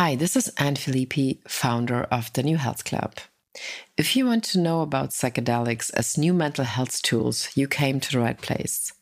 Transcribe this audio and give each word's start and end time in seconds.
Hi, 0.00 0.14
this 0.14 0.36
is 0.36 0.46
Anne 0.56 0.76
Philippi, 0.76 1.40
founder 1.48 2.04
of 2.04 2.32
the 2.34 2.44
New 2.44 2.56
Health 2.56 2.84
Club. 2.84 3.14
If 3.96 4.14
you 4.14 4.26
want 4.26 4.44
to 4.44 4.60
know 4.60 4.82
about 4.82 5.10
psychedelics 5.10 5.92
as 5.92 6.16
new 6.16 6.32
mental 6.32 6.64
health 6.64 7.02
tools, 7.02 7.48
you 7.56 7.66
came 7.66 7.98
to 7.98 8.12
the 8.12 8.20
right 8.20 8.40
place. 8.40 8.92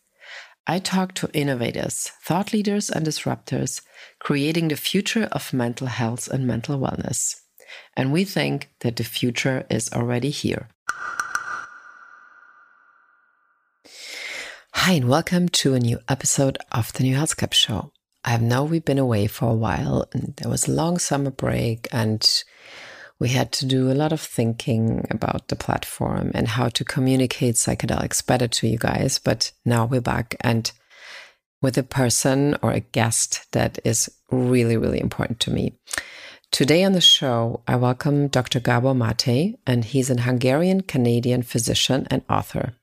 I 0.67 0.79
talk 0.79 1.13
to 1.17 1.29
innovators, 1.35 2.13
thought 2.23 2.55
leaders, 2.55 2.89
and 2.89 3.05
disruptors 3.05 3.83
creating 4.21 4.69
the 4.69 4.77
future 4.77 5.29
of 5.33 5.53
mental 5.53 5.87
health 5.87 6.29
and 6.29 6.47
mental 6.47 6.79
wellness. 6.79 7.43
And 7.95 8.11
we 8.11 8.25
think 8.25 8.71
that 8.81 8.97
the 8.97 9.05
future 9.05 9.67
is 9.69 9.93
already 9.93 10.31
here. 10.31 10.71
Hi, 14.73 14.93
and 14.93 15.11
welcome 15.11 15.51
to 15.51 15.75
a 15.75 15.79
new 15.79 15.99
episode 16.09 16.57
of 16.73 16.91
the 16.95 17.03
New 17.03 17.17
Health 17.17 17.37
Club 17.37 17.53
Show. 17.53 17.93
I 18.27 18.39
know 18.39 18.65
we've 18.65 18.85
been 18.85 18.99
away 18.99 19.29
for 19.29 19.49
a 19.49 19.55
while, 19.55 20.09
and 20.13 20.35
there 20.37 20.51
was 20.51 20.67
a 20.67 20.73
long 20.73 20.99
summer 20.99 21.31
break, 21.31 21.87
and 21.93 22.29
we 23.21 23.29
had 23.29 23.53
to 23.53 23.67
do 23.67 23.89
a 23.89 23.95
lot 23.95 24.13
of 24.13 24.21
thinking 24.21 25.07
about 25.11 25.47
the 25.47 25.55
platform 25.55 26.33
and 26.35 26.49
how 26.49 26.69
to 26.71 26.85
communicate 26.85 27.55
psychedelics 27.55 28.27
better 28.27 28.49
to 28.49 28.67
you 28.67 28.79
guys. 28.79 29.21
But 29.21 29.53
now 29.65 29.87
we're 29.87 30.01
back 30.01 30.35
and 30.41 30.71
with 31.63 31.79
a 31.79 31.85
person 31.85 32.57
or 32.63 32.73
a 32.73 32.81
guest 32.81 33.47
that 33.53 33.79
is 33.85 34.11
really, 34.33 34.77
really 34.77 35.01
important 35.01 35.39
to 35.41 35.53
me. 35.53 35.75
Today 36.51 36.85
on 36.85 36.93
the 36.93 37.01
show, 37.01 37.63
I 37.67 37.77
welcome 37.77 38.29
Dr. 38.29 38.61
Gabor 38.61 38.95
Mate, 38.95 39.57
and 39.67 39.85
he's 39.85 40.11
an 40.11 40.19
Hungarian 40.19 40.81
Canadian 40.81 41.43
physician 41.43 42.07
and 42.11 42.23
author. 42.29 42.75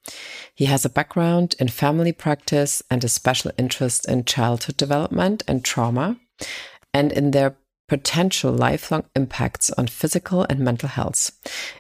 He 0.56 0.66
has 0.66 0.86
a 0.86 0.90
background 0.90 1.56
in 1.60 1.68
family 1.68 2.12
practice 2.12 2.84
and 2.90 3.04
a 3.04 3.10
special 3.10 3.52
interest 3.58 4.08
in 4.08 4.26
childhood 4.26 4.78
development 4.78 5.44
and 5.48 5.64
trauma, 5.64 6.18
and 6.94 7.12
in 7.12 7.32
their 7.32 7.56
potential 7.88 8.52
lifelong 8.52 9.06
impacts 9.16 9.70
on 9.72 9.88
physical 9.88 10.44
and 10.44 10.60
mental 10.60 10.90
health, 10.90 11.32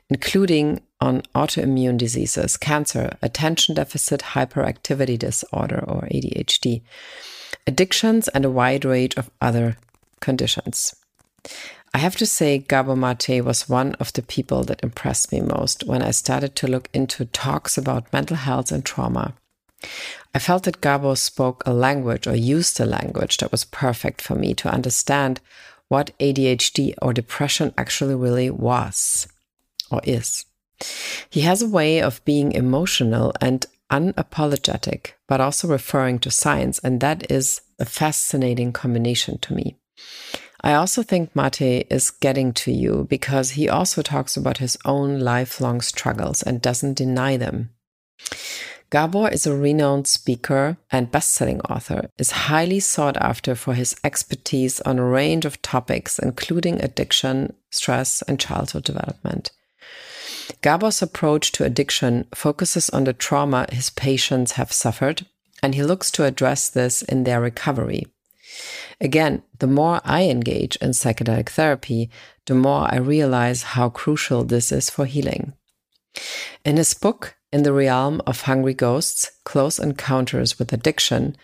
including 0.09 0.81
on 0.99 1.21
autoimmune 1.35 1.97
diseases, 1.97 2.57
cancer, 2.57 3.17
attention 3.21 3.75
deficit 3.75 4.21
hyperactivity 4.21 5.17
disorder 5.17 5.83
or 5.87 6.01
ADHD, 6.11 6.81
addictions, 7.67 8.27
and 8.29 8.45
a 8.45 8.51
wide 8.51 8.85
range 8.85 9.15
of 9.15 9.29
other 9.39 9.77
conditions. 10.19 10.95
I 11.93 11.99
have 11.99 12.15
to 12.17 12.25
say, 12.25 12.57
Gabor 12.57 12.95
Mate 12.95 13.41
was 13.41 13.69
one 13.69 13.93
of 13.95 14.11
the 14.13 14.23
people 14.23 14.63
that 14.63 14.83
impressed 14.83 15.31
me 15.31 15.41
most 15.41 15.83
when 15.83 16.01
I 16.01 16.11
started 16.11 16.55
to 16.55 16.67
look 16.67 16.89
into 16.93 17.25
talks 17.25 17.77
about 17.77 18.11
mental 18.11 18.37
health 18.37 18.71
and 18.71 18.83
trauma. 18.83 19.35
I 20.33 20.39
felt 20.39 20.63
that 20.63 20.81
Gabor 20.81 21.15
spoke 21.15 21.61
a 21.65 21.73
language 21.73 22.25
or 22.25 22.35
used 22.35 22.79
a 22.79 22.85
language 22.85 23.37
that 23.37 23.51
was 23.51 23.65
perfect 23.65 24.21
for 24.21 24.33
me 24.33 24.55
to 24.55 24.73
understand 24.73 25.39
what 25.87 26.17
ADHD 26.19 26.95
or 27.01 27.13
depression 27.13 27.73
actually 27.77 28.15
really 28.15 28.49
was 28.49 29.27
or 29.91 30.01
is. 30.03 30.45
He 31.29 31.41
has 31.41 31.61
a 31.61 31.67
way 31.67 32.01
of 32.01 32.25
being 32.25 32.53
emotional 32.53 33.33
and 33.39 33.65
unapologetic, 33.91 35.11
but 35.27 35.39
also 35.39 35.67
referring 35.67 36.17
to 36.19 36.31
science, 36.31 36.79
and 36.79 36.99
that 37.01 37.29
is 37.31 37.61
a 37.79 37.85
fascinating 37.85 38.71
combination 38.71 39.37
to 39.39 39.53
me. 39.53 39.77
I 40.63 40.73
also 40.75 41.03
think 41.03 41.35
Mate 41.35 41.87
is 41.89 42.09
getting 42.09 42.53
to 42.53 42.71
you 42.71 43.05
because 43.09 43.51
he 43.51 43.67
also 43.67 44.01
talks 44.01 44.37
about 44.37 44.59
his 44.59 44.77
own 44.85 45.19
lifelong 45.19 45.81
struggles 45.81 46.41
and 46.41 46.61
doesn't 46.61 46.93
deny 46.93 47.35
them. 47.35 47.71
Gabor 48.89 49.27
is 49.27 49.45
a 49.45 49.57
renowned 49.57 50.07
speaker 50.07 50.77
and 50.91 51.11
best-selling 51.11 51.59
author, 51.61 52.09
is 52.17 52.31
highly 52.31 52.79
sought 52.79 53.17
after 53.17 53.55
for 53.55 53.73
his 53.73 53.95
expertise 54.03 54.79
on 54.81 54.99
a 54.99 55.03
range 55.03 55.45
of 55.45 55.61
topics 55.61 56.19
including 56.19 56.81
addiction, 56.81 57.53
stress, 57.71 58.21
and 58.21 58.39
childhood 58.39 58.83
development. 58.83 59.51
Gabor's 60.61 61.01
approach 61.01 61.51
to 61.53 61.65
addiction 61.65 62.27
focuses 62.33 62.89
on 62.91 63.03
the 63.03 63.13
trauma 63.13 63.65
his 63.71 63.89
patients 63.89 64.53
have 64.53 64.71
suffered, 64.71 65.25
and 65.61 65.75
he 65.75 65.83
looks 65.83 66.11
to 66.11 66.25
address 66.25 66.69
this 66.69 67.01
in 67.01 67.23
their 67.23 67.41
recovery. 67.41 68.05
Again, 69.01 69.43
the 69.59 69.67
more 69.67 70.01
I 70.03 70.23
engage 70.23 70.75
in 70.77 70.91
psychedelic 70.91 71.49
therapy, 71.49 72.09
the 72.45 72.55
more 72.55 72.87
I 72.89 72.97
realize 72.97 73.63
how 73.63 73.89
crucial 73.89 74.43
this 74.43 74.71
is 74.71 74.89
for 74.89 75.05
healing. 75.05 75.53
In 76.63 76.77
his 76.77 76.93
book, 76.93 77.35
in 77.51 77.61
the 77.63 77.73
realm 77.73 78.19
of 78.25 78.41
hungry 78.41 78.73
ghosts, 78.73 79.29
close 79.43 79.77
encounters 79.77 80.57
with 80.57 80.73
addiction, 80.73 81.35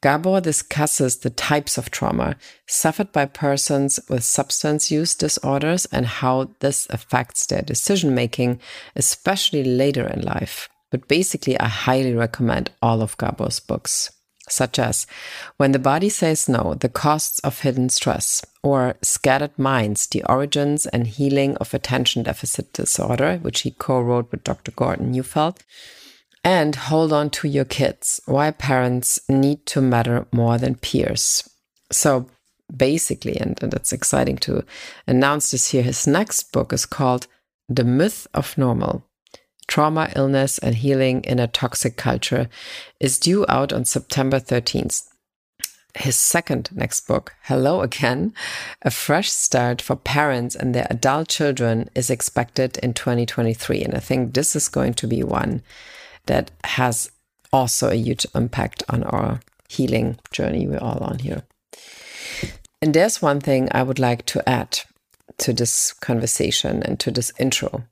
Gabor 0.00 0.40
discusses 0.40 1.18
the 1.18 1.30
types 1.30 1.76
of 1.76 1.90
trauma 1.90 2.36
suffered 2.68 3.10
by 3.10 3.26
persons 3.26 3.98
with 4.08 4.22
substance 4.22 4.92
use 4.92 5.14
disorders 5.16 5.86
and 5.86 6.06
how 6.06 6.50
this 6.60 6.86
affects 6.90 7.46
their 7.46 7.62
decision 7.62 8.14
making, 8.14 8.60
especially 8.94 9.64
later 9.64 10.06
in 10.06 10.22
life. 10.22 10.68
But 10.92 11.08
basically, 11.08 11.58
I 11.58 11.66
highly 11.66 12.14
recommend 12.14 12.70
all 12.80 13.02
of 13.02 13.16
Gabor's 13.16 13.58
books 13.58 14.12
such 14.48 14.78
as 14.78 15.06
When 15.56 15.72
the 15.72 15.78
Body 15.78 16.08
Says 16.08 16.48
No, 16.48 16.74
The 16.74 16.88
Costs 16.88 17.40
of 17.40 17.60
Hidden 17.60 17.88
Stress, 17.90 18.44
or 18.62 18.96
Scattered 19.02 19.58
Minds, 19.58 20.06
The 20.06 20.24
Origins 20.24 20.86
and 20.86 21.06
Healing 21.06 21.56
of 21.56 21.74
Attention 21.74 22.22
Deficit 22.22 22.72
Disorder, 22.72 23.38
which 23.38 23.60
he 23.60 23.70
co 23.72 24.00
wrote 24.00 24.30
with 24.30 24.44
Dr. 24.44 24.72
Gordon 24.72 25.12
Neufeld, 25.12 25.62
and 26.44 26.76
Hold 26.76 27.12
On 27.12 27.28
to 27.30 27.48
Your 27.48 27.64
Kids, 27.64 28.20
Why 28.26 28.50
Parents 28.50 29.20
Need 29.28 29.66
to 29.66 29.80
Matter 29.80 30.26
More 30.32 30.58
Than 30.58 30.76
Peers. 30.76 31.48
So 31.90 32.28
basically, 32.74 33.36
and, 33.36 33.60
and 33.62 33.74
it's 33.74 33.92
exciting 33.92 34.36
to 34.38 34.64
announce 35.06 35.50
this 35.50 35.70
here, 35.70 35.82
his 35.82 36.06
next 36.06 36.52
book 36.52 36.72
is 36.72 36.86
called 36.86 37.26
The 37.68 37.84
Myth 37.84 38.26
of 38.34 38.56
Normal 38.56 39.04
Trauma, 39.68 40.10
Illness, 40.14 40.58
and 40.58 40.76
Healing 40.76 41.22
in 41.24 41.38
a 41.38 41.46
Toxic 41.46 41.96
Culture, 41.96 42.48
is 43.00 43.18
due 43.18 43.44
out 43.48 43.72
on 43.72 43.84
September 43.84 44.38
13th. 44.38 45.08
His 45.96 46.16
second 46.16 46.68
next 46.74 47.06
book, 47.06 47.34
Hello 47.44 47.80
Again, 47.80 48.34
A 48.82 48.90
Fresh 48.90 49.30
Start 49.30 49.80
for 49.80 49.96
Parents 49.96 50.54
and 50.54 50.74
Their 50.74 50.86
Adult 50.90 51.28
Children, 51.28 51.88
is 51.94 52.10
expected 52.10 52.76
in 52.78 52.92
2023. 52.92 53.82
And 53.82 53.94
I 53.94 54.00
think 54.00 54.34
this 54.34 54.54
is 54.54 54.68
going 54.68 54.94
to 54.94 55.06
be 55.06 55.22
one 55.22 55.62
that 56.26 56.50
has 56.64 57.10
also 57.52 57.88
a 57.88 57.94
huge 57.94 58.26
impact 58.34 58.82
on 58.90 59.04
our 59.04 59.40
healing 59.68 60.18
journey 60.32 60.66
we're 60.66 60.78
all 60.78 61.02
on 61.02 61.18
here. 61.20 61.42
And 62.82 62.92
there's 62.92 63.22
one 63.22 63.40
thing 63.40 63.68
I 63.72 63.82
would 63.82 63.98
like 63.98 64.26
to 64.26 64.46
add 64.48 64.80
to 65.38 65.52
this 65.52 65.92
conversation 65.92 66.82
and 66.82 67.00
to 67.00 67.10
this 67.10 67.32
intro. 67.38 67.84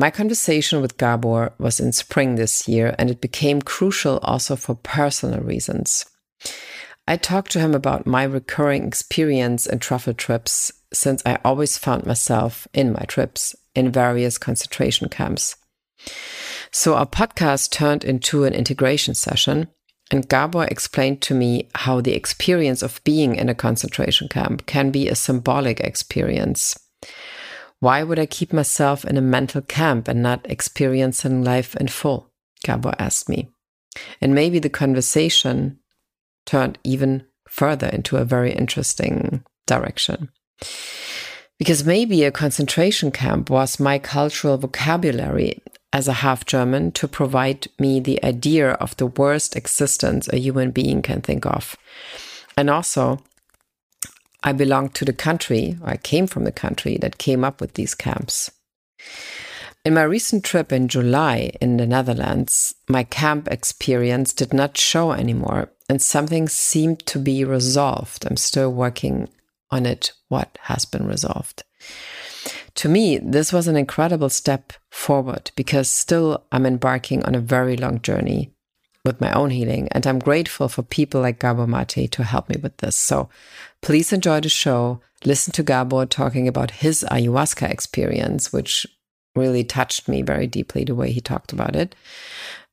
My 0.00 0.08
conversation 0.10 0.80
with 0.80 0.96
Gabor 0.96 1.52
was 1.58 1.78
in 1.78 1.92
spring 1.92 2.36
this 2.36 2.66
year, 2.66 2.94
and 2.98 3.10
it 3.10 3.20
became 3.20 3.60
crucial 3.60 4.16
also 4.22 4.56
for 4.56 4.74
personal 4.74 5.40
reasons. 5.40 6.06
I 7.06 7.18
talked 7.18 7.52
to 7.52 7.60
him 7.60 7.74
about 7.74 8.06
my 8.06 8.22
recurring 8.22 8.86
experience 8.86 9.66
in 9.66 9.78
truffle 9.78 10.14
trips 10.14 10.72
since 10.90 11.22
I 11.26 11.36
always 11.44 11.76
found 11.76 12.06
myself 12.06 12.66
in 12.72 12.94
my 12.94 13.04
trips 13.08 13.54
in 13.74 13.92
various 13.92 14.38
concentration 14.38 15.10
camps. 15.10 15.56
So 16.72 16.94
our 16.94 17.04
podcast 17.04 17.70
turned 17.70 18.02
into 18.02 18.44
an 18.44 18.54
integration 18.54 19.14
session, 19.14 19.68
and 20.10 20.26
Gabor 20.26 20.64
explained 20.64 21.20
to 21.22 21.34
me 21.34 21.68
how 21.74 22.00
the 22.00 22.14
experience 22.14 22.82
of 22.82 23.04
being 23.04 23.34
in 23.36 23.50
a 23.50 23.54
concentration 23.54 24.28
camp 24.28 24.64
can 24.64 24.90
be 24.90 25.08
a 25.08 25.14
symbolic 25.14 25.78
experience 25.80 26.74
why 27.80 28.02
would 28.02 28.18
I 28.18 28.26
keep 28.26 28.52
myself 28.52 29.04
in 29.04 29.16
a 29.16 29.22
mental 29.22 29.62
camp 29.62 30.06
and 30.06 30.22
not 30.22 30.48
experiencing 30.48 31.42
life 31.42 31.74
in 31.76 31.88
full? 31.88 32.30
Gabor 32.62 32.94
asked 32.98 33.28
me. 33.28 33.50
And 34.20 34.34
maybe 34.34 34.58
the 34.58 34.68
conversation 34.68 35.78
turned 36.46 36.78
even 36.84 37.24
further 37.48 37.88
into 37.88 38.16
a 38.16 38.24
very 38.24 38.52
interesting 38.52 39.42
direction. 39.66 40.30
Because 41.58 41.84
maybe 41.84 42.24
a 42.24 42.30
concentration 42.30 43.10
camp 43.10 43.50
was 43.50 43.80
my 43.80 43.98
cultural 43.98 44.58
vocabulary 44.58 45.62
as 45.92 46.06
a 46.06 46.12
half 46.12 46.46
German 46.46 46.92
to 46.92 47.08
provide 47.08 47.66
me 47.78 47.98
the 47.98 48.22
idea 48.24 48.72
of 48.72 48.96
the 48.96 49.06
worst 49.06 49.56
existence 49.56 50.28
a 50.28 50.38
human 50.38 50.70
being 50.70 51.02
can 51.02 51.20
think 51.20 51.44
of. 51.46 51.76
And 52.56 52.70
also, 52.70 53.18
I 54.42 54.52
belonged 54.52 54.94
to 54.94 55.04
the 55.04 55.12
country, 55.12 55.76
or 55.82 55.90
I 55.90 55.96
came 55.96 56.26
from 56.26 56.44
the 56.44 56.52
country 56.52 56.98
that 57.00 57.18
came 57.18 57.44
up 57.44 57.60
with 57.60 57.74
these 57.74 57.94
camps. 57.94 58.50
In 59.84 59.94
my 59.94 60.02
recent 60.02 60.44
trip 60.44 60.72
in 60.72 60.88
July 60.88 61.52
in 61.60 61.78
the 61.78 61.86
Netherlands, 61.86 62.74
my 62.88 63.02
camp 63.02 63.48
experience 63.48 64.32
did 64.32 64.52
not 64.52 64.76
show 64.76 65.12
anymore, 65.12 65.72
and 65.88 66.02
something 66.02 66.48
seemed 66.48 67.06
to 67.06 67.18
be 67.18 67.44
resolved. 67.44 68.26
I'm 68.26 68.36
still 68.36 68.72
working 68.72 69.28
on 69.70 69.86
it, 69.86 70.12
what 70.28 70.58
has 70.62 70.84
been 70.84 71.06
resolved. 71.06 71.64
To 72.76 72.88
me, 72.88 73.18
this 73.18 73.52
was 73.52 73.68
an 73.68 73.76
incredible 73.76 74.28
step 74.28 74.72
forward 74.90 75.50
because 75.56 75.90
still 75.90 76.44
I'm 76.52 76.66
embarking 76.66 77.24
on 77.24 77.34
a 77.34 77.40
very 77.40 77.76
long 77.76 78.00
journey 78.00 78.52
with 79.04 79.20
my 79.20 79.32
own 79.32 79.50
healing. 79.50 79.88
And 79.92 80.06
I'm 80.06 80.18
grateful 80.18 80.68
for 80.68 80.82
people 80.82 81.20
like 81.20 81.38
Gabor 81.38 81.66
Mate 81.66 82.10
to 82.10 82.24
help 82.24 82.48
me 82.48 82.56
with 82.62 82.76
this. 82.78 82.96
So 82.96 83.28
please 83.82 84.12
enjoy 84.12 84.40
the 84.40 84.48
show. 84.48 85.00
Listen 85.24 85.52
to 85.54 85.62
Gabor 85.62 86.06
talking 86.06 86.48
about 86.48 86.70
his 86.70 87.04
ayahuasca 87.10 87.70
experience, 87.70 88.52
which 88.52 88.86
really 89.34 89.64
touched 89.64 90.08
me 90.08 90.22
very 90.22 90.46
deeply 90.46 90.84
the 90.84 90.94
way 90.94 91.12
he 91.12 91.20
talked 91.20 91.52
about 91.52 91.76
it. 91.76 91.94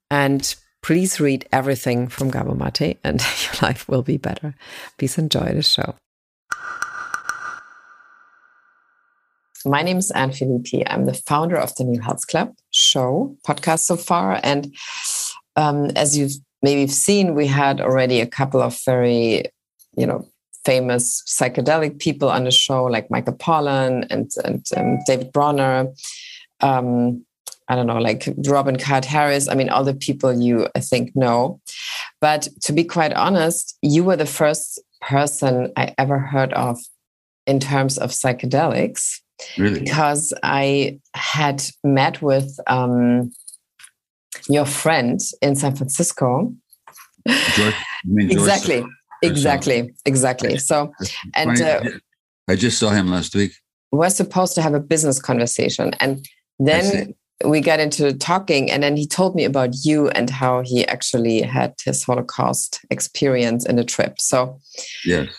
And 0.09 0.55
please 0.81 1.19
read 1.19 1.47
everything 1.51 2.07
from 2.07 2.31
Gabor 2.31 2.55
Mate 2.55 2.97
and 3.03 3.21
your 3.43 3.53
life 3.61 3.87
will 3.87 4.03
be 4.03 4.17
better. 4.17 4.55
Please 4.97 5.17
enjoy 5.17 5.53
the 5.53 5.63
show. 5.63 5.95
My 9.65 9.81
name 9.81 9.97
is 9.97 10.11
Anne 10.11 10.31
Philippi. 10.31 10.87
I'm 10.87 11.05
the 11.05 11.13
founder 11.13 11.57
of 11.57 11.75
the 11.75 11.83
New 11.83 11.99
Health 11.99 12.27
Club 12.27 12.53
show 12.71 13.35
podcast 13.45 13.79
so 13.79 13.97
far. 13.97 14.39
And 14.43 14.73
um, 15.57 15.89
as 15.95 16.17
you've 16.17 16.33
maybe 16.61 16.87
seen, 16.87 17.35
we 17.35 17.47
had 17.47 17.81
already 17.81 18.21
a 18.21 18.27
couple 18.27 18.61
of 18.61 18.79
very, 18.85 19.43
you 19.97 20.05
know, 20.05 20.25
famous 20.63 21.23
psychedelic 21.27 21.99
people 21.99 22.29
on 22.29 22.43
the 22.43 22.51
show, 22.51 22.85
like 22.85 23.11
Michael 23.11 23.33
Pollan 23.33 24.05
and, 24.09 24.31
and 24.45 24.65
um, 24.77 24.99
David 25.05 25.31
Bronner. 25.33 25.87
Um, 26.61 27.25
I 27.69 27.75
don't 27.75 27.87
know, 27.87 27.99
like 27.99 28.29
Robin 28.47 28.77
Carhart-Harris. 28.77 29.49
I 29.49 29.55
mean, 29.55 29.69
all 29.69 29.83
the 29.83 29.93
people 29.93 30.31
you, 30.33 30.67
I 30.75 30.79
think, 30.79 31.15
know. 31.15 31.59
But 32.21 32.47
to 32.63 32.71
be 32.73 32.83
quite 32.83 33.13
honest, 33.13 33.77
you 33.81 34.03
were 34.03 34.15
the 34.15 34.25
first 34.25 34.81
person 35.01 35.71
I 35.75 35.93
ever 35.97 36.17
heard 36.17 36.53
of 36.53 36.79
in 37.45 37.59
terms 37.59 37.97
of 37.97 38.11
psychedelics. 38.11 39.19
Really? 39.57 39.81
Because 39.81 40.33
I 40.43 40.99
had 41.13 41.63
met 41.83 42.21
with 42.21 42.57
um, 42.67 43.33
your 44.49 44.65
friend 44.65 45.19
in 45.41 45.55
San 45.55 45.75
Francisco. 45.75 46.53
George, 47.27 47.73
George 48.05 48.31
exactly, 48.31 48.85
exactly, 49.21 49.93
exactly. 50.05 50.57
So, 50.57 50.91
and 51.35 51.61
uh, 51.61 51.81
I 52.47 52.55
just 52.55 52.79
saw 52.79 52.89
him 52.89 53.09
last 53.09 53.35
week. 53.35 53.53
We're 53.91 54.09
supposed 54.09 54.55
to 54.55 54.61
have 54.61 54.73
a 54.73 54.79
business 54.79 55.19
conversation, 55.19 55.93
and 55.99 56.25
then 56.59 57.13
we 57.45 57.61
got 57.61 57.79
into 57.79 58.13
talking, 58.13 58.71
and 58.71 58.81
then 58.81 58.95
he 58.97 59.05
told 59.05 59.35
me 59.35 59.43
about 59.43 59.75
you 59.83 60.09
and 60.09 60.29
how 60.29 60.61
he 60.61 60.87
actually 60.87 61.41
had 61.41 61.73
his 61.83 62.03
Holocaust 62.03 62.79
experience 62.89 63.65
in 63.65 63.75
the 63.75 63.83
trip. 63.83 64.19
So, 64.19 64.59
yes 65.05 65.29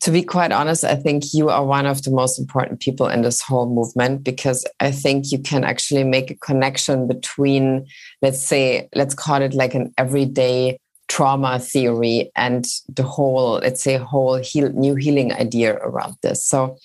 to 0.00 0.10
be 0.10 0.22
quite 0.22 0.52
honest, 0.52 0.84
I 0.84 0.96
think 0.96 1.32
you 1.32 1.48
are 1.48 1.64
one 1.64 1.86
of 1.86 2.02
the 2.02 2.10
most 2.10 2.38
important 2.38 2.80
people 2.80 3.08
in 3.08 3.22
this 3.22 3.40
whole 3.40 3.68
movement 3.68 4.24
because 4.24 4.66
I 4.80 4.90
think 4.90 5.30
you 5.30 5.38
can 5.38 5.64
actually 5.64 6.04
make 6.04 6.30
a 6.30 6.36
connection 6.36 7.06
between, 7.06 7.86
let's 8.20 8.44
say, 8.44 8.88
let's 8.94 9.14
call 9.14 9.42
it 9.42 9.54
like 9.54 9.74
an 9.74 9.92
everyday 9.96 10.78
trauma 11.08 11.58
theory 11.58 12.30
and 12.34 12.66
the 12.88 13.02
whole, 13.02 13.60
let's 13.62 13.82
say, 13.82 13.96
whole 13.96 14.36
heal, 14.36 14.70
new 14.70 14.94
healing 14.94 15.32
idea 15.32 15.74
around 15.74 16.16
this. 16.22 16.44
So, 16.44 16.76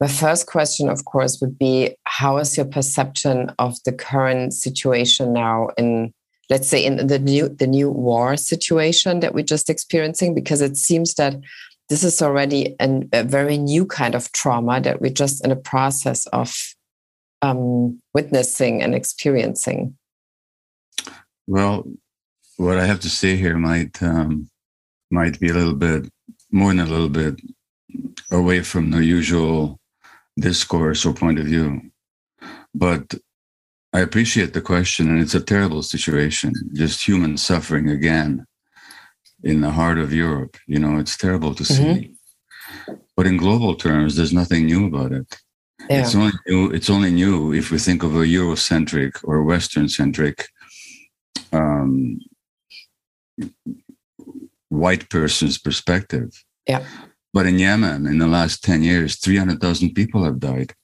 my 0.00 0.08
first 0.08 0.46
question, 0.46 0.88
of 0.88 1.04
course, 1.04 1.42
would 1.42 1.58
be 1.58 1.94
how 2.04 2.38
is 2.38 2.56
your 2.56 2.64
perception 2.64 3.52
of 3.58 3.76
the 3.84 3.92
current 3.92 4.54
situation 4.54 5.34
now 5.34 5.68
in 5.76 6.14
let's 6.48 6.68
say 6.68 6.84
in 6.84 7.06
the 7.06 7.18
new 7.18 7.48
the 7.48 7.66
new 7.66 7.90
war 7.90 8.36
situation 8.36 9.20
that 9.20 9.34
we're 9.34 9.44
just 9.44 9.70
experiencing 9.70 10.34
because 10.34 10.60
it 10.60 10.76
seems 10.76 11.14
that 11.14 11.36
this 11.90 12.04
is 12.04 12.22
already 12.22 12.76
an, 12.78 13.08
a 13.12 13.24
very 13.24 13.58
new 13.58 13.84
kind 13.84 14.14
of 14.14 14.30
trauma 14.30 14.80
that 14.80 15.00
we're 15.00 15.10
just 15.10 15.44
in 15.44 15.50
a 15.50 15.56
process 15.56 16.24
of 16.28 16.54
um, 17.42 18.00
witnessing 18.14 18.80
and 18.80 18.94
experiencing. 18.94 19.96
Well, 21.48 21.84
what 22.58 22.78
I 22.78 22.86
have 22.86 23.00
to 23.00 23.10
say 23.10 23.36
here 23.36 23.58
might 23.58 24.00
um, 24.02 24.48
might 25.10 25.40
be 25.40 25.50
a 25.50 25.54
little 25.54 25.74
bit 25.74 26.08
more 26.52 26.70
than 26.70 26.80
a 26.80 26.86
little 26.86 27.08
bit 27.08 27.40
away 28.30 28.62
from 28.62 28.92
the 28.92 29.04
usual 29.04 29.80
discourse 30.38 31.04
or 31.04 31.12
point 31.12 31.40
of 31.40 31.46
view, 31.46 31.90
but 32.72 33.14
I 33.92 33.98
appreciate 33.98 34.52
the 34.52 34.60
question, 34.60 35.08
and 35.08 35.20
it's 35.20 35.34
a 35.34 35.40
terrible 35.40 35.82
situation, 35.82 36.52
just 36.72 37.04
human 37.04 37.36
suffering 37.36 37.90
again 37.90 38.46
in 39.42 39.60
the 39.60 39.70
heart 39.70 39.98
of 39.98 40.12
Europe. 40.12 40.56
You 40.66 40.78
know, 40.78 40.98
it's 40.98 41.16
terrible 41.16 41.54
to 41.54 41.64
see. 41.64 41.82
Mm-hmm. 41.82 42.94
But 43.16 43.26
in 43.26 43.36
global 43.36 43.74
terms, 43.74 44.16
there's 44.16 44.32
nothing 44.32 44.66
new 44.66 44.86
about 44.86 45.12
it. 45.12 45.36
Yeah. 45.88 46.02
It's 46.02 46.14
only 46.14 46.32
new. 46.46 46.70
It's 46.70 46.90
only 46.90 47.10
new 47.10 47.52
if 47.52 47.70
we 47.70 47.78
think 47.78 48.02
of 48.02 48.14
a 48.14 48.24
Eurocentric 48.24 49.12
or 49.24 49.42
Western-centric 49.44 50.46
um, 51.52 52.20
white 54.68 55.08
person's 55.08 55.58
perspective. 55.58 56.44
Yeah. 56.66 56.84
But 57.32 57.46
in 57.46 57.58
Yemen, 57.58 58.06
in 58.06 58.18
the 58.18 58.26
last 58.26 58.62
ten 58.62 58.82
years, 58.82 59.16
three 59.16 59.36
hundred 59.36 59.60
thousand 59.60 59.94
people 59.94 60.24
have 60.24 60.38
died 60.38 60.74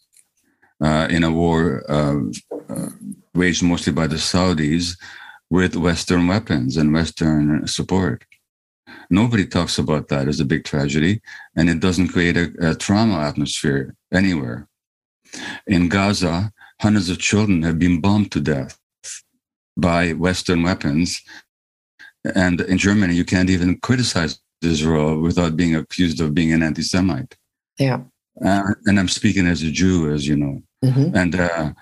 uh, 0.83 1.07
in 1.11 1.25
a 1.25 1.31
war 1.31 1.85
uh, 1.89 2.21
uh, 2.69 2.91
waged 3.35 3.63
mostly 3.63 3.93
by 3.93 4.07
the 4.07 4.17
Saudis 4.17 4.97
with 5.51 5.77
Western 5.77 6.27
weapons 6.27 6.77
and 6.77 6.93
Western 6.93 7.67
support. 7.67 8.25
Nobody 9.11 9.47
talks 9.47 9.79
about 9.79 10.09
that 10.09 10.29
as 10.29 10.41
a 10.41 10.45
big 10.45 10.65
tragedy, 10.65 11.21
and 11.57 11.71
it 11.71 11.81
doesn't 11.81 12.09
create 12.09 12.37
a, 12.37 12.53
a 12.61 12.75
trauma 12.75 13.21
atmosphere 13.21 13.95
anywhere. 14.13 14.69
In 15.67 15.89
Gaza, 15.89 16.53
hundreds 16.81 17.11
of 17.11 17.19
children 17.19 17.63
have 17.63 17.79
been 17.79 18.01
bombed 18.01 18.33
to 18.33 18.41
death 18.41 18.79
by 19.77 20.13
Western 20.13 20.63
weapons. 20.63 21.23
And 22.35 22.61
in 22.63 22.79
Germany, 22.79 23.15
you 23.15 23.25
can't 23.25 23.51
even 23.51 23.79
criticize 23.81 24.41
Israel 24.63 25.21
without 25.21 25.57
being 25.57 25.77
accused 25.77 26.21
of 26.21 26.35
being 26.35 26.53
an 26.53 26.63
anti 26.63 26.83
Semite. 26.83 27.37
Yeah. 27.79 28.01
Uh, 28.45 28.75
and 28.87 28.99
I'm 28.99 29.09
speaking 29.09 29.47
as 29.47 29.63
a 29.63 29.71
Jew, 29.71 30.13
as 30.13 30.27
you 30.27 30.37
know. 30.37 30.63
Mm-hmm. 30.85 31.17
And 31.17 31.35
uh, 31.35 31.73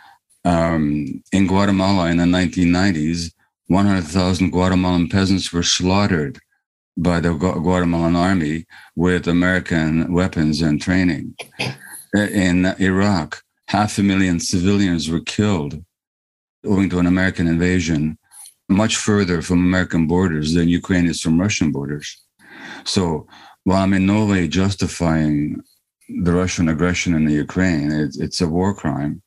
um, 0.44 1.22
in 1.32 1.46
Guatemala 1.46 2.10
in 2.10 2.18
the 2.18 2.24
1990s, 2.24 3.32
100,000 3.68 4.50
Guatemalan 4.50 5.08
peasants 5.08 5.52
were 5.52 5.62
slaughtered 5.62 6.38
by 6.96 7.20
the 7.20 7.34
Guatemalan 7.34 8.16
army 8.16 8.66
with 8.96 9.26
American 9.26 10.12
weapons 10.12 10.62
and 10.62 10.80
training. 10.80 11.34
In 12.14 12.66
Iraq, 12.78 13.42
half 13.68 13.98
a 13.98 14.02
million 14.02 14.38
civilians 14.38 15.10
were 15.10 15.20
killed 15.20 15.82
owing 16.64 16.88
to 16.90 16.98
an 16.98 17.06
American 17.06 17.46
invasion 17.46 18.18
much 18.68 18.96
further 18.96 19.42
from 19.42 19.58
American 19.58 20.06
borders 20.06 20.54
than 20.54 20.68
Ukraine 20.68 21.06
is 21.06 21.20
from 21.20 21.40
Russian 21.40 21.70
borders. 21.70 22.22
So 22.84 23.26
while 23.64 23.82
I'm 23.82 23.92
in 23.92 24.06
no 24.06 24.24
way 24.26 24.48
justifying 24.48 25.62
the 26.08 26.32
Russian 26.32 26.68
aggression 26.68 27.14
in 27.14 27.24
the 27.24 27.34
Ukraine, 27.34 27.90
it's, 27.90 28.18
it's 28.18 28.40
a 28.40 28.48
war 28.48 28.74
crime. 28.74 29.22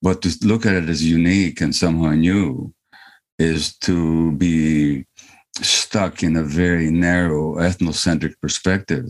But 0.00 0.22
to 0.22 0.36
look 0.46 0.66
at 0.66 0.74
it 0.74 0.88
as 0.88 1.04
unique 1.04 1.60
and 1.60 1.74
somehow 1.74 2.10
new 2.10 2.74
is 3.38 3.76
to 3.78 4.32
be 4.32 5.06
stuck 5.60 6.22
in 6.22 6.36
a 6.36 6.42
very 6.42 6.90
narrow 6.90 7.56
ethnocentric 7.56 8.34
perspective 8.40 9.04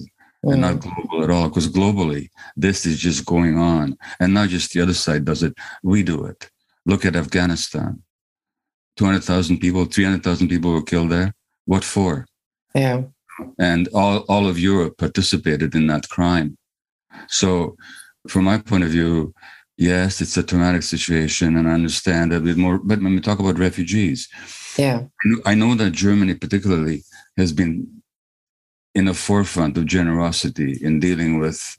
mm. 0.45 0.53
and 0.53 0.61
not 0.61 0.77
mm. 0.77 0.95
global 0.95 1.25
at 1.25 1.31
all. 1.31 1.49
Because 1.49 1.69
globally, 1.69 2.29
this 2.57 2.85
is 2.87 2.99
just 2.99 3.25
going 3.25 3.59
on. 3.59 3.97
And 4.21 4.35
not 4.35 4.49
just 4.49 4.73
the 4.73 4.81
other 4.81 4.95
side 4.95 5.25
does 5.25 5.43
it, 5.43 5.55
we 5.83 6.03
do 6.03 6.25
it. 6.25 6.51
Look 6.85 7.05
at 7.05 7.17
Afghanistan 7.17 8.03
200,000 8.97 9.59
people, 9.59 9.85
300,000 9.85 10.49
people 10.49 10.73
were 10.73 10.83
killed 10.83 11.11
there. 11.11 11.35
What 11.65 11.85
for? 11.85 12.27
Yeah. 12.75 13.03
And 13.59 13.89
all, 13.95 14.19
all 14.29 14.47
of 14.47 14.59
Europe 14.59 14.99
participated 14.99 15.75
in 15.75 15.87
that 15.87 16.09
crime. 16.09 16.59
So, 17.29 17.77
from 18.29 18.45
my 18.45 18.59
point 18.59 18.85
of 18.85 18.91
view, 18.91 19.35
yes, 19.77 20.21
it's 20.21 20.37
a 20.37 20.43
traumatic 20.43 20.83
situation, 20.83 21.57
and 21.57 21.69
I 21.69 21.73
understand 21.73 22.33
a 22.33 22.41
bit 22.41 22.57
more. 22.57 22.79
But 22.79 23.03
when 23.03 23.15
we 23.15 23.21
talk 23.21 23.39
about 23.39 23.59
refugees, 23.59 24.29
yeah. 24.77 25.05
I 25.45 25.55
know 25.55 25.75
that 25.75 25.91
Germany, 25.93 26.35
particularly, 26.35 27.05
has 27.37 27.53
been 27.53 28.03
in 28.95 29.07
the 29.07 29.15
forefront 29.15 29.77
of 29.77 29.87
generosity 29.87 30.79
in 30.83 31.01
dealing 31.01 31.39
with 31.39 31.79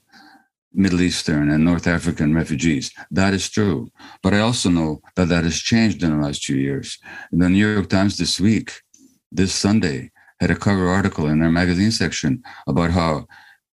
Middle 0.72 1.02
Eastern 1.02 1.50
and 1.50 1.64
North 1.64 1.86
African 1.86 2.34
refugees. 2.34 2.92
That 3.10 3.32
is 3.32 3.48
true. 3.48 3.90
But 4.22 4.34
I 4.34 4.40
also 4.40 4.68
know 4.68 5.00
that 5.14 5.28
that 5.28 5.44
has 5.44 5.58
changed 5.58 6.02
in 6.02 6.10
the 6.10 6.24
last 6.24 6.44
few 6.44 6.56
years. 6.56 6.98
The 7.30 7.48
New 7.48 7.72
York 7.72 7.88
Times 7.88 8.18
this 8.18 8.40
week, 8.40 8.72
this 9.30 9.54
Sunday, 9.54 10.10
had 10.40 10.50
a 10.50 10.56
cover 10.56 10.88
article 10.88 11.28
in 11.28 11.38
their 11.38 11.50
magazine 11.50 11.92
section 11.92 12.42
about 12.66 12.90
how 12.90 13.26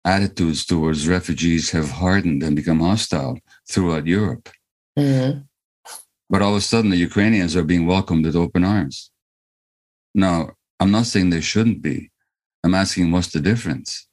attitudes 0.05 0.65
towards 0.67 1.07
refugees 1.07 1.71
have 1.71 1.91
hardened 1.91 2.43
and 2.43 2.57
become 2.57 2.81
hostile 2.81 3.39
throughout 3.71 4.07
Europe. 4.07 4.49
Mm-hmm. 4.99 5.41
But 6.31 6.43
all 6.43 6.51
of 6.51 6.59
a 6.59 6.61
sudden, 6.61 6.91
the 6.91 6.97
Ukrainians 6.97 7.57
are 7.57 7.65
being 7.65 7.87
welcomed 7.87 8.27
with 8.27 8.37
open 8.37 8.65
arms. 8.65 9.11
Now, 10.15 10.51
I'm 10.81 10.91
not 10.91 11.07
saying 11.07 11.31
they 11.31 11.41
shouldn't 11.41 11.83
be. 11.83 12.11
I'm 12.65 12.75
asking 12.75 13.11
what's 13.11 13.29
the 13.29 13.41
difference? 13.41 14.07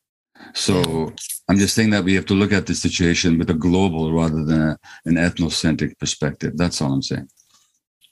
So 0.53 1.11
I'm 1.49 1.57
just 1.57 1.75
saying 1.75 1.89
that 1.91 2.03
we 2.03 2.13
have 2.13 2.25
to 2.27 2.33
look 2.33 2.51
at 2.51 2.67
the 2.67 2.75
situation 2.75 3.37
with 3.37 3.49
a 3.49 3.53
global 3.53 4.13
rather 4.13 4.43
than 4.43 4.61
a, 4.61 4.77
an 5.05 5.15
ethnocentric 5.15 5.97
perspective. 5.99 6.53
That's 6.55 6.81
all 6.81 6.93
I'm 6.93 7.01
saying. 7.01 7.27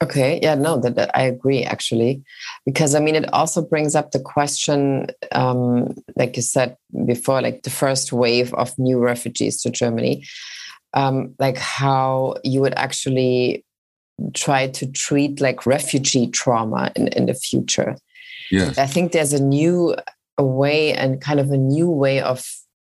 Okay. 0.01 0.39
Yeah, 0.41 0.55
no, 0.55 0.77
that, 0.81 0.95
that, 0.95 1.11
I 1.17 1.23
agree 1.23 1.63
actually, 1.63 2.23
because 2.65 2.93
I 2.93 2.99
mean, 2.99 3.15
it 3.15 3.31
also 3.31 3.61
brings 3.61 3.95
up 3.95 4.11
the 4.11 4.19
question, 4.19 5.07
um, 5.31 5.95
like 6.17 6.35
you 6.35 6.41
said 6.41 6.75
before, 7.05 7.41
like 7.41 7.63
the 7.63 7.69
first 7.69 8.11
wave 8.11 8.53
of 8.55 8.77
new 8.77 8.99
refugees 8.99 9.61
to 9.61 9.69
Germany, 9.69 10.25
um, 10.93 11.35
like 11.39 11.57
how 11.57 12.35
you 12.43 12.59
would 12.61 12.73
actually 12.73 13.63
try 14.33 14.67
to 14.67 14.85
treat 14.91 15.41
like 15.41 15.65
refugee 15.65 16.27
trauma 16.27 16.91
in, 16.95 17.07
in 17.09 17.25
the 17.25 17.33
future. 17.33 17.95
Yes. 18.51 18.77
I 18.77 18.85
think 18.85 19.11
there's 19.11 19.33
a 19.33 19.43
new 19.43 19.95
a 20.37 20.43
way 20.43 20.93
and 20.93 21.21
kind 21.21 21.39
of 21.39 21.51
a 21.51 21.57
new 21.57 21.89
way 21.89 22.19
of 22.19 22.43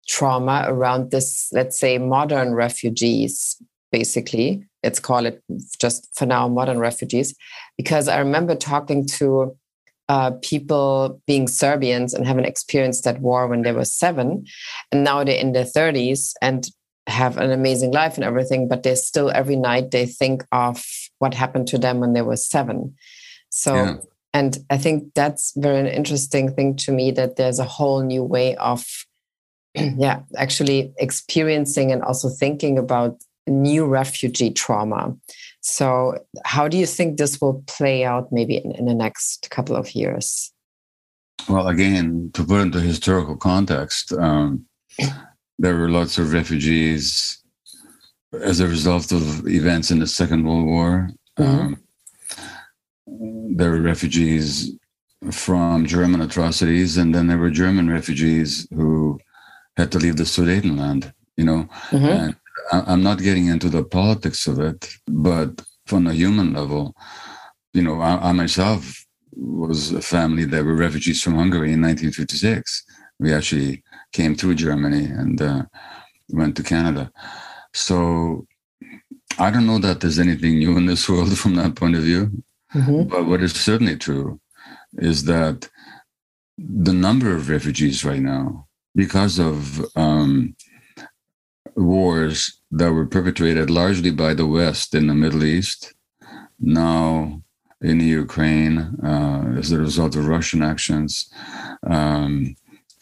trauma 0.07 0.65
around 0.67 1.11
this, 1.11 1.49
let's 1.51 1.77
say, 1.77 1.97
modern 1.97 2.53
refugees, 2.53 3.61
basically. 3.91 4.63
Let's 4.83 4.99
call 4.99 5.25
it 5.25 5.41
just 5.79 6.07
for 6.15 6.25
now 6.25 6.47
modern 6.47 6.79
refugees. 6.79 7.35
Because 7.77 8.07
I 8.07 8.19
remember 8.19 8.55
talking 8.55 9.05
to 9.17 9.57
uh, 10.07 10.31
people 10.41 11.21
being 11.25 11.47
Serbians 11.47 12.13
and 12.13 12.27
having 12.27 12.45
experienced 12.45 13.03
that 13.05 13.19
war 13.19 13.47
when 13.47 13.63
they 13.63 13.71
were 13.71 13.85
seven, 13.85 14.45
and 14.91 15.03
now 15.03 15.23
they're 15.23 15.35
in 15.35 15.53
their 15.53 15.65
30s 15.65 16.33
and 16.41 16.67
have 17.07 17.37
an 17.37 17.51
amazing 17.51 17.91
life 17.91 18.15
and 18.15 18.23
everything, 18.23 18.67
but 18.67 18.83
they 18.83 18.95
still 18.95 19.31
every 19.31 19.55
night 19.55 19.91
they 19.91 20.05
think 20.05 20.43
of 20.51 20.83
what 21.19 21.33
happened 21.33 21.67
to 21.67 21.77
them 21.77 21.99
when 21.99 22.13
they 22.13 22.21
were 22.21 22.35
seven. 22.35 22.95
So 23.49 23.75
yeah. 23.75 23.95
and 24.33 24.57
i 24.69 24.77
think 24.77 25.13
that's 25.13 25.53
very 25.55 25.79
an 25.79 25.87
interesting 25.87 26.53
thing 26.53 26.75
to 26.75 26.91
me 26.91 27.11
that 27.11 27.37
there's 27.37 27.59
a 27.59 27.63
whole 27.63 28.01
new 28.03 28.23
way 28.23 28.55
of 28.57 28.83
yeah 29.75 30.19
actually 30.37 30.93
experiencing 30.97 31.91
and 31.91 32.03
also 32.03 32.29
thinking 32.29 32.77
about 32.77 33.17
new 33.47 33.85
refugee 33.85 34.49
trauma. 34.49 35.15
So 35.61 36.17
how 36.45 36.67
do 36.67 36.77
you 36.77 36.85
think 36.85 37.17
this 37.17 37.39
will 37.39 37.63
play 37.67 38.03
out 38.03 38.31
maybe 38.31 38.57
in, 38.57 38.71
in 38.71 38.85
the 38.85 38.95
next 38.95 39.49
couple 39.51 39.75
of 39.75 39.93
years? 39.93 40.51
Well 41.47 41.67
again 41.67 42.31
to 42.33 42.43
put 42.43 42.61
into 42.61 42.79
historical 42.79 43.37
context 43.37 44.11
um, 44.13 44.65
there 45.59 45.75
were 45.75 45.89
lots 45.89 46.17
of 46.17 46.33
refugees 46.33 47.43
as 48.43 48.59
a 48.59 48.67
result 48.67 49.11
of 49.11 49.47
events 49.47 49.91
in 49.91 49.99
the 49.99 50.07
second 50.07 50.45
world 50.45 50.65
war 50.65 51.09
mm-hmm. 51.37 51.59
um, 51.59 51.77
there 53.55 53.71
were 53.71 53.81
refugees 53.81 54.75
from 55.31 55.85
German 55.85 56.21
atrocities, 56.21 56.97
and 56.97 57.13
then 57.13 57.27
there 57.27 57.37
were 57.37 57.49
German 57.49 57.89
refugees 57.89 58.67
who 58.73 59.19
had 59.77 59.91
to 59.91 59.97
leave 59.97 60.17
the 60.17 60.23
Sudetenland, 60.23 61.13
you 61.37 61.45
know. 61.45 61.67
Mm-hmm. 61.89 62.05
And 62.05 62.35
I'm 62.71 63.03
not 63.03 63.19
getting 63.19 63.47
into 63.47 63.69
the 63.69 63.83
politics 63.83 64.47
of 64.47 64.59
it, 64.59 64.89
but 65.07 65.63
from 65.85 66.07
a 66.07 66.13
human 66.13 66.53
level, 66.53 66.95
you 67.73 67.81
know, 67.81 68.01
I, 68.01 68.29
I 68.29 68.31
myself 68.31 69.05
was 69.35 69.91
a 69.91 70.01
family 70.01 70.45
that 70.45 70.63
were 70.63 70.75
refugees 70.75 71.21
from 71.21 71.35
Hungary 71.35 71.73
in 71.73 71.81
1956. 71.81 72.85
We 73.19 73.33
actually 73.33 73.83
came 74.13 74.35
through 74.35 74.55
Germany 74.55 75.05
and 75.05 75.41
uh, 75.41 75.63
went 76.29 76.55
to 76.57 76.63
Canada. 76.63 77.11
So 77.75 78.47
I 79.37 79.51
don't 79.51 79.67
know 79.67 79.79
that 79.79 79.99
there's 79.99 80.17
anything 80.17 80.59
new 80.59 80.77
in 80.77 80.85
this 80.85 81.09
world 81.09 81.37
from 81.37 81.55
that 81.55 81.75
point 81.75 81.95
of 81.95 82.03
view. 82.03 82.43
Mm-hmm. 82.73 83.03
But 83.09 83.25
what 83.25 83.41
is 83.43 83.53
certainly 83.53 83.97
true 83.97 84.39
is 84.97 85.25
that 85.25 85.69
the 86.57 86.93
number 86.93 87.35
of 87.35 87.49
refugees 87.49 88.05
right 88.05 88.21
now, 88.21 88.67
because 88.95 89.39
of 89.39 89.85
um, 89.97 90.55
wars 91.75 92.61
that 92.71 92.93
were 92.93 93.05
perpetrated 93.05 93.69
largely 93.69 94.11
by 94.11 94.33
the 94.33 94.47
West 94.47 94.95
in 94.95 95.07
the 95.07 95.13
Middle 95.13 95.43
East, 95.43 95.93
now 96.59 97.41
in 97.81 97.97
the 97.97 98.05
Ukraine 98.05 98.79
uh, 99.03 99.55
as 99.57 99.73
a 99.73 99.79
result 99.79 100.15
of 100.15 100.27
Russian 100.27 100.61
actions, 100.61 101.29
um, 101.85 102.55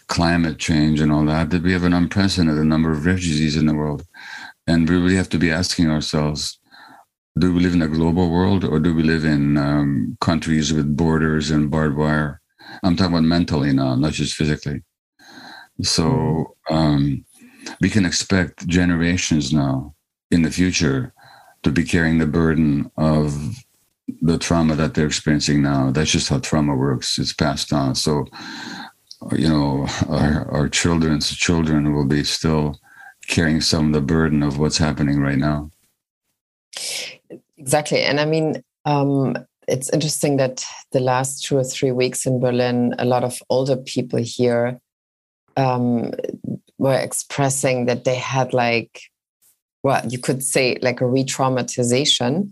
climate 0.07 0.57
change, 0.57 0.99
and 0.99 1.11
all 1.11 1.25
that, 1.25 1.51
that 1.51 1.63
we 1.63 1.73
have 1.73 1.83
an 1.83 1.93
unprecedented 1.93 2.65
number 2.65 2.91
of 2.91 3.05
refugees 3.05 3.55
in 3.55 3.67
the 3.67 3.75
world. 3.75 4.05
And 4.67 4.89
we 4.89 4.97
really 4.97 5.15
have 5.15 5.29
to 5.29 5.37
be 5.37 5.51
asking 5.51 5.89
ourselves 5.89 6.59
do 7.37 7.51
we 7.51 7.61
live 7.61 7.73
in 7.73 7.81
a 7.81 7.87
global 7.87 8.29
world 8.29 8.63
or 8.63 8.79
do 8.79 8.93
we 8.93 9.01
live 9.01 9.25
in 9.25 9.57
um, 9.57 10.17
countries 10.21 10.71
with 10.71 10.95
borders 10.95 11.49
and 11.49 11.71
barbed 11.71 11.97
wire? 11.97 12.39
I'm 12.83 12.95
talking 12.95 13.13
about 13.13 13.23
mentally 13.23 13.73
now, 13.73 13.95
not 13.95 14.13
just 14.13 14.35
physically. 14.35 14.83
So 15.81 16.55
um, 16.69 17.25
we 17.81 17.89
can 17.89 18.05
expect 18.05 18.67
generations 18.67 19.51
now 19.51 19.95
in 20.29 20.43
the 20.43 20.51
future 20.51 21.13
to 21.63 21.71
be 21.71 21.83
carrying 21.83 22.19
the 22.19 22.27
burden 22.27 22.91
of 22.97 23.55
the 24.21 24.37
trauma 24.37 24.75
that 24.75 24.93
they're 24.93 25.07
experiencing 25.07 25.63
now. 25.63 25.91
That's 25.91 26.11
just 26.11 26.29
how 26.29 26.39
trauma 26.39 26.75
works. 26.75 27.17
It's 27.17 27.33
passed 27.33 27.73
on. 27.73 27.95
So, 27.95 28.25
you 29.31 29.49
know, 29.49 29.87
our, 30.09 30.51
our 30.51 30.69
children's 30.69 31.35
children 31.35 31.93
will 31.93 32.05
be 32.05 32.23
still 32.23 32.79
carrying 33.27 33.61
some 33.61 33.87
of 33.87 33.93
the 33.93 34.01
burden 34.01 34.43
of 34.43 34.59
what's 34.59 34.77
happening 34.77 35.19
right 35.19 35.37
now. 35.37 35.69
Exactly. 37.57 38.01
And 38.01 38.19
I 38.19 38.25
mean, 38.25 38.63
um, 38.85 39.37
it's 39.67 39.89
interesting 39.91 40.37
that 40.37 40.65
the 40.91 40.99
last 40.99 41.43
two 41.43 41.57
or 41.57 41.63
three 41.63 41.91
weeks 41.91 42.25
in 42.25 42.39
Berlin, 42.39 42.93
a 42.99 43.05
lot 43.05 43.23
of 43.23 43.41
older 43.49 43.77
people 43.77 44.19
here 44.19 44.79
um, 45.55 46.11
were 46.77 46.99
expressing 46.99 47.85
that 47.85 48.03
they 48.03 48.15
had 48.15 48.53
like, 48.53 49.01
well, 49.83 50.05
you 50.07 50.19
could 50.19 50.43
say 50.43 50.77
like 50.81 51.01
a 51.01 51.07
re 51.07 51.23
traumatization. 51.23 52.51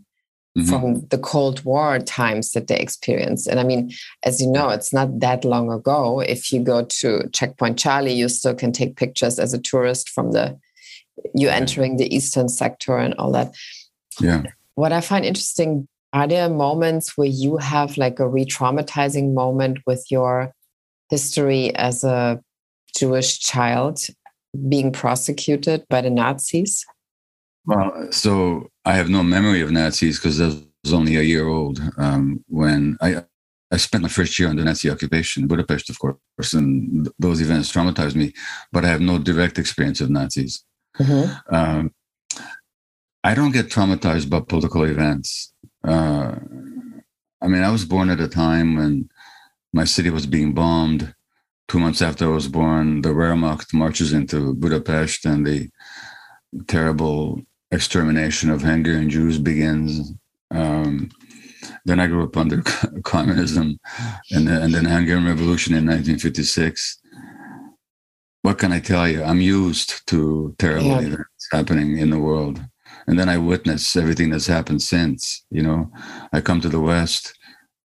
Mm-hmm. 0.57 0.69
From 0.69 1.07
the 1.07 1.17
Cold 1.17 1.63
War 1.63 1.97
times 1.99 2.51
that 2.51 2.67
they 2.67 2.77
experienced. 2.77 3.47
And 3.47 3.57
I 3.57 3.63
mean, 3.63 3.89
as 4.23 4.41
you 4.41 4.51
know, 4.51 4.67
it's 4.67 4.91
not 4.91 5.21
that 5.21 5.45
long 5.45 5.71
ago. 5.71 6.19
If 6.19 6.51
you 6.51 6.61
go 6.61 6.83
to 6.83 7.29
Checkpoint 7.31 7.79
Charlie, 7.79 8.11
you 8.11 8.27
still 8.27 8.53
can 8.53 8.73
take 8.73 8.97
pictures 8.97 9.39
as 9.39 9.53
a 9.53 9.61
tourist 9.61 10.09
from 10.09 10.33
the 10.33 10.59
you 11.33 11.47
entering 11.47 11.95
the 11.95 12.13
eastern 12.13 12.49
sector 12.49 12.97
and 12.97 13.13
all 13.13 13.31
that. 13.31 13.55
Yeah 14.19 14.43
what 14.75 14.91
I 14.91 15.01
find 15.01 15.25
interesting 15.25 15.87
are 16.13 16.27
there 16.27 16.49
moments 16.49 17.17
where 17.17 17.27
you 17.27 17.57
have 17.57 17.97
like 17.97 18.19
a 18.19 18.27
re 18.27 18.45
traumatizing 18.45 19.33
moment 19.33 19.79
with 19.85 20.05
your 20.09 20.53
history 21.09 21.73
as 21.75 22.03
a 22.03 22.41
Jewish 22.97 23.39
child 23.39 23.99
being 24.67 24.91
prosecuted 24.91 25.85
by 25.87 26.01
the 26.01 26.09
Nazis? 26.09 26.85
Well, 27.65 28.11
so 28.11 28.70
I 28.85 28.93
have 28.93 29.09
no 29.09 29.23
memory 29.23 29.61
of 29.61 29.71
Nazis 29.71 30.17
because 30.17 30.41
I 30.41 30.47
was 30.83 30.93
only 30.93 31.15
a 31.15 31.21
year 31.21 31.47
old 31.47 31.79
um, 31.97 32.43
when 32.47 32.97
I 33.01 33.23
I 33.73 33.77
spent 33.77 34.03
my 34.03 34.09
first 34.09 34.37
year 34.37 34.49
under 34.49 34.63
Nazi 34.65 34.89
occupation, 34.89 35.47
Budapest, 35.47 35.89
of 35.89 35.97
course, 35.97 36.53
and 36.53 37.07
those 37.17 37.39
events 37.39 37.71
traumatized 37.71 38.15
me. 38.15 38.33
But 38.71 38.83
I 38.83 38.89
have 38.89 38.99
no 38.99 39.17
direct 39.17 39.57
experience 39.57 40.01
of 40.01 40.09
Nazis. 40.09 40.65
Mm-hmm. 40.99 41.55
Um, 41.55 41.93
I 43.23 43.33
don't 43.33 43.53
get 43.53 43.69
traumatized 43.69 44.29
by 44.29 44.41
political 44.41 44.83
events. 44.83 45.53
Uh, 45.87 46.35
I 47.41 47.47
mean, 47.47 47.63
I 47.63 47.71
was 47.71 47.85
born 47.85 48.09
at 48.09 48.19
a 48.19 48.27
time 48.27 48.75
when 48.75 49.09
my 49.71 49.85
city 49.85 50.09
was 50.09 50.25
being 50.25 50.53
bombed. 50.53 51.13
Two 51.69 51.79
months 51.79 52.01
after 52.01 52.25
I 52.25 52.35
was 52.35 52.49
born, 52.49 53.01
the 53.01 53.09
Wehrmacht 53.09 53.73
marches 53.73 54.11
into 54.11 54.53
Budapest 54.55 55.25
and 55.25 55.47
the 55.47 55.69
terrible 56.67 57.41
extermination 57.71 58.49
of 58.49 58.61
Hungarian 58.61 59.09
Jews 59.09 59.37
begins. 59.37 60.13
Um, 60.51 61.09
then 61.85 61.99
I 61.99 62.07
grew 62.07 62.23
up 62.23 62.37
under 62.37 62.61
communism 63.03 63.79
and, 64.31 64.47
the, 64.47 64.61
and 64.61 64.73
then 64.73 64.85
Hungarian 64.85 65.25
Revolution 65.25 65.73
in 65.73 65.85
1956. 65.85 66.99
What 68.43 68.57
can 68.57 68.71
I 68.71 68.79
tell 68.79 69.07
you? 69.07 69.23
I'm 69.23 69.41
used 69.41 70.07
to 70.07 70.55
terrible 70.57 70.87
yeah. 70.87 70.99
events 70.99 71.47
happening 71.51 71.97
in 71.97 72.09
the 72.09 72.19
world 72.19 72.59
and 73.07 73.19
then 73.19 73.29
I 73.29 73.37
witness 73.37 73.95
everything 73.95 74.29
that's 74.29 74.47
happened 74.47 74.81
since. 74.81 75.45
You 75.49 75.63
know, 75.63 75.91
I 76.33 76.41
come 76.41 76.61
to 76.61 76.69
the 76.69 76.79
West, 76.79 77.37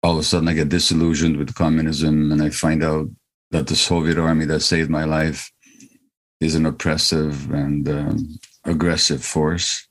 all 0.03 0.15
of 0.15 0.19
a 0.19 0.23
sudden 0.23 0.49
I 0.49 0.55
get 0.55 0.69
disillusioned 0.69 1.37
with 1.37 1.55
communism, 1.55 2.33
and 2.33 2.43
I 2.43 2.51
find 2.51 2.83
out 2.83 3.09
that 3.51 3.67
the 3.67 3.77
Soviet 3.77 4.19
army 4.19 4.45
that 4.47 4.61
saved 4.61 4.91
my 4.91 5.05
life 5.05 5.51
is 6.41 6.55
an 6.55 6.67
oppressive 6.67 7.51
and 7.51 7.89
um, 7.89 8.39
aggressive 8.65 9.25
force. 9.25 9.89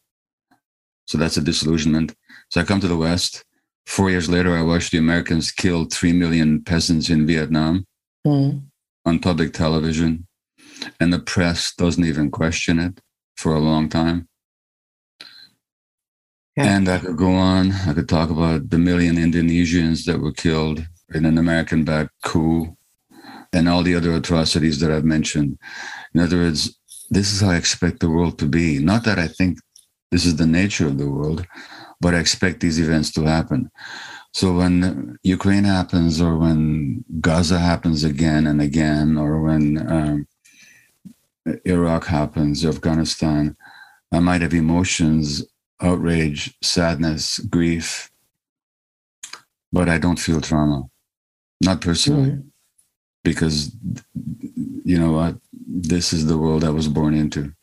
So 1.06 1.18
that's 1.18 1.38
a 1.38 1.42
disillusionment. 1.42 2.16
So 2.50 2.62
I 2.62 2.64
come 2.64 2.80
to 2.82 2.88
the 2.88 2.98
West. 2.98 3.44
Four 3.86 4.12
years 4.12 4.30
later, 4.30 4.56
I 4.56 4.62
watched 4.62 4.92
the 4.92 5.00
Americans 5.00 5.52
kill 5.52 5.86
3 5.86 6.14
million 6.14 6.64
peasants 6.64 7.10
in 7.10 7.26
Vietnam 7.26 7.88
mm. 8.26 8.62
on 9.06 9.20
public 9.20 9.54
television. 9.54 10.28
And 11.00 11.12
the 11.12 11.20
press 11.20 11.74
doesn't 11.76 12.06
even 12.06 12.30
question 12.30 12.80
it 12.80 13.02
for 13.36 13.54
a 13.54 13.60
long 13.60 13.90
time. 13.90 14.28
Yeah. 16.56 16.76
And 16.76 16.90
I 16.90 17.00
could 17.00 17.18
go 17.18 17.34
on. 17.34 17.72
I 17.72 17.94
could 17.94 18.10
talk 18.10 18.30
about 18.30 18.70
the 18.70 18.78
million 18.78 19.16
Indonesians 19.16 20.06
that 20.06 20.20
were 20.20 20.34
killed 20.34 20.86
in 21.14 21.26
an 21.26 21.38
American 21.38 21.84
backed 21.84 22.12
coup 22.24 22.76
and 23.54 23.68
all 23.68 23.82
the 23.82 23.96
other 23.96 24.14
atrocities 24.14 24.80
that 24.80 24.92
I've 24.92 25.06
mentioned. 25.06 25.58
In 26.14 26.22
other 26.22 26.38
words, 26.38 26.79
this 27.10 27.32
is 27.32 27.42
how 27.42 27.52
I 27.52 27.56
expect 27.56 28.00
the 28.00 28.10
world 28.10 28.40
to 28.40 28.46
be. 28.46 28.80
Not 28.80 29.04
that 29.06 29.20
I 29.20 29.28
think 29.28 29.60
this 30.12 30.26
is 30.26 30.36
the 30.36 30.46
nature 30.46 30.88
of 30.88 30.98
the 30.98 31.10
world, 31.10 31.46
but 32.02 32.14
I 32.14 32.20
expect 32.20 32.60
these 32.60 32.80
events 32.80 33.12
to 33.14 33.24
happen. 33.24 33.70
So 34.34 34.54
when 34.54 35.18
Ukraine 35.24 35.64
happens, 35.64 36.22
or 36.22 36.38
when 36.38 37.04
Gaza 37.20 37.60
happens 37.60 38.04
again 38.04 38.46
and 38.48 38.62
again, 38.62 39.18
or 39.18 39.42
when 39.42 39.64
um, 39.92 40.28
Iraq 41.66 42.06
happens, 42.06 42.66
Afghanistan, 42.66 43.56
I 44.12 44.20
might 44.20 44.42
have 44.42 44.54
emotions, 44.54 45.44
outrage, 45.82 46.56
sadness, 46.62 47.40
grief, 47.40 48.12
but 49.72 49.90
I 49.90 49.98
don't 49.98 50.20
feel 50.20 50.42
trauma, 50.42 50.84
not 51.62 51.82
personally. 51.82 52.32
Mm-hmm 52.32 52.50
because 53.24 53.72
you 54.84 54.98
know 55.00 55.12
what 55.12 55.36
this 55.72 56.14
is 56.14 56.26
the 56.26 56.38
world 56.38 56.64
i 56.64 56.70
was 56.70 56.88
born 56.88 57.14
into. 57.14 57.54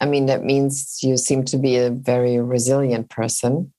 I 0.00 0.06
mean 0.06 0.26
that 0.26 0.42
means 0.44 0.98
you 1.02 1.16
seem 1.16 1.44
to 1.44 1.56
be 1.56 1.76
a 1.76 1.90
very 1.90 2.40
resilient 2.40 3.08
person 3.10 3.72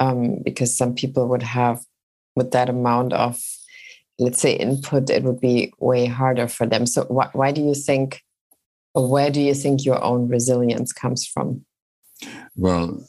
um, 0.00 0.38
because 0.42 0.76
some 0.76 0.94
people 0.94 1.28
would 1.28 1.42
have 1.42 1.84
with 2.34 2.50
that 2.52 2.68
amount 2.68 3.12
of 3.12 3.38
let's 4.18 4.40
say 4.40 4.52
input 4.52 5.10
it 5.10 5.22
would 5.22 5.40
be 5.40 5.72
way 5.78 6.06
harder 6.06 6.48
for 6.48 6.66
them. 6.66 6.86
So 6.86 7.04
wh- 7.04 7.34
why 7.34 7.52
do 7.52 7.62
you 7.62 7.74
think 7.74 8.22
or 8.94 9.08
where 9.08 9.30
do 9.30 9.40
you 9.40 9.54
think 9.54 9.84
your 9.84 10.02
own 10.02 10.28
resilience 10.28 10.92
comes 10.92 11.26
from? 11.26 11.64
Well 12.56 13.06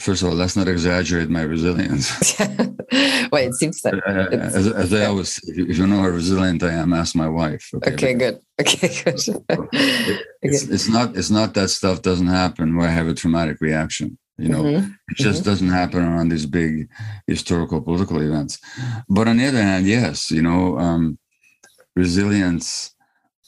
First 0.00 0.22
of 0.22 0.28
all, 0.28 0.34
let's 0.34 0.56
not 0.56 0.68
exaggerate 0.68 1.28
my 1.28 1.42
resilience. 1.42 2.38
well, 2.38 3.42
it 3.42 3.54
seems 3.54 3.80
that 3.82 3.94
as, 4.06 4.66
as 4.66 4.94
I 4.94 5.06
always 5.06 5.34
say, 5.34 5.52
if 5.54 5.78
you 5.78 5.86
know 5.86 6.00
how 6.00 6.08
resilient 6.08 6.62
I 6.62 6.72
am, 6.72 6.92
ask 6.92 7.14
my 7.14 7.28
wife. 7.28 7.70
Okay, 7.74 7.92
okay 7.92 8.14
good. 8.14 8.40
Okay, 8.60 8.88
good. 8.88 9.14
it, 9.72 10.26
it's, 10.42 10.62
it's, 10.64 10.88
not 10.88 11.16
it's 11.16 11.30
not 11.30 11.54
that 11.54 11.68
stuff 11.68 12.02
doesn't 12.02 12.26
happen 12.26 12.76
where 12.76 12.88
I 12.88 12.92
have 12.92 13.08
a 13.08 13.14
traumatic 13.14 13.60
reaction. 13.60 14.18
You 14.38 14.50
know, 14.50 14.62
mm-hmm. 14.64 14.90
it 15.08 15.16
just 15.16 15.40
mm-hmm. 15.40 15.50
doesn't 15.50 15.68
happen 15.68 16.00
around 16.00 16.28
these 16.28 16.46
big 16.46 16.88
historical 17.26 17.80
political 17.80 18.20
events. 18.20 18.58
But 19.08 19.28
on 19.28 19.38
the 19.38 19.46
other 19.46 19.62
hand, 19.62 19.86
yes, 19.86 20.30
you 20.30 20.42
know, 20.42 20.78
um, 20.78 21.18
resilience, 21.94 22.94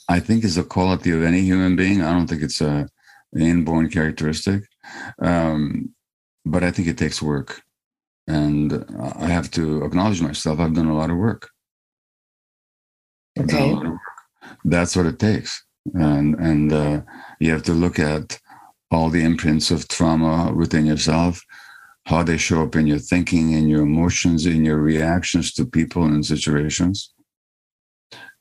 I 0.08 0.20
think, 0.20 0.44
is 0.44 0.56
a 0.56 0.64
quality 0.64 1.10
of 1.10 1.22
any 1.22 1.42
human 1.42 1.76
being. 1.76 2.00
I 2.00 2.12
don't 2.12 2.26
think 2.26 2.42
it's 2.42 2.60
a 2.60 2.88
an 3.32 3.42
inborn 3.42 3.90
characteristic. 3.90 4.64
Um, 5.20 5.94
but 6.50 6.64
I 6.64 6.70
think 6.70 6.88
it 6.88 6.98
takes 6.98 7.22
work. 7.22 7.62
And 8.26 8.84
I 9.22 9.28
have 9.28 9.50
to 9.52 9.84
acknowledge 9.84 10.20
myself. 10.20 10.60
I've 10.60 10.74
done 10.74 10.88
a 10.88 10.96
lot 10.96 11.10
of 11.10 11.16
work. 11.16 11.50
Okay. 13.38 13.72
Of 13.72 13.78
work. 13.78 13.98
That's 14.64 14.96
what 14.96 15.06
it 15.06 15.18
takes. 15.18 15.64
And, 15.94 16.34
and 16.34 16.72
uh, 16.72 17.00
you 17.40 17.50
have 17.52 17.62
to 17.64 17.72
look 17.72 17.98
at 17.98 18.38
all 18.90 19.08
the 19.08 19.24
imprints 19.24 19.70
of 19.70 19.88
trauma 19.88 20.52
within 20.52 20.86
yourself, 20.86 21.40
how 22.04 22.22
they 22.22 22.36
show 22.36 22.62
up 22.62 22.76
in 22.76 22.86
your 22.86 22.98
thinking, 22.98 23.52
in 23.52 23.68
your 23.68 23.82
emotions, 23.82 24.46
in 24.46 24.64
your 24.64 24.78
reactions 24.78 25.52
to 25.54 25.64
people 25.64 26.04
and 26.04 26.24
situations. 26.24 27.12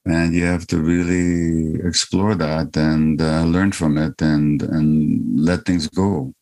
And 0.05 0.33
you 0.33 0.45
have 0.45 0.67
to 0.67 0.79
really 0.79 1.79
explore 1.85 2.35
that 2.35 2.75
and 2.77 3.21
uh, 3.21 3.43
learn 3.43 3.73
from 3.73 3.97
it 3.97 4.21
and, 4.21 4.61
and 4.63 5.39
let 5.39 5.65
things 5.65 5.87
go 5.87 6.33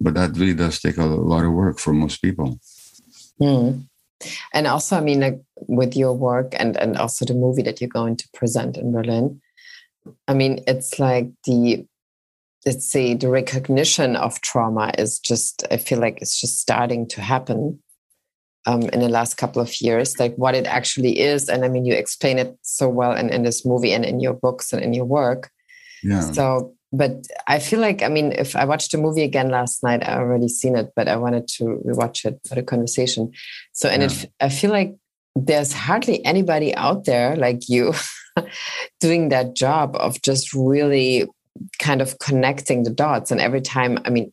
but 0.00 0.14
that 0.14 0.36
really 0.36 0.54
does 0.54 0.80
take 0.80 0.96
a 0.98 1.04
lot 1.04 1.44
of 1.44 1.52
work 1.52 1.78
for 1.78 1.92
most 1.92 2.22
people. 2.22 2.60
Mm. 3.40 3.86
And 4.54 4.66
also, 4.66 4.96
I 4.96 5.00
mean, 5.00 5.20
like 5.20 5.40
with 5.68 5.96
your 5.96 6.14
work 6.14 6.54
and 6.58 6.76
and 6.76 6.96
also 6.96 7.24
the 7.24 7.34
movie 7.34 7.62
that 7.62 7.80
you're 7.80 7.88
going 7.88 8.16
to 8.16 8.28
present 8.32 8.76
in 8.76 8.92
Berlin, 8.92 9.40
I 10.26 10.34
mean, 10.34 10.62
it's 10.66 10.98
like 10.98 11.28
the 11.44 11.86
let's 12.64 12.86
say 12.86 13.14
the 13.14 13.28
recognition 13.28 14.16
of 14.16 14.40
trauma 14.40 14.92
is 14.98 15.18
just 15.18 15.64
I 15.70 15.76
feel 15.76 15.98
like 15.98 16.20
it's 16.20 16.40
just 16.40 16.60
starting 16.60 17.06
to 17.08 17.20
happen 17.20 17.78
um, 18.66 18.82
in 18.92 19.00
the 19.00 19.08
last 19.08 19.36
couple 19.36 19.62
of 19.62 19.80
years, 19.80 20.18
like 20.18 20.34
what 20.36 20.54
it 20.54 20.66
actually 20.66 21.20
is. 21.20 21.48
And 21.48 21.64
I 21.64 21.68
mean, 21.68 21.84
you 21.84 21.94
explain 21.94 22.38
it 22.38 22.56
so 22.62 22.88
well 22.88 23.12
in, 23.12 23.30
in 23.30 23.44
this 23.44 23.64
movie 23.64 23.92
and 23.92 24.04
in 24.04 24.20
your 24.20 24.34
books 24.34 24.72
and 24.72 24.82
in 24.82 24.92
your 24.92 25.04
work. 25.04 25.50
Yeah. 26.02 26.20
So 26.20 26.74
but 26.96 27.26
I 27.46 27.58
feel 27.58 27.80
like 27.80 28.02
I 28.02 28.08
mean, 28.08 28.32
if 28.32 28.56
I 28.56 28.64
watched 28.64 28.92
the 28.92 28.98
movie 28.98 29.22
again 29.22 29.50
last 29.50 29.82
night, 29.82 30.06
I 30.06 30.16
already 30.16 30.48
seen 30.48 30.76
it, 30.76 30.92
but 30.96 31.08
I 31.08 31.16
wanted 31.16 31.48
to 31.48 31.82
rewatch 31.84 32.24
it 32.24 32.40
for 32.48 32.54
the 32.54 32.62
conversation. 32.62 33.32
So, 33.72 33.88
and 33.88 34.02
yeah. 34.02 34.08
it, 34.08 34.32
I 34.40 34.48
feel 34.48 34.70
like 34.70 34.96
there's 35.34 35.72
hardly 35.72 36.24
anybody 36.24 36.74
out 36.74 37.04
there 37.04 37.36
like 37.36 37.68
you 37.68 37.92
doing 39.00 39.28
that 39.28 39.54
job 39.54 39.96
of 39.96 40.20
just 40.22 40.54
really 40.54 41.28
kind 41.78 42.00
of 42.00 42.18
connecting 42.18 42.82
the 42.82 42.90
dots. 42.90 43.30
And 43.30 43.40
every 43.40 43.60
time, 43.60 43.98
I 44.04 44.10
mean, 44.10 44.32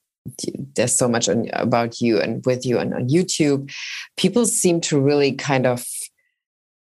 there's 0.76 0.96
so 0.96 1.08
much 1.10 1.28
on, 1.28 1.50
about 1.54 2.00
you 2.00 2.20
and 2.20 2.46
with 2.46 2.66
you 2.66 2.80
and 2.80 2.94
on 2.94 3.10
YouTube, 3.10 3.72
people 4.18 4.46
seem 4.46 4.80
to 4.82 5.00
really 5.00 5.34
kind 5.34 5.66
of 5.66 5.86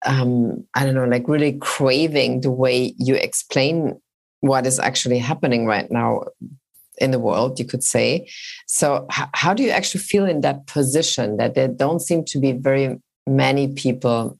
um, 0.04 0.66
I 0.74 0.84
don't 0.84 0.94
know, 0.94 1.04
like 1.04 1.28
really 1.28 1.52
craving 1.52 2.40
the 2.40 2.50
way 2.50 2.92
you 2.98 3.14
explain 3.14 4.00
what 4.42 4.66
is 4.66 4.78
actually 4.78 5.18
happening 5.18 5.66
right 5.66 5.90
now 5.90 6.24
in 6.98 7.12
the 7.12 7.18
world, 7.18 7.58
you 7.58 7.64
could 7.64 7.82
say. 7.82 8.28
So, 8.66 9.06
how 9.10 9.54
do 9.54 9.62
you 9.62 9.70
actually 9.70 10.00
feel 10.00 10.26
in 10.26 10.42
that 10.42 10.66
position 10.66 11.38
that 11.38 11.54
there 11.54 11.68
don't 11.68 12.00
seem 12.00 12.24
to 12.26 12.38
be 12.38 12.52
very 12.52 13.00
many 13.26 13.72
people 13.72 14.38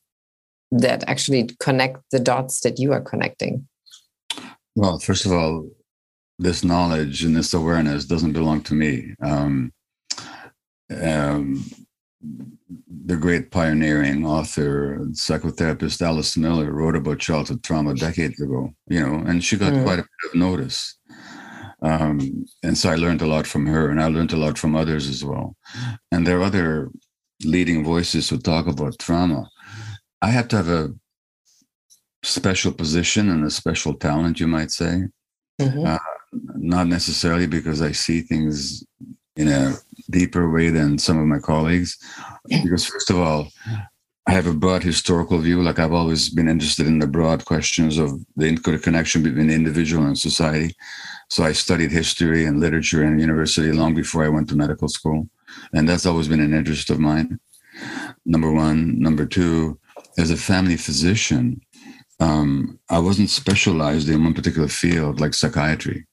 that 0.71 1.05
actually 1.09 1.51
connect 1.61 1.99
the 2.11 2.21
dots 2.21 2.61
that 2.61 2.79
you 2.79 2.93
are 2.93 3.01
connecting? 3.01 3.67
Well, 4.75 4.99
first 4.99 5.25
of 5.25 5.33
all, 5.33 5.69
this 6.39 6.65
knowledge 6.65 7.25
and 7.25 7.37
this 7.37 7.55
awareness 7.55 8.05
doesn't 8.05 8.33
belong 8.33 8.63
to 8.63 8.75
me. 8.75 9.15
Um, 9.23 9.73
um, 11.01 11.65
the 13.07 13.17
great 13.17 13.51
pioneering 13.51 14.25
author, 14.25 14.99
psychotherapist 15.13 16.03
Alice 16.03 16.37
Miller 16.37 16.73
wrote 16.73 16.97
about 16.97 17.19
childhood 17.19 17.63
trauma 17.63 17.95
decades 17.95 18.41
ago, 18.41 18.73
you 18.89 19.01
know, 19.01 19.23
and 19.27 19.43
she 19.43 19.57
got 19.57 19.73
mm. 19.73 19.85
quite 19.85 19.99
a 19.99 20.03
bit 20.03 20.31
of 20.31 20.35
notice. 20.35 20.99
Um, 21.83 22.47
and 22.63 22.79
so 22.79 22.91
I 22.91 22.95
learned 22.95 23.23
a 23.23 23.27
lot 23.27 23.47
from 23.47 23.67
her, 23.67 23.91
and 23.91 24.01
I 24.01 24.07
learned 24.07 24.33
a 24.33 24.37
lot 24.37 24.57
from 24.57 24.77
others 24.77 25.09
as 25.09 25.25
well. 25.25 25.57
And 26.13 26.27
there 26.27 26.39
are 26.39 26.45
other 26.45 26.91
leading 27.45 27.85
voices 27.85 28.29
who 28.29 28.39
talk 28.39 28.67
about 28.67 28.99
trauma. 28.99 29.49
I 30.21 30.29
have 30.29 30.49
to 30.49 30.57
have 30.57 30.69
a 30.69 30.95
special 32.23 32.73
position 32.73 33.31
and 33.31 33.45
a 33.45 33.51
special 33.51 33.95
talent, 33.95 34.39
you 34.39 34.47
might 34.47 34.71
say. 34.71 35.09
Mm-hmm. 35.61 35.87
Uh, 35.87 35.99
not 36.55 36.87
necessarily 36.87 37.47
because 37.47 37.83
I 37.83 37.93
see 37.93 38.21
things 38.21 38.85
in 39.37 39.49
a 39.49 39.75
deeper 40.11 40.51
way 40.51 40.71
than 40.71 40.99
some 40.99 41.19
of 41.19 41.27
my 41.27 41.39
colleagues. 41.39 41.99
Because, 42.49 42.87
first 42.87 43.11
of 43.11 43.19
all, 43.19 43.49
I 44.27 44.33
have 44.33 44.47
a 44.47 44.55
broad 44.55 44.83
historical 44.83 45.39
view. 45.39 45.63
Like 45.63 45.79
I've 45.79 45.93
always 45.93 46.29
been 46.29 46.49
interested 46.49 46.87
in 46.87 47.01
the 47.01 47.07
broad 47.07 47.45
questions 47.45 47.99
of 47.99 48.21
the 48.37 48.47
interconnection 48.47 49.23
between 49.23 49.49
the 49.49 49.55
individual 49.55 50.07
and 50.07 50.19
society. 50.19 50.75
So 51.29 51.43
I 51.43 51.53
studied 51.53 51.91
history 51.91 52.45
and 52.45 52.61
literature 52.61 53.05
in 53.05 53.19
university 53.19 53.73
long 53.73 53.95
before 53.95 54.25
I 54.25 54.29
went 54.29 54.49
to 54.51 54.57
medical 54.57 54.89
school. 54.89 55.29
And 55.73 55.89
that's 55.89 56.07
always 56.07 56.29
been 56.29 56.41
an 56.41 56.55
interest 56.55 56.91
of 56.91 57.01
mine. 57.01 57.41
Number 58.25 58.53
one. 58.53 59.01
Number 59.01 59.27
two, 59.27 59.79
as 60.19 60.31
a 60.31 60.37
family 60.37 60.77
physician, 60.77 61.61
um, 62.21 62.79
I 62.89 63.01
wasn't 63.01 63.31
specialized 63.31 64.09
in 64.09 64.23
one 64.23 64.35
particular 64.35 64.69
field 64.69 65.21
like 65.21 65.35
psychiatry. 65.35 66.07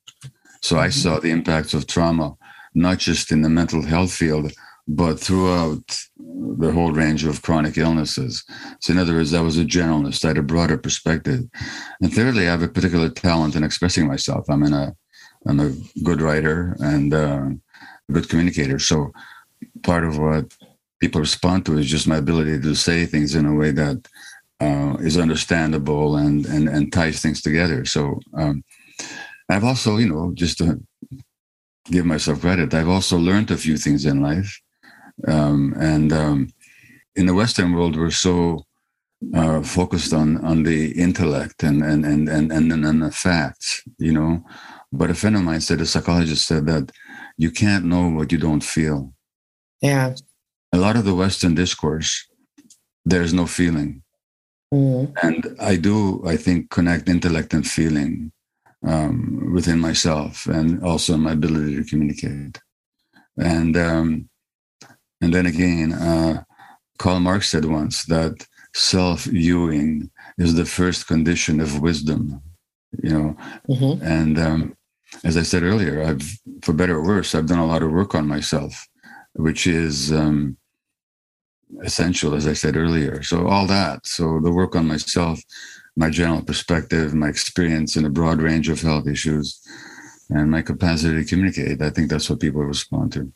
So 0.61 0.77
I 0.77 0.87
mm-hmm. 0.87 0.99
saw 0.99 1.19
the 1.19 1.31
impacts 1.31 1.75
of 1.75 1.85
trauma 1.85 2.35
not 2.75 2.97
just 2.97 3.31
in 3.31 3.41
the 3.41 3.49
mental 3.49 3.81
health 3.81 4.13
field, 4.13 4.51
but 4.91 5.19
throughout 5.19 5.83
the 6.17 6.71
whole 6.71 6.91
range 6.91 7.23
of 7.23 7.43
chronic 7.43 7.77
illnesses. 7.77 8.43
So, 8.81 8.91
in 8.91 8.99
other 8.99 9.13
words, 9.13 9.35
I 9.35 9.41
was 9.41 9.57
a 9.57 9.63
generalist. 9.63 10.25
I 10.25 10.29
had 10.29 10.39
a 10.39 10.43
broader 10.43 10.77
perspective. 10.77 11.41
And 12.01 12.11
thirdly, 12.11 12.47
I 12.47 12.51
have 12.51 12.63
a 12.63 12.67
particular 12.67 13.09
talent 13.09 13.55
in 13.55 13.63
expressing 13.63 14.07
myself. 14.07 14.45
I'm 14.49 14.63
in 14.63 14.73
a, 14.73 14.95
I'm 15.47 15.59
a 15.59 15.73
good 16.03 16.21
writer 16.21 16.75
and 16.79 17.13
uh, 17.13 17.45
a 18.09 18.11
good 18.11 18.29
communicator. 18.29 18.79
So, 18.79 19.11
part 19.83 20.03
of 20.03 20.17
what 20.17 20.55
people 20.99 21.21
respond 21.21 21.67
to 21.67 21.77
is 21.77 21.85
just 21.85 22.07
my 22.07 22.17
ability 22.17 22.59
to 22.59 22.73
say 22.73 23.05
things 23.05 23.35
in 23.35 23.45
a 23.45 23.53
way 23.53 23.69
that 23.71 24.07
uh, 24.59 24.97
is 24.99 25.17
understandable 25.17 26.17
and, 26.17 26.45
and 26.47 26.67
and 26.67 26.91
ties 26.91 27.21
things 27.21 27.41
together. 27.41 27.85
So 27.85 28.19
um, 28.33 28.63
I've 29.49 29.63
also, 29.63 29.97
you 29.97 30.09
know, 30.09 30.31
just 30.33 30.57
to 30.57 30.81
give 31.85 32.05
myself 32.05 32.41
credit, 32.41 32.73
I've 32.73 32.89
also 32.89 33.17
learned 33.17 33.51
a 33.51 33.57
few 33.57 33.77
things 33.77 34.05
in 34.05 34.21
life. 34.21 34.59
Um, 35.27 35.73
and 35.79 36.13
um, 36.13 36.49
in 37.15 37.25
the 37.25 37.33
Western 37.33 37.73
world, 37.73 37.97
we're 37.97 38.11
so 38.11 38.65
uh, 39.33 39.61
focused 39.61 40.13
on 40.13 40.37
on 40.45 40.63
the 40.63 40.91
intellect 40.91 41.63
and 41.63 41.83
and 41.83 42.05
and 42.05 42.29
and 42.29 42.51
and, 42.51 42.71
and 42.71 43.03
the 43.03 43.11
facts, 43.11 43.83
you 43.97 44.13
know. 44.13 44.43
But 44.91 45.11
a 45.11 45.13
friend 45.13 45.35
of 45.35 45.43
mine 45.43 45.61
said, 45.61 45.81
a 45.81 45.85
psychologist 45.85 46.47
said 46.47 46.65
that 46.65 46.91
you 47.37 47.51
can't 47.51 47.85
know 47.85 48.09
what 48.09 48.31
you 48.31 48.37
don't 48.37 48.63
feel. 48.63 49.13
Yeah. 49.81 50.15
A 50.73 50.77
lot 50.77 50.95
of 50.95 51.05
the 51.05 51.15
Western 51.15 51.55
discourse, 51.55 52.27
there's 53.05 53.33
no 53.33 53.45
feeling. 53.45 54.03
Mm. 54.73 55.13
And 55.23 55.55
I 55.59 55.75
do, 55.77 56.23
I 56.25 56.37
think, 56.37 56.69
connect 56.69 57.09
intellect 57.09 57.53
and 57.53 57.65
feeling 57.65 58.31
um, 58.85 59.51
within 59.53 59.79
myself 59.79 60.45
and 60.45 60.83
also 60.83 61.17
my 61.17 61.31
ability 61.31 61.75
to 61.75 61.83
communicate. 61.83 62.59
And 63.37 63.75
um, 63.77 64.28
and 65.21 65.33
then 65.33 65.45
again, 65.45 65.93
uh, 65.93 66.43
Karl 66.97 67.19
Marx 67.19 67.49
said 67.49 67.65
once 67.65 68.05
that 68.05 68.45
self-viewing 68.73 70.09
is 70.37 70.53
the 70.53 70.65
first 70.65 71.07
condition 71.07 71.59
of 71.59 71.81
wisdom. 71.81 72.41
You 73.03 73.09
know, 73.09 73.37
mm-hmm. 73.69 74.03
and 74.03 74.39
um, 74.39 74.77
as 75.23 75.37
I 75.37 75.43
said 75.43 75.63
earlier, 75.63 76.03
I've, 76.03 76.23
for 76.63 76.73
better 76.73 76.97
or 76.97 77.05
worse, 77.05 77.35
I've 77.35 77.45
done 77.45 77.59
a 77.59 77.65
lot 77.65 77.83
of 77.83 77.91
work 77.91 78.15
on 78.15 78.27
myself, 78.27 78.87
which 79.33 79.67
is 79.67 80.11
um, 80.11 80.57
essential, 81.83 82.33
as 82.33 82.47
I 82.47 82.53
said 82.53 82.75
earlier. 82.75 83.21
So 83.23 83.47
all 83.47 83.67
that, 83.67 84.05
so 84.05 84.39
the 84.41 84.51
work 84.51 84.75
on 84.75 84.87
myself, 84.87 85.39
my 85.95 86.09
general 86.09 86.43
perspective, 86.43 87.13
my 87.13 87.27
experience 87.27 87.95
in 87.95 88.05
a 88.05 88.09
broad 88.09 88.41
range 88.41 88.69
of 88.69 88.81
health 88.81 89.07
issues, 89.07 89.61
and 90.29 90.49
my 90.49 90.61
capacity 90.61 91.23
to 91.23 91.29
communicate. 91.29 91.81
I 91.81 91.89
think 91.89 92.09
that's 92.09 92.29
what 92.29 92.39
people 92.39 92.63
respond 92.63 93.13
to. 93.13 93.31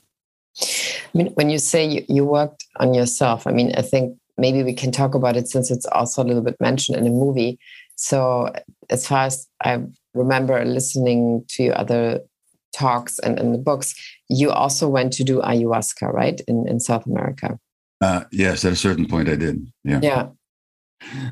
I 0.61 1.17
mean, 1.17 1.27
when 1.33 1.49
you 1.49 1.57
say 1.57 1.85
you, 1.85 2.05
you 2.07 2.25
worked 2.25 2.65
on 2.77 2.93
yourself, 2.93 3.47
I 3.47 3.51
mean, 3.51 3.73
I 3.75 3.81
think 3.81 4.17
maybe 4.37 4.63
we 4.63 4.73
can 4.73 4.91
talk 4.91 5.15
about 5.15 5.37
it 5.37 5.47
since 5.47 5.71
it's 5.71 5.85
also 5.87 6.23
a 6.23 6.25
little 6.25 6.43
bit 6.43 6.59
mentioned 6.59 6.97
in 6.97 7.03
the 7.03 7.09
movie. 7.09 7.59
So, 7.95 8.51
as 8.89 9.07
far 9.07 9.25
as 9.25 9.47
I 9.63 9.81
remember 10.13 10.63
listening 10.65 11.45
to 11.49 11.63
your 11.63 11.77
other 11.77 12.21
talks 12.75 13.19
and 13.19 13.39
in 13.39 13.51
the 13.51 13.57
books, 13.57 13.93
you 14.29 14.49
also 14.51 14.89
went 14.89 15.13
to 15.13 15.23
do 15.23 15.39
ayahuasca, 15.41 16.11
right, 16.11 16.41
in, 16.47 16.67
in 16.67 16.79
South 16.79 17.05
America? 17.05 17.59
Uh, 18.01 18.23
yes, 18.31 18.65
at 18.65 18.73
a 18.73 18.75
certain 18.75 19.07
point 19.07 19.29
I 19.29 19.35
did. 19.35 19.71
Yeah. 19.83 19.99
Yeah. 20.01 20.27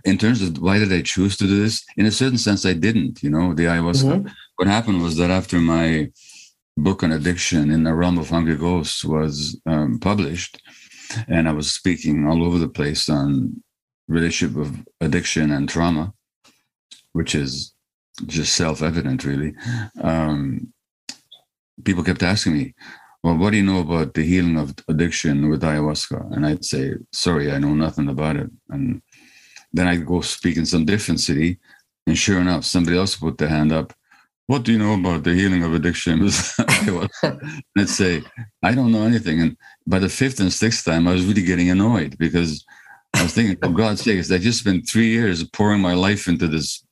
In 0.04 0.18
terms 0.18 0.42
of 0.42 0.60
why 0.60 0.80
did 0.80 0.92
I 0.92 1.02
choose 1.02 1.38
to 1.38 1.46
do 1.46 1.62
this? 1.62 1.84
In 1.98 2.06
a 2.06 2.12
certain 2.12 2.38
sense, 2.38 2.66
I 2.66 2.74
didn't. 2.74 3.24
You 3.24 3.30
know, 3.30 3.54
the 3.54 3.66
ayahuasca. 3.66 4.04
Mm-hmm. 4.04 4.28
What 4.58 4.68
happened 4.68 5.02
was 5.02 5.18
that 5.18 5.32
after 5.32 5.60
my 5.60 6.12
book 6.84 7.04
on 7.04 7.12
addiction 7.12 7.72
in 7.72 7.84
the 7.84 7.94
realm 7.94 8.18
of 8.18 8.30
hungry 8.30 8.56
ghosts 8.56 9.04
was 9.06 9.60
um, 9.66 10.00
published, 10.00 10.62
and 11.28 11.48
I 11.48 11.54
was 11.54 11.74
speaking 11.74 12.28
all 12.28 12.44
over 12.44 12.58
the 12.58 12.70
place 12.70 13.10
on 13.10 13.62
relationship 14.08 14.58
of 14.58 14.70
addiction 15.00 15.52
and 15.52 15.70
trauma, 15.70 16.14
which 17.14 17.36
is 17.36 17.74
just 18.26 18.56
self-evident, 18.56 19.24
really. 19.24 19.54
Um, 20.02 20.74
people 21.84 22.04
kept 22.04 22.24
asking 22.24 22.54
me, 22.54 22.74
"Well, 23.24 23.38
what 23.38 23.52
do 23.52 23.58
you 23.58 23.64
know 23.64 23.82
about 23.82 24.14
the 24.14 24.24
healing 24.24 24.58
of 24.58 24.74
addiction 24.88 25.50
with 25.50 25.62
ayahuasca?" 25.64 26.20
And 26.34 26.46
I'd 26.46 26.66
say, 26.66 26.96
"Sorry, 27.14 27.52
I 27.52 27.60
know 27.60 27.74
nothing 27.74 28.10
about 28.10 28.36
it." 28.38 28.50
And 28.70 29.02
then 29.74 29.88
I'd 29.88 30.06
go 30.06 30.22
speak 30.22 30.58
in 30.58 30.66
some 30.66 30.86
different 30.86 31.20
city, 31.20 31.60
and 32.08 32.18
sure 32.18 32.40
enough, 32.42 32.66
somebody 32.66 32.98
else 32.98 33.16
put 33.16 33.38
their 33.38 33.50
hand 33.58 33.72
up. 33.72 33.94
What 34.48 34.64
do 34.64 34.74
you 34.74 34.80
know 34.80 34.94
about 34.94 35.24
the 35.24 35.34
healing 35.34 35.64
of 35.64 35.74
addiction 35.74 36.20
Let's 37.76 37.96
say, 37.96 38.24
"I 38.64 38.74
don't 38.74 38.92
know 38.92 39.04
anything." 39.04 39.42
And 39.42 39.58
by 39.88 40.00
the 40.00 40.10
fifth 40.10 40.40
and 40.40 40.52
sixth 40.52 40.84
time, 40.86 41.08
I 41.08 41.14
was 41.14 41.26
really 41.26 41.44
getting 41.44 41.70
annoyed 41.70 42.18
because 42.18 42.66
I 43.14 43.24
was 43.24 43.34
thinking, 43.34 43.58
"For 43.58 43.70
God's 43.70 44.02
sake, 44.02 44.20
I 44.32 44.38
just 44.38 44.60
spent 44.60 44.90
three 44.90 45.10
years 45.10 45.44
pouring 45.44 45.82
my 45.82 45.94
life 45.94 46.28
into 46.28 46.48
this 46.48 46.84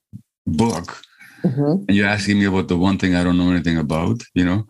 book." 0.46 1.04
mm-hmm. 1.44 1.84
and 1.88 1.96
you're 1.96 2.08
asking 2.08 2.40
me 2.40 2.46
about 2.46 2.68
the 2.68 2.78
one 2.78 2.98
thing 2.98 3.16
I 3.16 3.24
don't 3.24 3.38
know 3.38 3.52
anything 3.52 3.78
about, 3.78 4.22
you 4.34 4.46
know? 4.46 4.68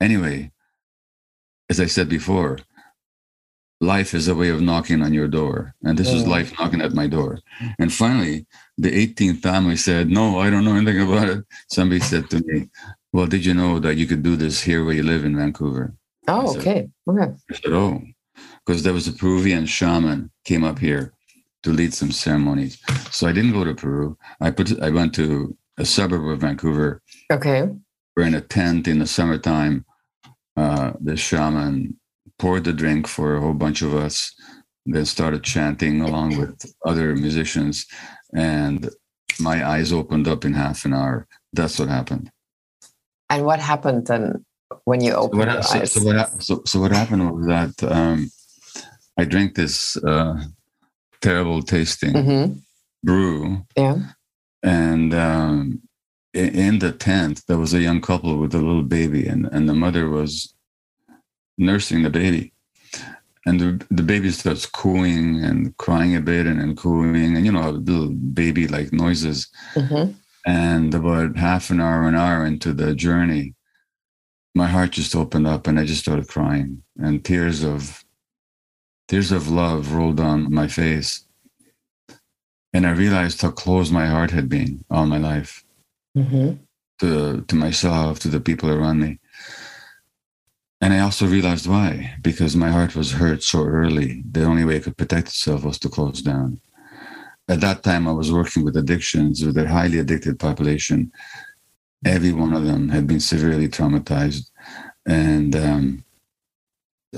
Anyway, 0.00 0.50
as 1.70 1.80
I 1.80 1.86
said 1.86 2.08
before, 2.08 2.58
life 3.82 4.14
is 4.14 4.28
a 4.28 4.34
way 4.34 4.48
of 4.48 4.62
knocking 4.62 5.02
on 5.02 5.12
your 5.12 5.28
door. 5.28 5.74
And 5.82 5.98
this 5.98 6.08
is 6.08 6.26
life 6.26 6.56
knocking 6.58 6.80
at 6.80 6.94
my 6.94 7.08
door. 7.08 7.40
And 7.78 7.92
finally, 7.92 8.46
the 8.78 8.90
18th 8.90 9.42
time 9.42 9.66
I 9.68 9.74
said, 9.74 10.08
No, 10.08 10.38
I 10.38 10.48
don't 10.48 10.64
know 10.64 10.76
anything 10.76 11.02
about 11.02 11.28
it. 11.28 11.44
Somebody 11.68 12.00
said 12.00 12.30
to 12.30 12.42
me, 12.46 12.68
Well, 13.12 13.26
did 13.26 13.44
you 13.44 13.54
know 13.54 13.80
that 13.80 13.96
you 13.96 14.06
could 14.06 14.22
do 14.22 14.36
this 14.36 14.62
here 14.62 14.84
where 14.84 14.94
you 14.94 15.02
live 15.02 15.24
in 15.24 15.36
Vancouver? 15.36 15.94
Oh, 16.28 16.52
said, 16.52 16.60
okay. 16.60 16.88
Okay. 17.08 17.32
I 17.50 17.54
said, 17.54 17.72
Oh, 17.72 18.00
because 18.64 18.84
there 18.84 18.94
was 18.94 19.08
a 19.08 19.12
Peruvian 19.12 19.66
shaman 19.66 20.30
came 20.44 20.62
up 20.64 20.78
here 20.78 21.12
to 21.64 21.70
lead 21.70 21.92
some 21.92 22.12
ceremonies. 22.12 22.78
So 23.10 23.26
I 23.26 23.32
didn't 23.32 23.52
go 23.52 23.64
to 23.64 23.74
Peru. 23.74 24.16
I 24.40 24.50
put 24.50 24.80
I 24.80 24.90
went 24.90 25.14
to 25.16 25.56
a 25.78 25.84
suburb 25.84 26.26
of 26.26 26.40
Vancouver. 26.40 27.02
Okay. 27.32 27.68
We're 28.16 28.26
in 28.26 28.34
a 28.34 28.40
tent 28.40 28.86
in 28.86 29.00
the 29.00 29.06
summertime. 29.06 29.84
Uh, 30.56 30.92
the 31.00 31.16
shaman 31.16 31.96
poured 32.42 32.64
the 32.64 32.72
drink 32.72 33.06
for 33.06 33.36
a 33.36 33.40
whole 33.40 33.54
bunch 33.54 33.82
of 33.82 33.94
us, 33.94 34.34
then 34.84 35.06
started 35.06 35.44
chanting 35.44 36.00
along 36.00 36.36
with 36.36 36.74
other 36.84 37.14
musicians. 37.14 37.86
And 38.34 38.90
my 39.38 39.64
eyes 39.64 39.92
opened 39.92 40.26
up 40.26 40.44
in 40.44 40.52
half 40.52 40.84
an 40.84 40.92
hour. 40.92 41.28
That's 41.52 41.78
what 41.78 41.88
happened. 41.88 42.32
And 43.30 43.44
what 43.44 43.60
happened 43.60 44.08
then 44.08 44.44
when 44.86 45.00
you 45.04 45.12
opened 45.12 45.42
so 45.42 45.46
what, 45.46 45.64
so, 45.64 45.78
eyes? 45.78 45.92
So 45.92 46.04
what, 46.04 46.42
so, 46.42 46.62
so 46.66 46.80
what 46.80 46.90
happened 46.90 47.22
was 47.32 47.46
that 47.46 47.74
um, 47.98 48.28
I 49.16 49.24
drank 49.24 49.54
this 49.54 49.96
uh, 49.98 50.34
terrible 51.20 51.62
tasting 51.62 52.12
mm-hmm. 52.12 52.52
brew. 53.04 53.64
Yeah. 53.76 53.98
And 54.64 55.14
um, 55.14 55.80
in 56.34 56.80
the 56.80 56.90
tent, 56.90 57.42
there 57.46 57.58
was 57.58 57.72
a 57.72 57.80
young 57.80 58.00
couple 58.00 58.36
with 58.38 58.52
a 58.54 58.58
little 58.58 58.82
baby, 58.82 59.28
and, 59.28 59.46
and 59.52 59.68
the 59.68 59.74
mother 59.74 60.08
was 60.08 60.52
nursing 61.58 62.02
the 62.02 62.10
baby. 62.10 62.52
And 63.44 63.58
the, 63.58 63.86
the 63.90 64.02
baby 64.04 64.30
starts 64.30 64.66
cooing 64.66 65.42
and 65.42 65.76
crying 65.76 66.14
a 66.14 66.20
bit 66.20 66.46
and, 66.46 66.60
and 66.60 66.76
cooing, 66.76 67.36
and 67.36 67.44
you 67.44 67.50
know, 67.50 67.70
little 67.70 68.10
baby 68.10 68.68
like 68.68 68.92
noises. 68.92 69.48
Mm-hmm. 69.74 70.12
And 70.46 70.94
about 70.94 71.36
half 71.36 71.70
an 71.70 71.80
hour, 71.80 72.06
an 72.06 72.14
hour 72.14 72.46
into 72.46 72.72
the 72.72 72.94
journey, 72.94 73.54
my 74.54 74.66
heart 74.66 74.92
just 74.92 75.16
opened 75.16 75.46
up 75.46 75.66
and 75.66 75.78
I 75.78 75.84
just 75.84 76.02
started 76.02 76.28
crying, 76.28 76.82
and 76.98 77.24
tears 77.24 77.64
of 77.64 78.04
tears 79.08 79.32
of 79.32 79.48
love 79.48 79.92
rolled 79.92 80.18
down 80.18 80.52
my 80.52 80.68
face. 80.68 81.26
And 82.72 82.86
I 82.86 82.92
realized 82.92 83.42
how 83.42 83.50
closed 83.50 83.92
my 83.92 84.06
heart 84.06 84.30
had 84.30 84.48
been 84.48 84.84
all 84.90 85.06
my 85.06 85.18
life 85.18 85.64
mm-hmm. 86.16 86.54
to, 87.00 87.42
to 87.42 87.54
myself, 87.54 88.18
to 88.20 88.28
the 88.28 88.40
people 88.40 88.70
around 88.70 89.00
me. 89.00 89.18
And 90.82 90.92
I 90.92 90.98
also 90.98 91.26
realized 91.28 91.68
why, 91.68 92.12
because 92.22 92.56
my 92.56 92.68
heart 92.68 92.96
was 92.96 93.12
hurt 93.12 93.44
so 93.44 93.64
early. 93.64 94.24
The 94.28 94.42
only 94.42 94.64
way 94.64 94.76
it 94.76 94.82
could 94.82 94.96
protect 94.96 95.28
itself 95.28 95.62
was 95.62 95.78
to 95.78 95.88
close 95.88 96.20
down. 96.20 96.60
At 97.48 97.60
that 97.60 97.84
time, 97.84 98.08
I 98.08 98.10
was 98.10 98.32
working 98.32 98.64
with 98.64 98.76
addictions, 98.76 99.46
with 99.46 99.56
a 99.58 99.68
highly 99.68 100.00
addicted 100.00 100.40
population. 100.40 101.12
Every 102.04 102.32
one 102.32 102.52
of 102.52 102.64
them 102.64 102.88
had 102.88 103.06
been 103.06 103.20
severely 103.20 103.68
traumatized. 103.68 104.50
And 105.06 105.54
um, 105.54 106.04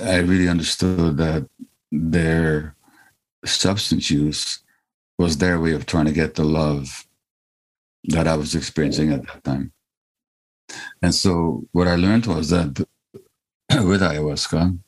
I 0.03 0.18
really 0.18 0.48
understood 0.48 1.16
that 1.16 1.48
their 1.90 2.77
substance 3.46 4.11
use 4.11 4.59
was 5.18 5.38
their 5.38 5.59
way 5.59 5.72
of 5.72 5.87
trying 5.87 6.07
to 6.07 6.12
get 6.12 6.35
the 6.35 6.44
love 6.44 7.07
that 8.05 8.29
I 8.29 8.37
was 8.37 8.55
experiencing 8.55 9.11
at 9.11 9.27
that 9.27 9.42
time. 9.42 9.72
And 11.00 11.14
so 11.14 11.64
what 11.72 11.88
I 11.88 11.94
learned 11.94 12.27
was 12.27 12.50
that 12.50 12.87
with 13.70 14.03
ayahuasca, 14.03 14.79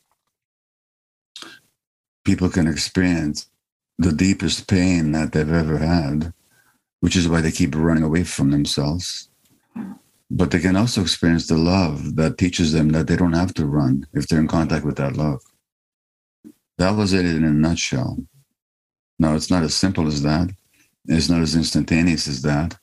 people 2.25 2.49
can 2.49 2.67
experience 2.67 3.49
the 3.99 4.13
deepest 4.13 4.69
pain 4.69 5.13
that 5.13 5.33
they've 5.33 5.53
ever 5.53 5.79
had, 5.79 6.33
which 7.01 7.17
is 7.17 7.29
why 7.29 7.41
they 7.41 7.51
keep 7.51 7.75
running 7.75 8.03
away 8.03 8.25
from 8.25 8.51
themselves. 8.51 9.29
But 10.31 10.51
they 10.51 10.59
can 10.59 10.77
also 10.77 11.01
experience 11.01 11.47
the 11.47 11.57
love 11.57 12.17
that 12.17 12.37
teaches 12.37 12.73
them 12.73 12.91
that 12.91 13.07
they 13.07 13.17
don't 13.17 13.33
have 13.33 13.55
to 13.55 13.67
run 13.67 14.07
if 14.13 14.27
they're 14.27 14.41
in 14.41 14.49
contact 14.49 14.85
with 14.85 14.97
that 14.97 15.17
love. 15.17 15.41
That 16.79 16.91
was 16.91 17.13
it 17.13 17.25
in 17.25 17.45
a 17.45 17.51
nutshell. 17.51 18.19
Now, 19.19 19.35
it's 19.35 19.51
not 19.51 19.63
as 19.63 19.75
simple 19.75 20.07
as 20.07 20.23
that. 20.23 20.51
It's 21.07 21.31
not 21.31 21.41
as 21.41 21.55
instantaneous 21.55 22.29
as 22.29 22.43
that. 22.43 22.77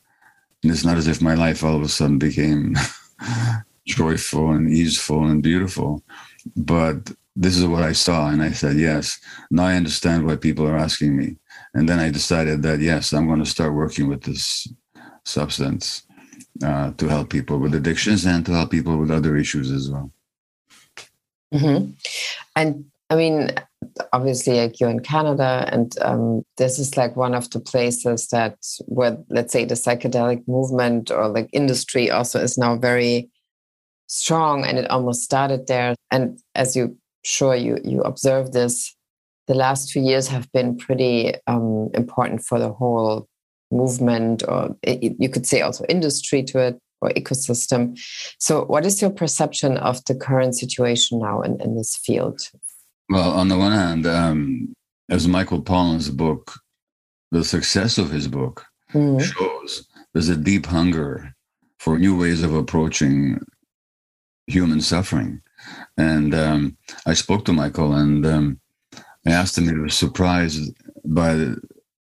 And 0.63 0.71
it's 0.71 0.85
not 0.85 0.97
as 0.97 1.07
if 1.07 1.21
my 1.21 1.35
life 1.35 1.63
all 1.63 1.75
of 1.75 1.81
a 1.83 1.89
sudden 1.89 2.17
became 2.17 2.75
joyful 3.85 4.51
and 4.51 4.69
easeful 4.69 5.25
and 5.25 5.43
beautiful. 5.43 6.03
But 6.55 7.11
this 7.35 7.57
is 7.57 7.65
what 7.65 7.83
I 7.83 7.93
saw. 7.93 8.29
And 8.29 8.43
I 8.43 8.51
said, 8.51 8.77
yes. 8.77 9.19
Now 9.49 9.65
I 9.65 9.75
understand 9.75 10.25
why 10.25 10.35
people 10.35 10.67
are 10.67 10.77
asking 10.77 11.17
me. 11.17 11.37
And 11.73 11.89
then 11.89 11.99
I 11.99 12.11
decided 12.11 12.61
that, 12.63 12.79
yes, 12.79 13.13
I'm 13.13 13.27
going 13.27 13.43
to 13.43 13.49
start 13.49 13.73
working 13.73 14.07
with 14.07 14.23
this 14.23 14.67
substance 15.25 16.03
uh, 16.63 16.91
to 16.91 17.07
help 17.07 17.29
people 17.29 17.57
with 17.57 17.73
addictions 17.73 18.25
and 18.25 18.45
to 18.45 18.51
help 18.51 18.71
people 18.71 18.97
with 18.97 19.09
other 19.09 19.35
issues 19.35 19.71
as 19.71 19.89
well. 19.89 20.11
Mm-hmm. 21.53 21.91
And 22.55 22.85
I 23.09 23.15
mean, 23.15 23.51
obviously, 24.11 24.59
like 24.59 24.79
you're 24.79 24.89
in 24.89 25.01
Canada, 25.01 25.67
and 25.71 25.93
um, 26.01 26.43
this 26.57 26.79
is 26.79 26.97
like 26.97 27.15
one 27.15 27.35
of 27.35 27.49
the 27.51 27.59
places 27.59 28.27
that 28.29 28.57
where, 28.85 29.17
let's 29.29 29.53
say, 29.53 29.65
the 29.65 29.75
psychedelic 29.75 30.47
movement 30.47 31.11
or 31.11 31.27
like 31.27 31.49
industry 31.53 32.09
also 32.09 32.39
is 32.39 32.57
now 32.57 32.75
very 32.75 33.29
strong, 34.07 34.65
and 34.65 34.77
it 34.77 34.89
almost 34.89 35.23
started 35.23 35.67
there. 35.67 35.95
And 36.11 36.39
as 36.55 36.75
you 36.75 36.97
sure 37.23 37.55
you 37.55 37.79
you 37.83 38.01
observe 38.01 38.51
this, 38.51 38.95
the 39.47 39.53
last 39.53 39.89
two 39.89 39.99
years 39.99 40.27
have 40.27 40.51
been 40.51 40.77
pretty 40.77 41.33
um, 41.47 41.89
important 41.93 42.43
for 42.43 42.59
the 42.59 42.71
whole 42.71 43.27
movement, 43.71 44.43
or 44.47 44.75
it, 44.83 45.15
you 45.19 45.29
could 45.29 45.45
say 45.45 45.61
also 45.61 45.85
industry 45.89 46.43
to 46.43 46.59
it 46.59 46.79
or 47.01 47.09
ecosystem. 47.11 47.99
So, 48.39 48.65
what 48.65 48.85
is 48.85 49.01
your 49.01 49.11
perception 49.11 49.77
of 49.77 50.03
the 50.05 50.15
current 50.15 50.55
situation 50.55 51.19
now 51.19 51.41
in, 51.41 51.59
in 51.61 51.75
this 51.75 51.97
field? 51.97 52.41
Well, 53.09 53.31
on 53.31 53.49
the 53.49 53.57
one 53.57 53.73
hand, 53.73 54.07
um, 54.07 54.73
as 55.09 55.27
Michael 55.27 55.61
Pollan's 55.61 56.09
book, 56.09 56.53
the 57.31 57.43
success 57.43 57.97
of 57.97 58.09
his 58.09 58.27
book 58.27 58.65
mm-hmm. 58.93 59.19
shows, 59.19 59.87
there's 60.13 60.29
a 60.29 60.37
deep 60.37 60.65
hunger 60.65 61.33
for 61.79 61.99
new 61.99 62.17
ways 62.17 62.43
of 62.43 62.53
approaching 62.53 63.39
human 64.47 64.81
suffering. 64.81 65.41
And 65.97 66.33
um, 66.33 66.77
I 67.05 67.13
spoke 67.13 67.45
to 67.45 67.53
Michael 67.53 67.93
and 67.93 68.25
um, 68.25 68.59
I 69.25 69.31
asked 69.31 69.57
him 69.57 69.65
if 69.65 69.71
he 69.71 69.79
was 69.79 69.95
surprised 69.95 70.73
by 71.05 71.33
the, 71.33 71.61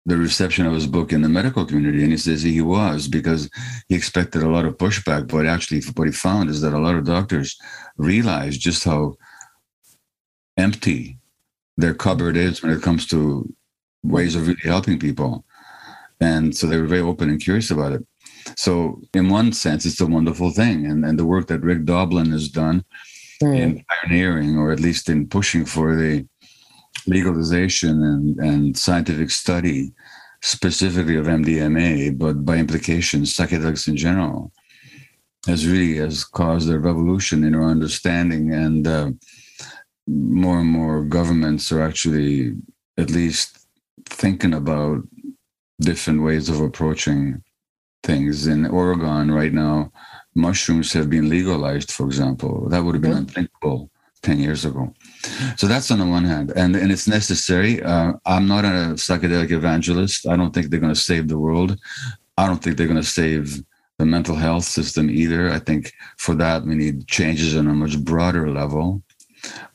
the 0.07 0.17
reception 0.17 0.67
of 0.67 0.75
his 0.75 0.87
book 0.87 1.13
in 1.13 1.23
the 1.23 1.29
medical 1.29 1.65
community. 1.67 2.03
And 2.03 2.13
he 2.13 2.19
says 2.19 2.43
he 2.43 2.61
was 2.61 3.09
because 3.09 3.51
he 3.89 3.95
expected 3.95 4.43
a 4.43 4.49
lot 4.49 4.65
of 4.65 4.79
pushback. 4.79 5.29
But 5.29 5.47
actually, 5.47 5.83
what 5.95 6.07
he 6.07 6.13
found 6.13 6.51
is 6.51 6.61
that 6.61 6.75
a 6.75 6.79
lot 6.79 6.95
of 6.95 7.05
doctors 7.05 7.59
realized 7.97 8.61
just 8.61 8.85
how 8.85 9.17
empty 10.57 11.19
their 11.77 11.95
cupboard 11.95 12.37
is 12.37 12.63
when 12.63 12.73
it 12.73 12.83
comes 12.83 13.07
to 13.07 13.53
ways 14.03 14.35
of 14.35 14.47
really 14.47 14.61
helping 14.65 14.99
people. 14.99 15.45
And 16.21 16.57
so 16.57 16.67
they 16.67 16.79
were 16.81 16.87
very 16.87 17.01
open 17.01 17.29
and 17.31 17.41
curious 17.41 17.71
about 17.71 17.93
it. 17.93 18.07
So, 18.57 19.01
in 19.15 19.29
one 19.29 19.53
sense, 19.53 19.85
it's 19.87 20.01
a 20.01 20.07
wonderful 20.07 20.51
thing. 20.51 20.87
And, 20.87 21.05
and 21.05 21.19
the 21.19 21.27
work 21.27 21.47
that 21.49 21.63
Rick 21.63 21.85
Doblin 21.85 22.31
has 22.31 22.49
done 22.49 22.85
mm. 23.43 23.59
in 23.59 23.85
pioneering, 23.89 24.57
or 24.57 24.73
at 24.73 24.81
least 24.81 25.09
in 25.09 25.29
pushing 25.29 25.65
for 25.65 25.97
the 25.97 26.27
legalization 27.07 28.03
and, 28.03 28.39
and 28.39 28.77
scientific 28.77 29.31
study, 29.31 29.93
specifically 30.43 31.17
of 31.17 31.27
MDMA, 31.27 32.17
but 32.19 32.45
by 32.45 32.57
implication, 32.57 33.23
psychedelics 33.23 33.89
in 33.89 33.97
general, 33.97 34.53
has 35.47 35.67
really 35.67 35.97
has 35.97 36.25
caused 36.25 36.71
a 36.71 36.79
revolution 36.79 37.45
in 37.45 37.55
our 37.55 37.71
understanding. 37.71 38.53
And 38.53 38.87
uh, 38.87 39.11
more 40.07 40.61
and 40.61 40.69
more 40.69 41.05
governments 41.05 41.73
are 41.73 41.83
actually 41.83 42.55
at 42.97 43.11
least 43.11 43.67
thinking 44.07 44.55
about 44.55 45.03
different 45.81 46.23
ways 46.23 46.49
of 46.49 46.61
approaching 46.61 47.43
things. 48.03 48.47
In 48.47 48.67
Oregon 48.67 49.31
right 49.31 49.53
now, 49.53 49.93
mushrooms 50.35 50.93
have 50.93 51.11
been 51.11 51.29
legalized, 51.29 51.91
for 51.91 52.07
example. 52.07 52.69
That 52.69 52.83
would 52.85 52.95
have 52.95 53.03
been 53.03 53.13
unthinkable 53.13 53.91
10 54.23 54.41
years 54.41 54.65
ago. 54.65 54.93
So 55.57 55.67
that's 55.67 55.91
on 55.91 55.99
the 55.99 56.07
one 56.07 56.25
hand, 56.25 56.53
and, 56.57 56.75
and 56.77 56.91
it's 56.91 57.09
necessary. 57.09 57.83
Uh, 57.83 58.15
I'm 58.27 58.47
not 58.49 58.65
a 58.65 58.95
psychedelic 58.95 59.51
evangelist. 59.51 60.27
I 60.27 60.37
don't 60.37 60.53
think 60.53 60.71
they're 60.71 60.81
going 60.81 60.95
to 60.95 61.01
save 61.01 61.29
the 61.29 61.39
world. 61.39 61.79
I 62.37 62.47
don't 62.47 62.63
think 62.63 62.77
they're 62.77 62.87
going 62.87 63.03
to 63.03 63.17
save 63.23 63.63
the 63.99 64.07
mental 64.07 64.37
health 64.37 64.65
system 64.65 65.11
either. 65.11 65.51
I 65.51 65.59
think 65.59 65.93
for 66.19 66.35
that, 66.37 66.65
we 66.65 66.77
need 66.77 67.09
changes 67.09 67.57
on 67.57 67.67
a 67.67 67.73
much 67.73 67.99
broader 67.99 68.49
level. 68.51 69.03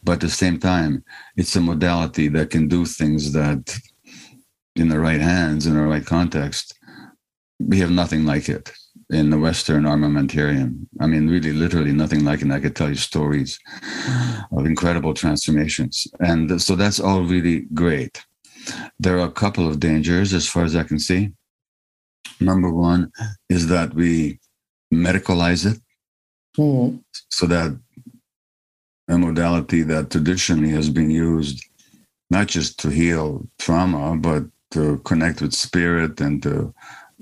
But 0.04 0.14
at 0.14 0.22
the 0.22 0.30
same 0.30 0.60
time, 0.60 1.04
it's 1.38 1.56
a 1.56 1.62
modality 1.62 2.28
that 2.30 2.50
can 2.50 2.68
do 2.68 2.86
things 2.86 3.32
that, 3.34 3.78
in 4.76 4.90
the 4.90 5.00
right 5.00 5.22
hands, 5.22 5.68
in 5.68 5.76
the 5.76 5.82
right 5.82 6.06
context, 6.06 6.80
we 7.60 7.80
have 7.80 7.92
nothing 7.92 8.26
like 8.26 8.50
it 8.50 8.72
in 9.10 9.30
the 9.30 9.40
Western 9.40 9.84
armamentarium. 9.84 10.86
I 11.00 11.08
mean, 11.08 11.30
really, 11.30 11.54
literally 11.54 11.92
nothing 11.92 12.26
like 12.26 12.40
it. 12.40 12.44
And 12.44 12.54
I 12.54 12.60
could 12.60 12.76
tell 12.76 12.90
you 12.90 12.96
stories 12.96 13.60
of 14.52 14.66
incredible 14.66 15.14
transformations. 15.14 16.08
And 16.20 16.62
so 16.62 16.76
that's 16.76 17.00
all 17.00 17.24
really 17.24 17.62
great. 17.74 18.24
There 19.00 19.18
are 19.18 19.28
a 19.28 19.32
couple 19.32 19.68
of 19.68 19.80
dangers 19.80 20.34
as 20.34 20.48
far 20.48 20.64
as 20.64 20.76
I 20.76 20.84
can 20.84 21.00
see. 21.00 21.32
Number 22.40 22.72
one 22.72 23.12
is 23.50 23.68
that 23.68 23.94
we 23.94 24.40
medicalize 24.94 25.66
it 25.72 25.80
mm-hmm. 26.58 26.98
so 27.30 27.46
that 27.48 27.78
a 29.10 29.18
modality 29.18 29.82
that 29.84 30.12
traditionally 30.12 30.70
has 30.70 30.90
been 30.90 31.10
used 31.10 31.64
not 32.30 32.48
just 32.48 32.80
to 32.80 32.90
heal 32.90 33.48
trauma, 33.60 34.18
but 34.18 34.44
to 34.72 34.98
connect 35.00 35.42
with 35.42 35.54
spirit 35.54 36.20
and 36.20 36.42
to 36.42 36.74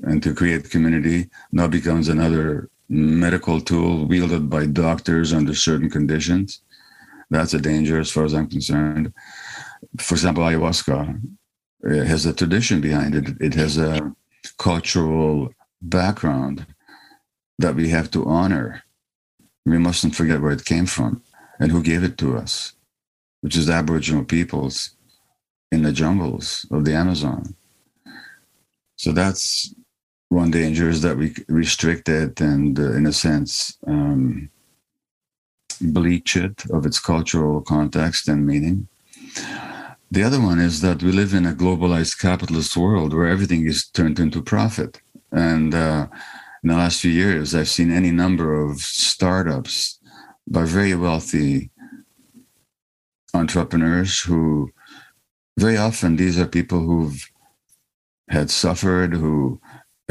and 0.04 0.22
to 0.24 0.34
create 0.34 0.70
community 0.70 1.30
now 1.52 1.68
becomes 1.68 2.08
another 2.08 2.70
medical 2.90 3.62
tool 3.62 4.06
wielded 4.06 4.50
by 4.50 4.66
doctors 4.66 5.34
under 5.34 5.56
certain 5.56 5.90
conditions. 5.90 6.62
That's 7.30 7.54
a 7.54 7.60
danger 7.60 8.00
as 8.00 8.12
far 8.12 8.26
as 8.26 8.34
I'm 8.34 8.48
concerned. 8.48 9.14
For 9.98 10.16
example, 10.16 10.44
ayahuasca 10.44 11.22
has 11.84 12.26
a 12.26 12.34
tradition 12.34 12.82
behind 12.82 13.16
it. 13.16 13.30
It 13.40 13.54
has 13.54 13.78
a 13.78 14.14
cultural 14.58 15.54
background 15.82 16.66
that 17.60 17.76
we 17.76 17.90
have 17.90 18.12
to 18.12 18.26
honor. 18.26 18.84
We 19.66 19.78
mustn't 19.78 20.16
forget 20.16 20.42
where 20.42 20.52
it 20.52 20.66
came 20.66 20.86
from 20.86 21.24
and 21.60 21.72
who 21.72 21.82
gave 21.84 22.04
it 22.04 22.18
to 22.18 22.36
us, 22.36 22.74
which 23.42 23.56
is 23.56 23.70
Aboriginal 23.70 24.26
peoples 24.26 24.92
in 25.72 25.84
the 25.84 25.94
jungles 25.94 26.66
of 26.72 26.84
the 26.84 26.94
Amazon. 26.94 27.56
So 28.98 29.12
that's 29.12 29.74
one 30.32 30.50
danger 30.50 30.88
is 30.90 31.02
that 31.02 31.18
we 31.18 31.36
restrict 31.50 32.08
it 32.08 32.40
and, 32.40 32.80
uh, 32.80 32.94
in 32.94 33.06
a 33.06 33.12
sense, 33.12 33.78
um, 33.86 34.50
bleach 35.82 36.38
it 36.38 36.64
of 36.70 36.86
its 36.86 37.00
cultural 37.00 37.60
context 37.60 38.30
and 38.30 38.48
meaning. 38.48 38.88
The 40.10 40.24
other 40.24 40.40
one 40.40 40.58
is 40.60 40.80
that 40.82 41.04
we 41.04 41.12
live 41.12 41.34
in 41.34 41.46
a 41.46 41.54
globalized 41.54 42.18
capitalist 42.18 42.78
world 42.78 43.14
where 43.14 43.28
everything 43.28 43.68
is 43.68 43.86
turned 43.86 44.20
into 44.20 44.42
profit. 44.42 45.02
And 45.34 45.76
uh, 45.76 46.08
in 46.64 46.70
the 46.70 46.78
last 46.78 47.02
few 47.02 47.12
years, 47.12 47.54
I've 47.54 47.68
seen 47.68 47.92
any 47.92 48.12
number 48.12 48.54
of 48.54 48.80
startups 48.80 50.00
by 50.48 50.64
very 50.64 50.96
wealthy 50.96 51.72
entrepreneurs 53.34 54.22
who 54.22 54.72
very 55.60 55.76
often 55.76 56.16
these 56.16 56.40
are 56.40 56.48
people 56.48 56.80
who've 56.80 57.30
had 58.30 58.50
suffered, 58.50 59.14
who 59.14 59.60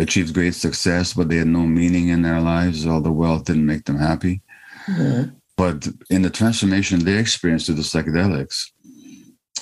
achieved 0.01 0.35
great 0.35 0.55
success, 0.55 1.15
but 1.15 1.29
they 1.29 1.37
had 1.37 1.47
no 1.47 1.67
meaning 1.67 2.09
in 2.09 2.23
their 2.23 2.41
lives. 2.41 2.87
All 2.87 3.01
the 3.01 3.13
wealth 3.13 3.45
didn't 3.45 3.67
make 3.67 3.85
them 3.85 3.99
happy. 3.99 4.43
Mm-hmm. 4.87 5.35
But 5.57 5.89
in 6.09 6.23
the 6.23 6.31
transformation 6.31 7.05
they 7.05 7.19
experienced 7.19 7.67
through 7.67 7.77
the 7.77 7.83
psychedelics, 7.83 8.71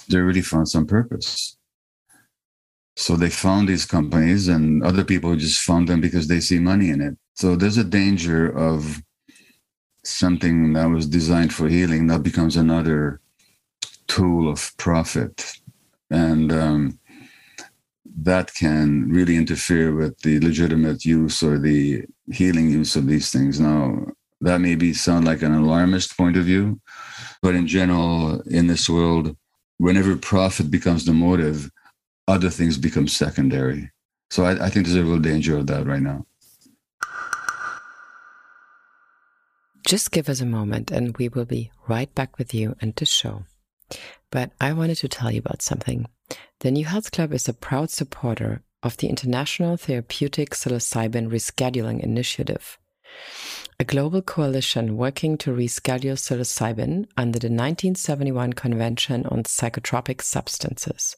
they 0.08 0.18
really 0.18 0.42
found 0.42 0.68
some 0.68 0.86
purpose. 0.86 1.56
So 2.96 3.16
they 3.16 3.30
found 3.30 3.68
these 3.68 3.84
companies, 3.84 4.48
and 4.48 4.82
other 4.82 5.04
people 5.04 5.36
just 5.36 5.62
found 5.62 5.88
them 5.88 6.00
because 6.00 6.26
they 6.26 6.40
see 6.40 6.58
money 6.58 6.90
in 6.90 7.00
it. 7.00 7.16
So 7.34 7.54
there's 7.54 7.78
a 7.78 7.84
danger 7.84 8.48
of 8.48 9.02
something 10.04 10.72
that 10.72 10.88
was 10.88 11.06
designed 11.06 11.52
for 11.52 11.68
healing 11.68 12.06
that 12.08 12.22
becomes 12.22 12.56
another 12.56 13.20
tool 14.08 14.50
of 14.50 14.76
profit. 14.78 15.52
And 16.10 16.52
um, 16.52 16.98
that 18.16 18.54
can 18.54 19.10
really 19.10 19.36
interfere 19.36 19.94
with 19.94 20.18
the 20.20 20.40
legitimate 20.40 21.04
use 21.04 21.42
or 21.42 21.58
the 21.58 22.04
healing 22.32 22.70
use 22.70 22.96
of 22.96 23.06
these 23.06 23.30
things. 23.30 23.60
Now, 23.60 24.06
that 24.40 24.60
may 24.60 24.74
be 24.74 24.92
sound 24.92 25.24
like 25.24 25.42
an 25.42 25.54
alarmist 25.54 26.16
point 26.16 26.36
of 26.36 26.44
view, 26.44 26.80
but 27.42 27.54
in 27.54 27.66
general, 27.66 28.40
in 28.42 28.66
this 28.66 28.88
world, 28.88 29.36
whenever 29.78 30.16
profit 30.16 30.70
becomes 30.70 31.04
the 31.04 31.12
motive, 31.12 31.70
other 32.26 32.50
things 32.50 32.76
become 32.76 33.08
secondary. 33.08 33.90
So 34.30 34.44
I, 34.44 34.66
I 34.66 34.70
think 34.70 34.86
there's 34.86 34.96
a 34.96 35.04
real 35.04 35.18
danger 35.18 35.56
of 35.56 35.66
that 35.68 35.86
right 35.86 36.02
now. 36.02 36.26
Just 39.86 40.10
give 40.10 40.28
us 40.28 40.40
a 40.40 40.46
moment 40.46 40.90
and 40.90 41.16
we 41.16 41.28
will 41.28 41.46
be 41.46 41.70
right 41.88 42.14
back 42.14 42.36
with 42.36 42.52
you 42.52 42.76
and 42.80 42.94
the 42.94 43.06
show. 43.06 43.44
But 44.30 44.50
I 44.60 44.74
wanted 44.74 44.96
to 44.96 45.08
tell 45.08 45.30
you 45.30 45.38
about 45.38 45.62
something. 45.62 46.06
The 46.60 46.72
New 46.72 46.86
Health 46.86 47.12
Club 47.12 47.32
is 47.32 47.48
a 47.48 47.54
proud 47.54 47.88
supporter 47.88 48.62
of 48.82 48.96
the 48.96 49.06
International 49.06 49.76
Therapeutic 49.76 50.50
Psilocybin 50.50 51.30
Rescheduling 51.30 52.00
Initiative. 52.00 52.78
a 53.80 53.84
global 53.84 54.20
coalition 54.20 54.96
working 54.96 55.38
to 55.38 55.52
reschedule 55.52 56.18
psilocybin 56.18 57.06
under 57.16 57.38
the 57.38 57.46
1971 57.46 58.52
Convention 58.54 59.24
on 59.26 59.44
Psychotropic 59.44 60.20
Substances, 60.20 61.16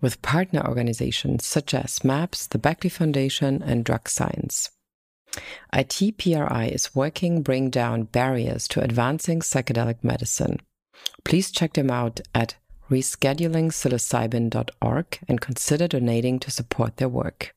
with 0.00 0.20
partner 0.20 0.66
organizations 0.66 1.46
such 1.46 1.72
as 1.72 2.02
MAPS, 2.02 2.48
the 2.48 2.58
Beckley 2.58 2.90
Foundation, 2.90 3.62
and 3.62 3.84
Drug 3.84 4.08
Science. 4.08 4.70
ITPRI 5.72 6.72
is 6.72 6.94
working 6.94 7.42
bring 7.42 7.70
down 7.70 8.02
barriers 8.02 8.66
to 8.66 8.82
advancing 8.82 9.40
psychedelic 9.40 10.02
medicine. 10.02 10.58
Please 11.24 11.52
check 11.52 11.74
them 11.74 11.88
out 11.88 12.20
at 12.34 12.56
reschedulingpsilocybin.org 12.90 15.18
and 15.28 15.40
consider 15.40 15.88
donating 15.88 16.38
to 16.40 16.50
support 16.50 16.96
their 16.96 17.08
work. 17.08 17.54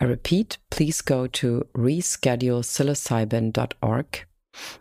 I 0.00 0.04
repeat, 0.04 0.58
please 0.70 1.02
go 1.02 1.26
to 1.26 1.66
reschedulepsilocybin.org 1.76 4.26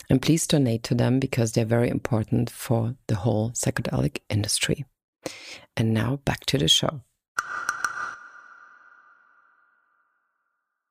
and 0.09 0.21
please 0.21 0.47
donate 0.47 0.83
to 0.83 0.95
them 0.95 1.19
because 1.19 1.51
they're 1.51 1.65
very 1.65 1.89
important 1.89 2.49
for 2.49 2.95
the 3.07 3.15
whole 3.15 3.51
psychedelic 3.51 4.19
industry. 4.29 4.85
And 5.75 5.93
now 5.93 6.17
back 6.23 6.45
to 6.45 6.57
the 6.57 6.67
show. 6.67 7.01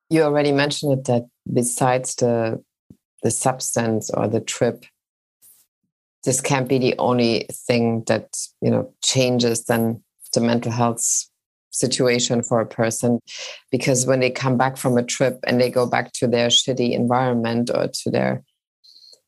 You 0.09 0.23
already 0.23 0.51
mentioned 0.51 0.93
it 0.93 1.05
that 1.05 1.23
besides 1.51 2.15
the 2.15 2.63
the 3.23 3.31
substance 3.31 4.11
or 4.11 4.27
the 4.27 4.39
trip, 4.39 4.85
this 6.25 6.41
can't 6.41 6.67
be 6.67 6.77
the 6.77 6.95
only 6.97 7.47
thing 7.51 8.03
that 8.07 8.35
you 8.61 8.69
know 8.69 8.91
changes 9.01 9.65
then 9.65 10.03
the 10.33 10.41
mental 10.41 10.71
health 10.71 11.29
situation 11.71 12.43
for 12.43 12.59
a 12.59 12.65
person. 12.65 13.19
Because 13.71 14.05
when 14.05 14.19
they 14.19 14.29
come 14.29 14.57
back 14.57 14.77
from 14.77 14.97
a 14.97 15.03
trip 15.03 15.39
and 15.45 15.59
they 15.59 15.69
go 15.69 15.85
back 15.85 16.13
to 16.13 16.27
their 16.27 16.47
shitty 16.47 16.93
environment 16.93 17.69
or 17.73 17.87
to 17.87 18.11
their 18.11 18.43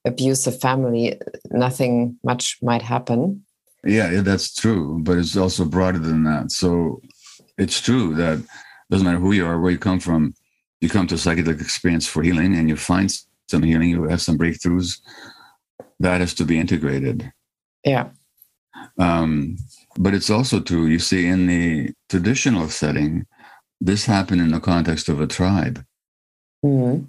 abusive 0.06 0.60
family 0.62 1.20
nothing 1.52 2.18
much 2.24 2.58
might 2.62 2.82
happen. 2.82 3.44
Yeah 3.84 4.22
that's 4.22 4.54
true 4.54 5.00
but 5.04 5.18
it's 5.18 5.36
also 5.36 5.66
broader 5.66 6.00
than 6.00 6.24
that. 6.24 6.52
So 6.52 7.02
it's 7.58 7.82
true 7.82 8.16
that 8.16 8.42
doesn't 8.90 9.06
matter 9.06 9.20
who 9.20 9.34
you 9.34 9.46
are 9.46 9.60
where 9.60 9.72
you 9.72 9.78
come 9.78 10.00
from 10.00 10.34
you 10.80 10.90
come 10.90 11.08
to 11.08 11.16
a 11.16 11.18
psychedelic 11.18 11.60
experience 11.60 12.08
for 12.08 12.22
healing 12.24 12.56
and 12.56 12.70
you 12.70 12.78
find 12.78 13.12
some 13.50 13.64
healing 13.64 13.90
you 13.90 14.04
have 14.04 14.22
some 14.22 14.38
breakthroughs 14.38 15.00
that 16.00 16.22
has 16.22 16.34
to 16.34 16.46
be 16.46 16.60
integrated 16.60 17.32
yeah 17.84 18.10
um, 18.98 19.58
but 19.98 20.14
it's 20.14 20.30
also 20.30 20.60
true, 20.60 20.86
you 20.86 21.00
see, 21.00 21.28
in 21.28 21.48
the 21.48 21.92
traditional 22.10 22.70
setting, 22.70 23.26
this 23.82 24.06
happened 24.06 24.42
in 24.42 24.52
the 24.52 24.60
context 24.60 25.10
of 25.10 25.22
a 25.22 25.28
tribe. 25.28 25.84
Mm-hmm. 26.64 27.06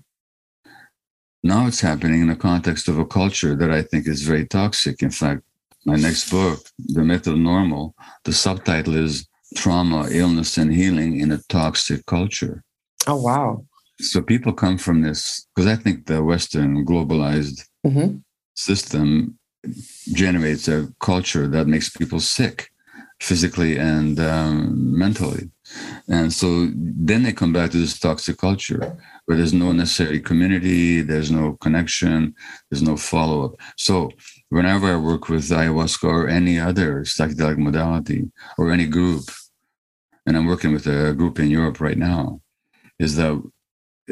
Now 1.43 1.67
it's 1.67 1.81
happening 1.81 2.23
in 2.23 2.29
the 2.29 2.37
context 2.37 2.89
of 2.89 2.99
a 2.99 3.07
culture 3.07 3.55
that 3.55 3.71
I 3.71 3.83
think 3.83 4.07
is 4.07 4.23
very 4.23 4.47
toxic. 4.47 5.03
In 5.03 5.11
fact, 5.11 5.43
my 5.87 5.97
next 5.97 6.31
book, 6.31 6.61
The 6.79 7.05
Myth 7.05 7.27
of 7.27 7.39
Normal, 7.39 7.95
the 8.25 8.33
subtitle 8.33 8.97
is 8.97 9.27
Trauma, 9.55 10.09
Illness, 10.11 10.59
and 10.59 10.75
Healing 10.75 11.21
in 11.21 11.31
a 11.31 11.39
Toxic 11.49 12.05
Culture. 12.07 12.65
Oh, 13.07 13.23
wow. 13.23 13.65
So 14.01 14.21
people 14.21 14.53
come 14.53 14.79
from 14.79 15.03
this, 15.03 15.47
because 15.55 15.71
I 15.71 15.77
think 15.77 16.07
the 16.07 16.23
Western 16.23 16.85
globalized 16.85 17.65
mm-hmm. 17.87 18.19
System 18.59 19.39
generates 20.13 20.67
a 20.69 20.89
culture 21.01 21.47
that 21.47 21.67
makes 21.67 21.89
people 21.89 22.21
sick 22.21 22.71
physically 23.21 23.77
and 23.79 24.19
um, 24.21 24.97
mentally. 24.97 25.51
And 26.09 26.33
so 26.33 26.69
then 26.75 27.23
they 27.23 27.33
come 27.33 27.53
back 27.53 27.71
to 27.71 27.77
this 27.77 27.99
toxic 27.99 28.39
culture 28.39 28.97
where 29.27 29.37
there's 29.37 29.53
no 29.53 29.73
necessary 29.73 30.21
community, 30.21 31.03
there's 31.03 31.31
no 31.31 31.57
connection, 31.61 32.35
there's 32.71 32.83
no 32.83 32.97
follow 32.97 33.45
up. 33.45 33.55
So 33.77 34.11
whenever 34.49 34.87
I 34.87 34.97
work 34.97 35.29
with 35.29 35.45
ayahuasca 35.49 36.05
or 36.05 36.29
any 36.29 36.59
other 36.59 37.03
psychedelic 37.03 37.59
modality 37.59 38.31
or 38.57 38.71
any 38.71 38.87
group, 38.87 39.25
and 40.27 40.37
I'm 40.37 40.47
working 40.47 40.73
with 40.73 40.87
a 40.87 41.15
group 41.15 41.39
in 41.39 41.51
Europe 41.51 41.81
right 41.81 41.99
now, 41.99 42.41
is 42.99 43.17
that 43.17 43.41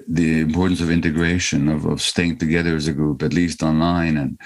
the 0.09 0.41
importance 0.41 0.81
of 0.81 0.91
integration, 0.91 1.69
of, 1.69 1.85
of 1.85 2.01
staying 2.01 2.39
together 2.39 2.77
as 2.77 2.87
a 2.87 2.93
group, 2.93 3.23
at 3.23 3.33
least 3.33 3.63
online, 3.63 4.17
and 4.17 4.39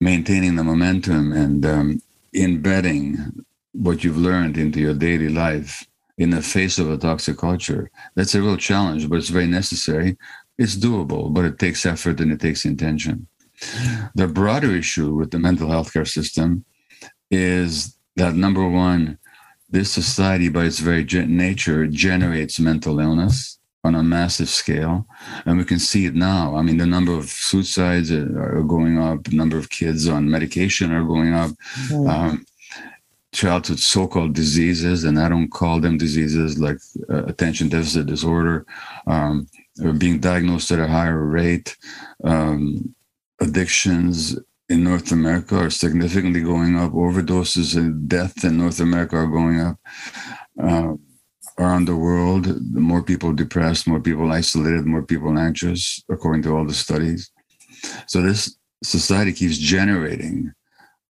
maintaining 0.00 0.56
the 0.56 0.64
momentum 0.64 1.32
and 1.32 1.66
um, 1.66 2.02
embedding 2.34 3.44
what 3.72 4.02
you've 4.02 4.16
learned 4.16 4.56
into 4.56 4.80
your 4.80 4.94
daily 4.94 5.28
life 5.28 5.86
in 6.18 6.30
the 6.30 6.42
face 6.42 6.78
of 6.78 6.90
a 6.90 6.96
toxic 6.96 7.38
culture. 7.38 7.90
That's 8.14 8.34
a 8.34 8.42
real 8.42 8.56
challenge, 8.56 9.08
but 9.08 9.16
it's 9.16 9.28
very 9.28 9.46
necessary. 9.46 10.16
It's 10.58 10.76
doable, 10.76 11.32
but 11.32 11.44
it 11.44 11.58
takes 11.58 11.86
effort 11.86 12.20
and 12.20 12.32
it 12.32 12.40
takes 12.40 12.64
intention. 12.64 13.26
The 14.14 14.26
broader 14.26 14.74
issue 14.74 15.14
with 15.14 15.30
the 15.30 15.38
mental 15.38 15.70
health 15.70 15.92
care 15.92 16.04
system 16.04 16.64
is 17.30 17.96
that 18.16 18.34
number 18.34 18.66
one, 18.66 19.18
this 19.68 19.90
society, 19.92 20.48
by 20.48 20.64
its 20.64 20.80
very 20.80 21.04
nature, 21.04 21.86
generates 21.86 22.58
mental 22.58 22.98
illness 22.98 23.59
on 23.84 23.94
a 23.94 24.02
massive 24.02 24.48
scale. 24.48 25.06
And 25.46 25.58
we 25.58 25.64
can 25.64 25.78
see 25.78 26.06
it 26.06 26.14
now. 26.14 26.56
I 26.56 26.62
mean, 26.62 26.76
the 26.76 26.86
number 26.86 27.12
of 27.12 27.26
suicides 27.26 28.12
are 28.12 28.62
going 28.62 28.98
up, 28.98 29.24
the 29.24 29.36
number 29.36 29.56
of 29.56 29.70
kids 29.70 30.08
on 30.08 30.30
medication 30.30 30.92
are 30.92 31.04
going 31.04 31.32
up. 31.32 31.50
Mm. 31.88 32.08
Um, 32.08 32.46
childhood 33.32 33.78
so-called 33.78 34.34
diseases, 34.34 35.04
and 35.04 35.18
I 35.18 35.28
don't 35.28 35.50
call 35.50 35.80
them 35.80 35.98
diseases 35.98 36.58
like 36.58 36.78
uh, 37.08 37.24
attention 37.24 37.68
deficit 37.68 38.06
disorder, 38.06 38.66
um, 39.06 39.46
are 39.84 39.92
being 39.92 40.18
diagnosed 40.18 40.70
at 40.72 40.80
a 40.80 40.88
higher 40.88 41.24
rate. 41.24 41.76
Um, 42.24 42.94
addictions 43.40 44.38
in 44.68 44.84
North 44.84 45.12
America 45.12 45.56
are 45.56 45.70
significantly 45.70 46.42
going 46.42 46.76
up. 46.76 46.92
Overdoses 46.92 47.76
and 47.76 48.08
death 48.08 48.44
in 48.44 48.58
North 48.58 48.80
America 48.80 49.16
are 49.16 49.26
going 49.26 49.60
up. 49.60 49.78
Uh, 50.62 50.94
around 51.60 51.84
the 51.84 51.96
world, 51.96 52.44
the 52.44 52.80
more 52.80 53.02
people 53.02 53.32
depressed, 53.32 53.86
more 53.86 54.00
people 54.00 54.32
isolated, 54.32 54.86
more 54.86 55.02
people 55.02 55.38
anxious, 55.38 56.02
according 56.08 56.42
to 56.42 56.56
all 56.56 56.64
the 56.64 56.72
studies. 56.72 57.30
So 58.06 58.22
this 58.22 58.56
society 58.82 59.32
keeps 59.32 59.58
generating 59.58 60.52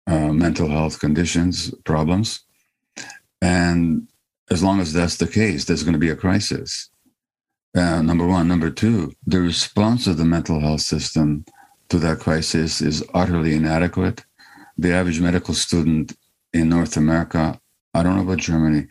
uh, 0.07 0.33
mental 0.33 0.69
health 0.69 1.01
conditions, 1.01 1.75
problems. 1.85 2.41
And 3.41 4.07
as 4.51 4.63
long 4.63 4.81
as 4.81 4.93
that's 4.93 5.17
the 5.17 5.27
case, 5.27 5.65
there's 5.65 5.83
going 5.83 5.95
to 5.95 5.99
be 5.99 6.11
a 6.11 6.17
crisis. 6.17 6.91
Uh, 7.75 8.03
number 8.03 8.27
one. 8.27 8.47
Number 8.47 8.71
two, 8.71 9.13
the 9.27 9.41
response 9.41 10.07
of 10.07 10.19
the 10.19 10.25
mental 10.25 10.61
health 10.61 10.83
system 10.83 11.45
to 11.89 11.99
that 11.99 12.21
crisis 12.21 12.81
is 12.81 13.05
utterly 13.15 13.55
inadequate. 13.57 14.25
The 14.77 14.93
average 14.93 15.21
medical 15.21 15.55
student 15.55 16.13
in 16.53 16.69
North 16.69 16.97
America, 16.97 17.59
I 17.95 18.03
don't 18.03 18.17
know 18.17 18.23
about 18.23 18.39
Germany, 18.39 18.87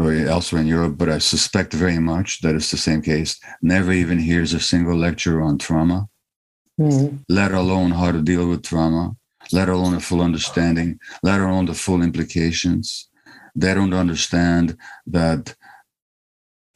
or 0.00 0.12
elsewhere 0.12 0.62
in 0.62 0.66
Europe, 0.66 0.96
but 0.96 1.08
I 1.08 1.18
suspect 1.18 1.72
very 1.72 1.98
much 1.98 2.40
that 2.40 2.54
it's 2.54 2.70
the 2.70 2.76
same 2.76 3.02
case. 3.02 3.38
Never 3.60 3.92
even 3.92 4.18
hears 4.18 4.54
a 4.54 4.60
single 4.60 4.96
lecture 4.96 5.42
on 5.42 5.58
trauma, 5.58 6.08
mm-hmm. 6.80 7.16
let 7.28 7.52
alone 7.52 7.90
how 7.90 8.10
to 8.10 8.22
deal 8.22 8.48
with 8.48 8.62
trauma, 8.62 9.16
let 9.52 9.68
alone 9.68 9.94
a 9.94 10.00
full 10.00 10.22
understanding, 10.22 10.98
let 11.22 11.40
alone 11.40 11.66
the 11.66 11.74
full 11.74 12.02
implications. 12.02 13.08
They 13.54 13.74
don't 13.74 13.94
understand 13.94 14.76
that 15.06 15.54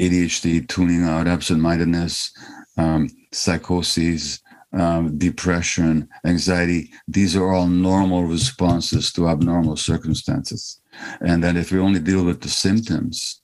ADHD, 0.00 0.68
tuning 0.68 1.04
out, 1.04 1.26
absent 1.26 1.60
mindedness, 1.60 2.32
um, 2.76 3.08
psychoses, 3.32 4.42
um, 4.74 5.16
depression, 5.18 6.08
anxiety, 6.26 6.90
these 7.06 7.36
are 7.36 7.52
all 7.52 7.68
normal 7.68 8.24
responses 8.24 9.12
to 9.12 9.28
abnormal 9.28 9.76
circumstances. 9.76 10.80
And 11.20 11.42
that 11.44 11.56
if 11.56 11.72
we 11.72 11.78
only 11.78 12.00
deal 12.00 12.24
with 12.24 12.40
the 12.40 12.48
symptoms, 12.48 13.42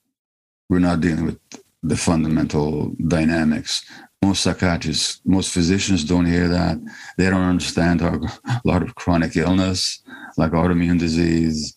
we're 0.69 0.79
not 0.79 1.01
dealing 1.01 1.27
with 1.27 1.39
the 1.83 1.97
fundamental 1.97 2.93
dynamics. 3.09 3.85
Most 4.23 4.43
psychiatrists, 4.43 5.21
most 5.25 5.53
physicians 5.53 6.05
don't 6.05 6.27
hear 6.27 6.47
that. 6.49 6.79
They 7.17 7.31
don't 7.31 7.43
understand 7.43 8.03
how 8.03 8.21
a 8.47 8.61
lot 8.65 8.83
of 8.83 8.95
chronic 8.95 9.37
illness, 9.37 10.03
like 10.37 10.53
autoimmune 10.53 10.99
disease 10.99 11.77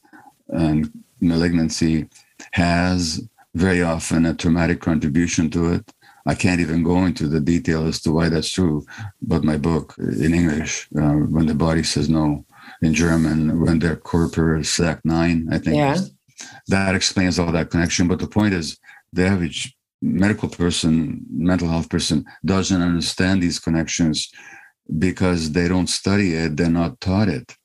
and 0.49 0.91
malignancy, 1.21 2.07
has 2.51 3.27
very 3.56 3.81
often 3.81 4.25
a 4.25 4.33
traumatic 4.33 4.81
contribution 4.81 5.50
to 5.52 5.73
it. 5.73 5.93
I 6.25 6.35
can't 6.35 6.62
even 6.62 6.83
go 6.83 7.06
into 7.06 7.27
the 7.27 7.39
detail 7.39 7.85
as 7.87 8.02
to 8.02 8.12
why 8.12 8.29
that's 8.29 8.50
true, 8.50 8.85
but 9.21 9.43
my 9.43 9.58
book 9.58 9.95
in 9.98 10.33
English, 10.33 10.87
uh, 10.98 11.13
When 11.13 11.48
the 11.48 11.56
Body 11.56 11.83
Says 11.83 12.10
No, 12.10 12.45
in 12.84 12.94
German, 12.94 13.62
Wenn 13.62 13.79
der 13.79 13.96
Körper 13.96 14.63
sagt 14.63 15.06
Nein, 15.06 15.48
I 15.52 15.58
think 15.60 15.75
yeah. 15.75 15.98
that 16.67 16.96
explains 16.96 17.40
all 17.40 17.52
that 17.52 17.69
connection. 17.69 18.08
But 18.08 18.19
the 18.19 18.27
point 18.27 18.54
is, 18.54 18.77
the 19.13 19.25
average 19.25 19.75
medical 20.02 20.50
person, 20.50 21.25
mental 21.29 21.69
health 21.69 21.90
person, 21.90 22.25
doesn't 22.46 22.81
understand 22.81 23.42
these 23.42 23.60
connections 23.60 24.29
because 25.00 25.52
they 25.52 25.67
don't 25.67 25.88
study 25.88 26.34
it, 26.34 26.58
they're 26.58 26.69
not 26.69 27.00
taught 27.00 27.29
it. 27.29 27.56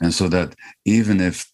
And 0.00 0.12
so 0.12 0.28
that 0.28 0.54
even 0.84 1.20
if 1.20 1.46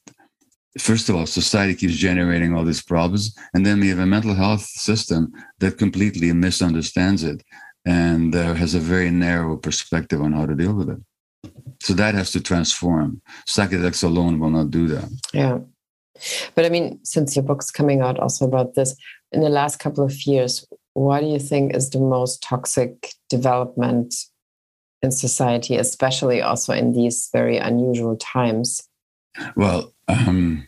first 0.79 1.09
of 1.09 1.15
all, 1.15 1.27
society 1.27 1.75
keeps 1.75 1.95
generating 1.95 2.55
all 2.55 2.65
these 2.65 2.83
problems, 2.83 3.37
and 3.53 3.65
then 3.65 3.81
we 3.81 3.89
have 3.89 4.01
a 4.01 4.07
mental 4.07 4.35
health 4.35 4.63
system 4.63 5.33
that 5.61 5.79
completely 5.79 6.33
misunderstands 6.33 7.23
it 7.23 7.43
and 7.85 8.35
uh, 8.35 8.55
has 8.55 8.75
a 8.75 8.81
very 8.81 9.11
narrow 9.11 9.57
perspective 9.57 10.21
on 10.21 10.33
how 10.33 10.47
to 10.47 10.55
deal 10.55 10.75
with 10.75 10.89
it. 10.89 10.99
So 11.85 11.93
that 11.93 12.15
has 12.15 12.33
to 12.33 12.41
transform. 12.41 13.21
Psychedelics 13.47 14.03
alone 14.03 14.41
will 14.41 14.49
not 14.49 14.71
do 14.71 14.89
that. 14.89 15.07
Yeah. 15.35 15.59
But 16.55 16.65
I 16.65 16.71
mean, 16.71 16.99
since 17.05 17.37
your 17.37 17.43
book's 17.43 17.71
coming 17.71 18.01
out 18.01 18.19
also 18.19 18.47
about 18.47 18.75
this, 18.75 18.97
in 19.33 19.43
the 19.43 19.51
last 19.51 19.81
couple 19.81 20.03
of 20.03 20.27
years, 20.27 20.67
what 20.95 21.21
do 21.21 21.27
you 21.27 21.39
think 21.39 21.75
is 21.75 21.91
the 21.91 22.01
most 22.01 22.43
toxic 22.43 23.13
development 23.29 24.15
in 25.03 25.11
society, 25.11 25.77
especially 25.77 26.41
also 26.41 26.73
in 26.73 26.95
these 26.95 27.29
very 27.35 27.59
unusual 27.59 28.17
times? 28.17 28.89
Well, 29.55 29.93
um, 30.09 30.67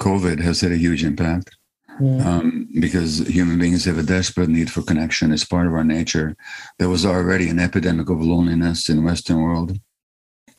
COVID 0.00 0.40
has 0.40 0.62
had 0.62 0.72
a 0.72 0.76
huge 0.76 1.04
impact. 1.04 1.56
Um, 2.00 2.68
because 2.78 3.26
human 3.26 3.58
beings 3.58 3.84
have 3.84 3.98
a 3.98 4.02
desperate 4.02 4.48
need 4.48 4.70
for 4.70 4.82
connection. 4.82 5.32
It's 5.32 5.44
part 5.44 5.66
of 5.66 5.74
our 5.74 5.84
nature. 5.84 6.36
There 6.78 6.88
was 6.88 7.04
already 7.04 7.48
an 7.48 7.58
epidemic 7.58 8.08
of 8.08 8.20
loneliness 8.20 8.88
in 8.88 8.98
the 8.98 9.02
Western 9.02 9.42
world, 9.42 9.76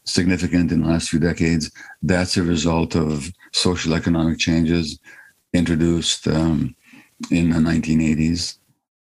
significant 0.03 0.71
in 0.71 0.81
the 0.81 0.89
last 0.89 1.09
few 1.09 1.19
decades. 1.19 1.71
That's 2.01 2.35
a 2.35 2.43
result 2.43 2.95
of 2.95 3.31
social 3.53 3.93
economic 3.93 4.37
changes 4.37 4.99
introduced 5.53 6.27
um, 6.27 6.75
in 7.31 7.51
the 7.51 7.59
1980s 7.59 8.57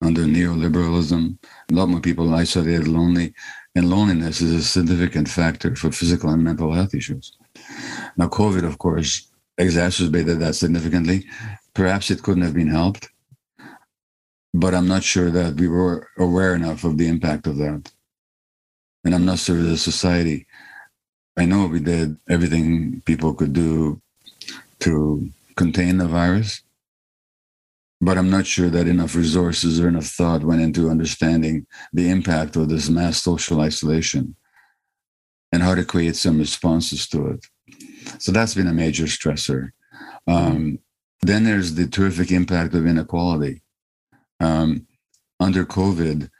under 0.02 0.22
neoliberalism. 0.22 1.38
A 1.70 1.74
lot 1.74 1.88
more 1.88 2.00
people 2.00 2.34
isolated, 2.34 2.88
lonely, 2.88 3.34
and 3.74 3.88
loneliness 3.88 4.40
is 4.40 4.54
a 4.54 4.62
significant 4.62 5.28
factor 5.28 5.76
for 5.76 5.92
physical 5.92 6.30
and 6.30 6.42
mental 6.42 6.72
health 6.72 6.94
issues. 6.94 7.32
Now, 8.16 8.28
COVID, 8.28 8.64
of 8.64 8.78
course, 8.78 9.30
exacerbated 9.58 10.40
that 10.40 10.54
significantly 10.54 11.26
Perhaps 11.76 12.10
it 12.10 12.22
couldn't 12.22 12.42
have 12.42 12.54
been 12.54 12.70
helped, 12.70 13.10
but 14.54 14.74
I'm 14.74 14.88
not 14.88 15.02
sure 15.02 15.30
that 15.30 15.60
we 15.60 15.68
were 15.68 16.08
aware 16.18 16.54
enough 16.54 16.84
of 16.84 16.96
the 16.96 17.06
impact 17.06 17.46
of 17.46 17.58
that. 17.58 17.92
And 19.04 19.14
I'm 19.14 19.26
not 19.26 19.40
sure 19.40 19.60
the 19.60 19.76
society, 19.76 20.46
I 21.36 21.44
know 21.44 21.66
we 21.66 21.80
did 21.80 22.16
everything 22.30 23.02
people 23.04 23.34
could 23.34 23.52
do 23.52 24.00
to 24.80 25.28
contain 25.56 25.98
the 25.98 26.08
virus, 26.08 26.62
but 28.00 28.16
I'm 28.16 28.30
not 28.30 28.46
sure 28.46 28.70
that 28.70 28.88
enough 28.88 29.14
resources 29.14 29.78
or 29.78 29.88
enough 29.88 30.06
thought 30.06 30.44
went 30.44 30.62
into 30.62 30.88
understanding 30.88 31.66
the 31.92 32.08
impact 32.08 32.56
of 32.56 32.70
this 32.70 32.88
mass 32.88 33.22
social 33.22 33.60
isolation 33.60 34.34
and 35.52 35.62
how 35.62 35.74
to 35.74 35.84
create 35.84 36.16
some 36.16 36.38
responses 36.38 37.06
to 37.08 37.26
it. 37.32 37.46
So 38.18 38.32
that's 38.32 38.54
been 38.54 38.66
a 38.66 38.72
major 38.72 39.04
stressor. 39.04 39.72
Um, 40.26 40.78
then 41.22 41.44
there's 41.44 41.74
the 41.74 41.86
terrific 41.86 42.30
impact 42.30 42.74
of 42.74 42.86
inequality. 42.86 43.62
Um, 44.40 44.86
under 45.40 45.64
COVID, 45.64 46.30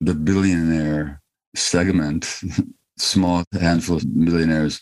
the 0.00 0.14
billionaire 0.14 1.22
segment, 1.54 2.40
small 2.98 3.44
handful 3.52 3.96
of 3.96 4.06
millionaires, 4.06 4.80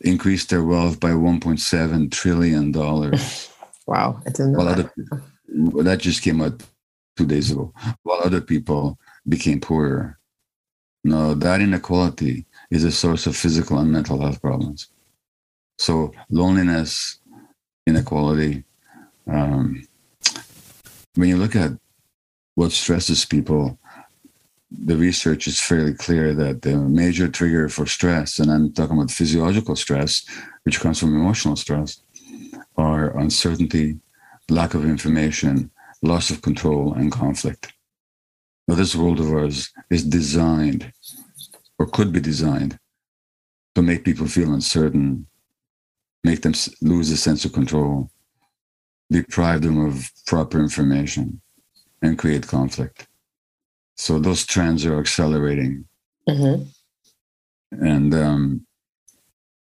increased 0.00 0.50
their 0.50 0.62
wealth 0.62 1.00
by 1.00 1.10
1.7 1.10 2.10
trillion 2.10 2.72
dollars. 2.72 3.50
wow, 3.86 4.20
I 4.26 4.30
didn't 4.30 4.52
know 4.52 4.64
that. 4.64 4.92
That 5.84 5.98
just 5.98 6.22
came 6.22 6.40
out 6.40 6.62
two 7.16 7.26
days 7.26 7.50
ago. 7.50 7.72
While 8.02 8.20
other 8.22 8.40
people 8.40 8.98
became 9.28 9.60
poorer. 9.60 10.18
No, 11.04 11.34
that 11.34 11.60
inequality 11.60 12.46
is 12.70 12.82
a 12.82 12.90
source 12.90 13.26
of 13.26 13.36
physical 13.36 13.78
and 13.78 13.92
mental 13.92 14.20
health 14.20 14.40
problems. 14.40 14.88
So 15.78 16.12
loneliness, 16.30 17.20
inequality. 17.86 18.64
Um, 19.26 19.86
when 21.14 21.28
you 21.28 21.36
look 21.36 21.56
at 21.56 21.72
what 22.54 22.72
stresses 22.72 23.24
people, 23.24 23.78
the 24.70 24.96
research 24.96 25.46
is 25.46 25.60
fairly 25.60 25.94
clear 25.94 26.34
that 26.34 26.62
the 26.62 26.76
major 26.76 27.28
trigger 27.28 27.68
for 27.68 27.86
stress, 27.86 28.38
and 28.38 28.50
I'm 28.50 28.72
talking 28.72 28.96
about 28.96 29.10
physiological 29.10 29.76
stress, 29.76 30.24
which 30.64 30.80
comes 30.80 30.98
from 30.98 31.14
emotional 31.14 31.56
stress, 31.56 32.00
are 32.76 33.16
uncertainty, 33.16 33.98
lack 34.48 34.74
of 34.74 34.84
information, 34.84 35.70
loss 36.02 36.30
of 36.30 36.42
control, 36.42 36.92
and 36.94 37.12
conflict. 37.12 37.72
Now, 38.66 38.74
this 38.74 38.96
world 38.96 39.20
of 39.20 39.30
ours 39.30 39.70
is 39.90 40.04
designed, 40.04 40.92
or 41.78 41.86
could 41.86 42.12
be 42.12 42.20
designed, 42.20 42.78
to 43.74 43.82
make 43.82 44.04
people 44.04 44.26
feel 44.26 44.52
uncertain, 44.52 45.26
make 46.24 46.40
them 46.42 46.54
lose 46.80 47.10
a 47.10 47.16
sense 47.16 47.44
of 47.44 47.52
control, 47.52 48.10
deprive 49.10 49.62
them 49.62 49.84
of 49.86 50.10
proper 50.26 50.58
information, 50.58 51.40
and 52.02 52.18
create 52.18 52.46
conflict. 52.46 53.06
So 53.96 54.18
those 54.18 54.44
trends 54.44 54.84
are 54.84 54.98
accelerating. 54.98 55.84
Mm-hmm. 56.28 57.86
And, 57.86 58.14
um, 58.14 58.66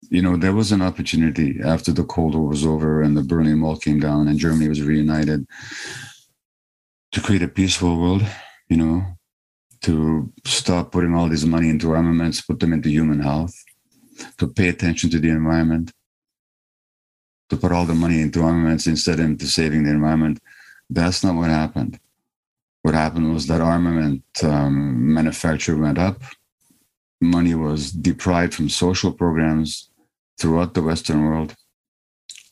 you 0.09 0.21
know, 0.21 0.37
there 0.37 0.53
was 0.53 0.71
an 0.71 0.81
opportunity 0.81 1.59
after 1.63 1.91
the 1.91 2.03
Cold 2.03 2.35
War 2.35 2.47
was 2.47 2.65
over 2.65 3.01
and 3.01 3.15
the 3.17 3.23
Berlin 3.23 3.61
Wall 3.61 3.77
came 3.77 3.99
down 3.99 4.27
and 4.27 4.39
Germany 4.39 4.69
was 4.69 4.81
reunited 4.81 5.45
to 7.11 7.21
create 7.21 7.43
a 7.43 7.47
peaceful 7.47 7.99
world, 7.99 8.23
you 8.69 8.77
know, 8.77 9.03
to 9.81 10.31
stop 10.45 10.91
putting 10.91 11.13
all 11.13 11.29
this 11.29 11.43
money 11.43 11.69
into 11.69 11.91
armaments, 11.91 12.41
put 12.41 12.59
them 12.59 12.73
into 12.73 12.89
human 12.89 13.19
health, 13.19 13.53
to 14.37 14.47
pay 14.47 14.69
attention 14.69 15.09
to 15.09 15.19
the 15.19 15.29
environment, 15.29 15.91
to 17.49 17.57
put 17.57 17.71
all 17.71 17.85
the 17.85 17.93
money 17.93 18.21
into 18.21 18.41
armaments 18.41 18.87
instead 18.87 19.19
of 19.19 19.25
into 19.25 19.47
saving 19.47 19.83
the 19.83 19.91
environment. 19.91 20.39
That's 20.89 21.23
not 21.23 21.35
what 21.35 21.49
happened. 21.49 21.99
What 22.83 22.93
happened 22.93 23.33
was 23.33 23.47
that 23.47 23.61
armament 23.61 24.23
um, 24.43 25.13
manufacture 25.13 25.77
went 25.77 25.97
up. 25.97 26.21
Money 27.21 27.55
was 27.55 27.91
deprived 27.91 28.53
from 28.53 28.69
social 28.69 29.11
programs 29.11 29.89
throughout 30.37 30.73
the 30.73 30.81
Western 30.81 31.23
world, 31.23 31.55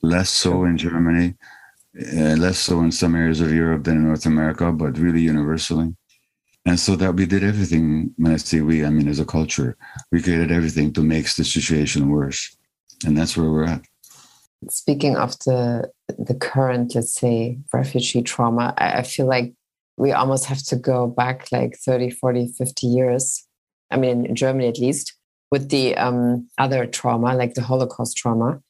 less 0.02 0.30
so 0.30 0.64
in 0.64 0.78
Germany, 0.78 1.36
uh, 2.00 2.36
less 2.38 2.58
so 2.58 2.80
in 2.80 2.92
some 2.92 3.16
areas 3.16 3.42
of 3.42 3.54
Europe 3.54 3.84
than 3.84 3.98
in 3.98 4.08
North 4.08 4.26
America, 4.26 4.72
but 4.72 4.98
really 4.98 5.22
universally. 5.22 5.94
And 6.66 6.80
so 6.80 6.96
that 6.96 7.16
we 7.16 7.26
did 7.26 7.44
everything. 7.44 8.14
When 8.18 8.34
I 8.34 8.38
say 8.38 8.62
we, 8.62 8.86
I 8.86 8.90
mean 8.90 9.10
as 9.10 9.20
a 9.20 9.26
culture, 9.26 9.76
we 10.12 10.22
created 10.22 10.52
everything 10.52 10.94
to 10.94 11.04
make 11.04 11.26
the 11.34 11.44
situation 11.44 12.10
worse. 12.10 12.56
And 13.06 13.18
that's 13.18 13.36
where 13.36 13.50
we're 13.50 13.66
at 13.66 13.82
speaking 14.70 15.16
of 15.16 15.38
the 15.40 15.90
the 16.20 16.36
current 16.36 16.94
let's 16.96 17.16
say 17.16 17.58
refugee 17.74 18.22
trauma 18.22 18.74
I, 18.78 19.00
I, 19.00 19.04
feel 19.04 19.26
like 19.26 19.54
we 19.98 20.12
almost 20.12 20.46
have 20.46 20.62
to 20.66 20.76
go 20.76 21.08
back 21.08 21.52
like 21.52 21.76
30 21.78 22.12
40 22.12 22.54
50 22.58 22.88
years 22.88 23.48
i 23.90 23.98
mean 23.98 24.26
in 24.26 24.36
germany 24.36 24.68
at 24.68 24.78
least 24.78 25.16
with 25.52 25.70
the 25.70 25.98
um, 25.98 26.48
other 26.58 26.86
trauma 26.86 27.36
like 27.36 27.56
the 27.56 27.62
holocaust 27.62 28.18
trauma 28.18 28.62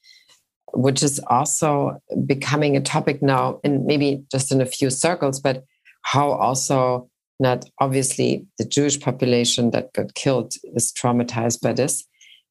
which 0.74 1.04
is 1.04 1.20
also 1.28 1.98
becoming 2.26 2.78
a 2.78 2.82
topic 2.82 3.22
now 3.22 3.60
and 3.64 3.86
maybe 3.86 4.24
just 4.32 4.52
in 4.52 4.62
a 4.62 4.66
few 4.66 4.90
circles 4.90 5.40
but 5.40 5.66
how 6.04 6.32
also 6.32 7.10
not 7.40 7.66
obviously 7.80 8.46
the 8.58 8.66
jewish 8.66 9.00
population 9.00 9.72
that 9.72 9.92
got 9.94 10.14
killed 10.14 10.54
is 10.76 10.94
traumatized 10.94 11.60
by 11.62 11.74
this 11.74 12.06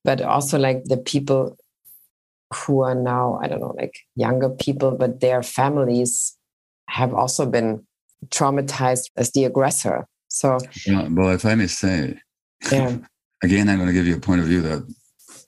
but 0.05 0.21
also 0.21 0.59
like 0.59 0.85
the 0.85 0.97
people 0.97 1.57
who 2.53 2.83
are 2.83 2.95
now, 2.95 3.39
I 3.43 3.49
don't 3.49 3.61
know, 3.61 3.75
like 3.77 3.95
younger 4.17 4.51
people, 4.51 4.93
but 4.93 5.21
their 5.21 5.43
families 5.43 6.37
have 6.89 7.15
also 7.15 7.47
been 7.47 7.87
traumatized 8.29 9.11
as 9.17 9.31
the 9.33 9.45
aggressor. 9.45 10.07
So, 10.29 10.59
yeah, 10.87 11.09
well, 11.11 11.31
if 11.31 11.45
I 11.45 11.55
may 11.55 11.67
say, 11.67 12.21
yeah. 12.71 12.97
again, 13.43 13.69
I'm 13.69 13.77
going 13.77 13.89
to 13.89 13.93
give 13.93 14.07
you 14.07 14.17
a 14.17 14.21
point 14.21 14.41
of 14.41 14.47
view 14.47 14.63
that 14.63 14.95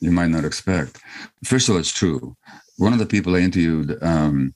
you 0.01 0.11
might 0.11 0.31
not 0.31 0.45
expect. 0.45 0.99
First 1.45 1.69
of 1.69 1.75
all, 1.75 1.81
it's 1.81 1.93
true. 1.93 2.37
One 2.79 2.93
of 2.93 2.99
the 2.99 3.07
people 3.07 3.37
I 3.37 3.41
interviewed 3.41 4.03
um, 4.03 4.55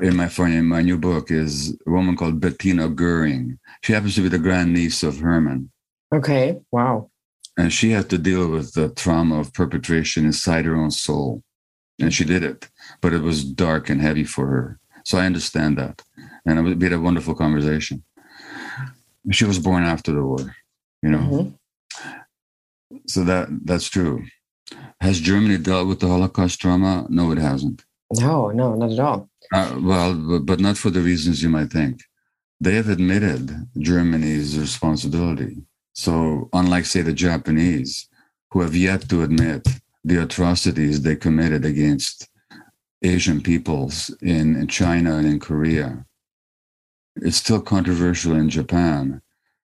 in 0.00 0.16
my 0.16 0.30
in 0.38 0.66
my 0.66 0.82
new 0.82 0.98
book 0.98 1.30
is 1.30 1.76
a 1.86 1.90
woman 1.90 2.16
called 2.16 2.40
Bettina 2.40 2.88
Goering. 2.88 3.58
She 3.82 3.92
happens 3.92 4.14
to 4.16 4.22
be 4.22 4.28
the 4.28 4.38
grandniece 4.38 5.02
of 5.02 5.18
Hermann. 5.18 5.70
Okay. 6.14 6.58
Wow. 6.70 7.10
And 7.56 7.72
she 7.72 7.90
had 7.90 8.10
to 8.10 8.18
deal 8.18 8.48
with 8.48 8.74
the 8.74 8.90
trauma 8.90 9.40
of 9.40 9.52
perpetration 9.52 10.26
inside 10.26 10.66
her 10.66 10.76
own 10.76 10.90
soul 10.90 11.42
and 12.00 12.12
she 12.12 12.24
did 12.24 12.42
it, 12.42 12.68
but 13.00 13.12
it 13.12 13.22
was 13.22 13.44
dark 13.44 13.88
and 13.88 14.00
heavy 14.00 14.24
for 14.24 14.46
her. 14.46 14.78
So 15.04 15.18
I 15.18 15.26
understand 15.26 15.78
that, 15.78 16.02
and 16.44 16.58
it 16.58 16.78
we 16.78 16.84
had 16.84 16.92
a 16.92 17.00
wonderful 17.00 17.34
conversation. 17.34 18.02
She 19.30 19.44
was 19.44 19.58
born 19.58 19.84
after 19.84 20.12
the 20.12 20.22
war, 20.22 20.56
you 21.02 21.10
know. 21.10 21.18
Mm-hmm. 21.18 22.16
So 23.06 23.24
that 23.24 23.48
that's 23.64 23.88
true. 23.88 24.24
Has 25.00 25.20
Germany 25.20 25.58
dealt 25.58 25.88
with 25.88 26.00
the 26.00 26.08
Holocaust 26.08 26.60
trauma? 26.60 27.06
No, 27.08 27.30
it 27.32 27.38
hasn't. 27.38 27.84
No, 28.18 28.50
no, 28.50 28.74
not 28.74 28.92
at 28.92 28.98
all. 28.98 29.28
Uh, 29.52 29.78
well, 29.80 30.14
but, 30.14 30.40
but 30.40 30.60
not 30.60 30.76
for 30.76 30.90
the 30.90 31.00
reasons 31.00 31.42
you 31.42 31.48
might 31.48 31.70
think. 31.70 32.00
They 32.60 32.74
have 32.74 32.88
admitted 32.88 33.68
Germany's 33.78 34.58
responsibility. 34.58 35.58
So, 35.92 36.48
unlike, 36.52 36.86
say, 36.86 37.02
the 37.02 37.12
Japanese, 37.12 38.08
who 38.50 38.60
have 38.60 38.74
yet 38.74 39.08
to 39.08 39.22
admit 39.22 39.66
the 40.06 40.22
atrocities 40.22 41.02
they 41.02 41.16
committed 41.16 41.64
against 41.64 42.28
Asian 43.02 43.42
peoples 43.42 44.08
in, 44.22 44.54
in 44.54 44.68
China 44.68 45.16
and 45.16 45.26
in 45.26 45.40
Korea. 45.40 46.06
it's 47.16 47.38
still 47.38 47.60
controversial 47.60 48.36
in 48.36 48.48
Japan 48.48 49.20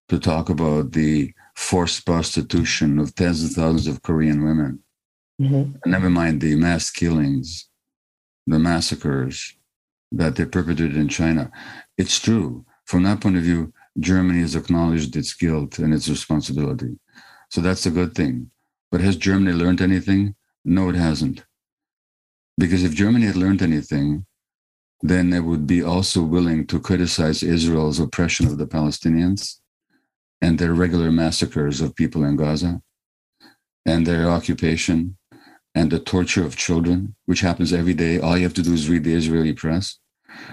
to 0.09 0.19
talk 0.19 0.49
about 0.51 0.93
the 0.93 1.33
forced 1.55 2.05
prostitution 2.05 2.99
of 2.99 3.15
tens 3.15 3.45
of 3.45 3.51
thousands 3.53 3.87
of 3.87 4.03
Korean 4.03 4.45
women. 4.45 4.81
Mm-hmm. 5.41 5.89
Never 5.89 6.11
mind 6.11 6.41
the 6.41 6.57
mass 6.57 6.91
killings, 6.91 7.69
the 8.47 8.59
massacres 8.59 9.55
that 10.11 10.35
they 10.35 10.45
perpetrated 10.45 10.97
in 10.97 11.09
China. 11.09 11.53
It's 11.97 12.19
true. 12.19 12.65
From 12.87 13.05
that 13.05 13.21
point 13.21 13.37
of 13.37 13.43
view, 13.43 13.73
Germany 14.01 14.41
has 14.41 14.57
acknowledged 14.57 15.15
its 15.15 15.35
guilt 15.35 15.79
and 15.79 15.95
its 15.95 16.09
responsibility. 16.09 16.99
So 17.51 17.61
that's 17.61 17.87
a 17.87 17.91
good 17.91 18.15
thing. 18.15 18.51
But 18.93 19.01
has 19.01 19.17
Germany 19.17 19.53
learned 19.53 19.81
anything? 19.81 20.37
No, 20.65 20.91
it 20.91 20.95
hasn't. 20.95 21.45
Because 22.59 22.85
if 22.85 22.95
Germany 22.95 23.25
had 23.25 23.37
learned 23.37 23.63
anything, 23.63 24.27
then 25.01 25.33
it 25.33 25.41
would 25.41 25.67
be 25.67 25.83
also 25.83 26.23
willing 26.23 26.67
to 26.67 26.79
criticize 26.79 27.43
Israel's 27.43 27.99
oppression 27.99 28.47
of 28.47 28.59
the 28.59 28.67
Palestinians 28.67 29.61
and 30.43 30.59
their 30.59 30.75
regular 30.75 31.11
massacres 31.11 31.81
of 31.81 31.97
people 31.97 32.23
in 32.23 32.37
Gaza 32.37 32.83
and 33.87 34.07
their 34.07 34.29
occupation 34.29 35.17
and 35.75 35.91
the 35.91 35.99
torture 35.99 36.45
of 36.45 36.57
children, 36.57 37.15
which 37.25 37.41
happens 37.41 37.73
every 37.73 37.95
day. 37.95 38.21
All 38.21 38.37
you 38.37 38.45
have 38.45 38.55
to 38.55 38.63
do 38.63 38.75
is 38.75 38.91
read 38.91 39.05
the 39.05 39.15
Israeli 39.15 39.55
press. 39.55 39.99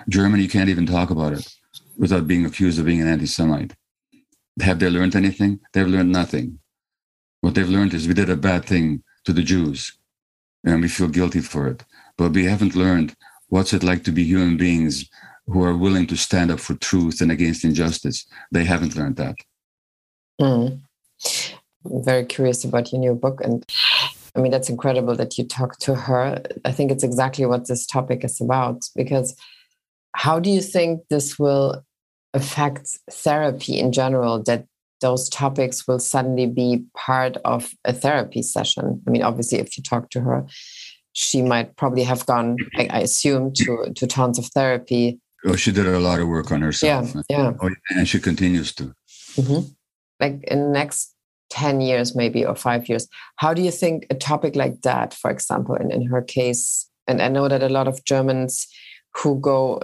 Germany, 0.08 0.48
can't 0.48 0.70
even 0.70 0.86
talk 0.86 1.10
about 1.10 1.34
it 1.34 1.54
without 1.98 2.26
being 2.26 2.46
accused 2.46 2.80
of 2.80 2.86
being 2.86 3.02
an 3.02 3.08
anti 3.08 3.26
Semite. 3.26 3.76
Have 4.62 4.80
they 4.80 4.90
learned 4.90 5.16
anything? 5.16 5.60
They've 5.74 5.88
learned 5.88 6.12
nothing. 6.12 6.60
What 7.42 7.56
they've 7.56 7.70
learned 7.70 7.94
is 7.94 8.08
we 8.08 8.14
did 8.14 8.30
a 8.30 8.36
bad 8.36 8.66
thing 8.66 9.04
to 9.26 9.34
the 9.34 9.44
Jews 9.44 9.94
and 10.64 10.82
we 10.82 10.88
feel 10.88 11.08
guilty 11.08 11.42
for 11.42 11.68
it. 11.68 11.84
But 12.18 12.34
we 12.34 12.46
haven't 12.46 12.76
learned 12.76 13.16
what's 13.48 13.74
it 13.74 13.84
like 13.84 14.04
to 14.04 14.12
be 14.12 14.24
human 14.24 14.58
beings 14.58 15.10
who 15.48 15.64
are 15.64 15.76
willing 15.76 16.06
to 16.08 16.18
stand 16.18 16.52
up 16.52 16.60
for 16.60 16.76
truth 16.76 17.22
and 17.22 17.32
against 17.32 17.64
injustice. 17.64 18.26
They 18.52 18.66
haven't 18.66 18.96
learned 18.96 19.16
that. 19.16 19.36
Mm. 20.40 20.82
I'm 21.86 22.04
very 22.04 22.26
curious 22.26 22.64
about 22.64 22.92
your 22.92 23.00
new 23.00 23.16
book. 23.16 23.42
And 23.42 23.66
I 24.36 24.40
mean, 24.40 24.52
that's 24.52 24.70
incredible 24.70 25.16
that 25.16 25.38
you 25.38 25.44
talk 25.44 25.78
to 25.80 25.96
her. 25.96 26.42
I 26.66 26.72
think 26.72 26.92
it's 26.92 27.04
exactly 27.04 27.46
what 27.46 27.68
this 27.68 27.86
topic 27.86 28.24
is 28.24 28.40
about. 28.40 28.84
Because 28.96 29.36
how 30.16 30.40
do 30.40 30.50
you 30.50 30.62
think 30.62 31.02
this 31.10 31.40
will 31.40 31.84
affect 32.34 32.88
therapy 33.10 33.80
in 33.80 33.92
general? 33.92 34.44
That 34.44 34.66
those 35.02 35.30
topics 35.30 35.88
will 35.88 36.00
suddenly 36.00 36.46
be 36.46 36.84
part 36.96 37.38
of 37.46 37.72
a 37.86 37.94
therapy 37.94 38.42
session. 38.42 39.02
I 39.08 39.10
mean, 39.10 39.24
obviously, 39.24 39.60
if 39.60 39.78
you 39.78 39.84
talk 39.84 40.10
to 40.12 40.22
her, 40.22 40.46
she 41.14 41.42
might 41.42 41.76
probably 41.76 42.04
have 42.04 42.26
gone, 42.26 42.58
I, 42.78 42.88
I 42.90 43.00
assume, 43.00 43.54
to 43.54 43.92
to 43.96 44.08
tons 44.08 44.38
of 44.38 44.46
therapy. 44.48 45.20
Oh, 45.46 45.56
she 45.56 45.72
did 45.72 45.88
a 45.88 46.00
lot 46.00 46.20
of 46.20 46.28
work 46.28 46.52
on 46.52 46.62
herself. 46.62 47.14
Yeah, 47.16 47.22
yeah. 47.30 47.54
Oh, 47.62 47.70
and 47.92 48.08
she 48.08 48.20
continues 48.20 48.74
to. 48.76 48.94
Mm-hmm. 49.36 49.72
Like 50.20 50.44
in 50.44 50.64
the 50.64 50.70
next 50.70 51.16
10 51.52 51.82
years, 51.82 52.16
maybe, 52.16 52.46
or 52.46 52.56
five 52.56 52.90
years, 52.90 53.08
how 53.38 53.54
do 53.54 53.62
you 53.62 53.72
think 53.72 54.06
a 54.10 54.16
topic 54.16 54.56
like 54.56 54.82
that, 54.82 55.14
for 55.14 55.32
example, 55.32 55.76
in, 55.76 55.92
in 55.92 56.06
her 56.08 56.22
case, 56.22 56.90
and 57.08 57.22
I 57.22 57.30
know 57.30 57.48
that 57.48 57.64
a 57.64 57.70
lot 57.70 57.88
of 57.88 58.04
Germans 58.04 58.68
who 59.16 59.40
go 59.40 59.82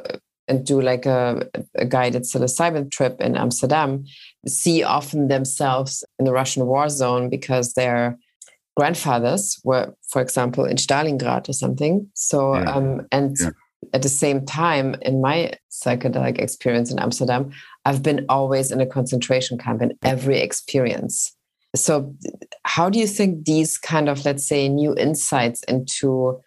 and 0.48 0.66
do 0.66 0.82
like 0.82 1.06
a, 1.06 1.50
a 1.76 1.86
guided 1.86 2.24
psilocybin 2.24 2.92
trip 2.92 3.20
in 3.20 3.36
Amsterdam 3.36 4.06
see 4.48 4.84
often 4.84 5.28
themselves 5.28 6.04
in 6.20 6.26
the 6.26 6.34
Russian 6.34 6.66
war 6.66 6.90
zone 6.90 7.30
because 7.30 7.74
their 7.74 8.18
grandfathers 8.78 9.60
were, 9.64 9.96
for 10.10 10.22
example, 10.22 10.66
in 10.66 10.78
Stalingrad 10.78 11.50
or 11.50 11.54
something. 11.54 12.10
So, 12.14 12.56
yeah. 12.56 12.72
um, 12.72 13.08
and 13.12 13.36
yeah. 13.40 13.50
at 13.94 14.02
the 14.02 14.10
same 14.10 14.46
time, 14.46 14.96
in 15.02 15.22
my 15.22 15.54
psychedelic 15.72 16.40
experience 16.40 16.92
in 16.92 17.00
Amsterdam, 17.00 17.52
I've 17.86 18.04
been 18.04 18.26
always 18.30 18.72
in 18.72 18.82
a 18.82 18.86
concentration 18.86 19.58
camp 19.58 19.82
in 19.82 19.98
every 20.04 20.40
experience. 20.40 21.36
So, 21.76 22.16
how 22.64 22.90
do 22.90 23.00
you 23.00 23.08
think 23.08 23.46
these 23.46 23.78
kind 23.78 24.10
of, 24.10 24.26
let's 24.26 24.48
say, 24.48 24.70
new 24.70 24.96
insights 24.96 25.64
into 25.64 26.42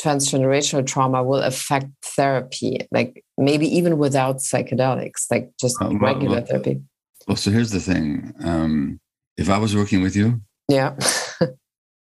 transgenerational 0.00 0.86
trauma 0.86 1.22
will 1.22 1.42
affect 1.42 1.86
therapy, 2.04 2.86
like 2.90 3.24
maybe 3.36 3.66
even 3.66 3.98
without 3.98 4.36
psychedelics, 4.36 5.26
like 5.30 5.50
just 5.60 5.80
uh, 5.80 5.88
well, 5.88 5.98
regular 5.98 6.36
well, 6.36 6.46
therapy? 6.46 6.82
Well, 7.28 7.36
so 7.36 7.50
here's 7.50 7.70
the 7.70 7.80
thing. 7.80 8.34
Um, 8.42 9.00
if 9.36 9.50
I 9.50 9.58
was 9.58 9.76
working 9.76 10.02
with 10.02 10.16
you, 10.16 10.40
yeah, 10.68 10.96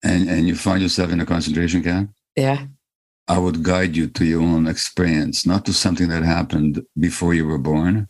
and 0.02 0.28
and 0.28 0.46
you 0.46 0.54
find 0.54 0.82
yourself 0.82 1.12
in 1.12 1.20
a 1.20 1.26
concentration 1.26 1.82
camp, 1.82 2.10
yeah, 2.36 2.66
I 3.28 3.38
would 3.38 3.62
guide 3.62 3.96
you 3.96 4.08
to 4.08 4.24
your 4.24 4.42
own 4.42 4.66
experience, 4.66 5.46
not 5.46 5.64
to 5.66 5.72
something 5.72 6.08
that 6.08 6.22
happened 6.22 6.82
before 6.98 7.34
you 7.34 7.46
were 7.46 7.58
born, 7.58 8.08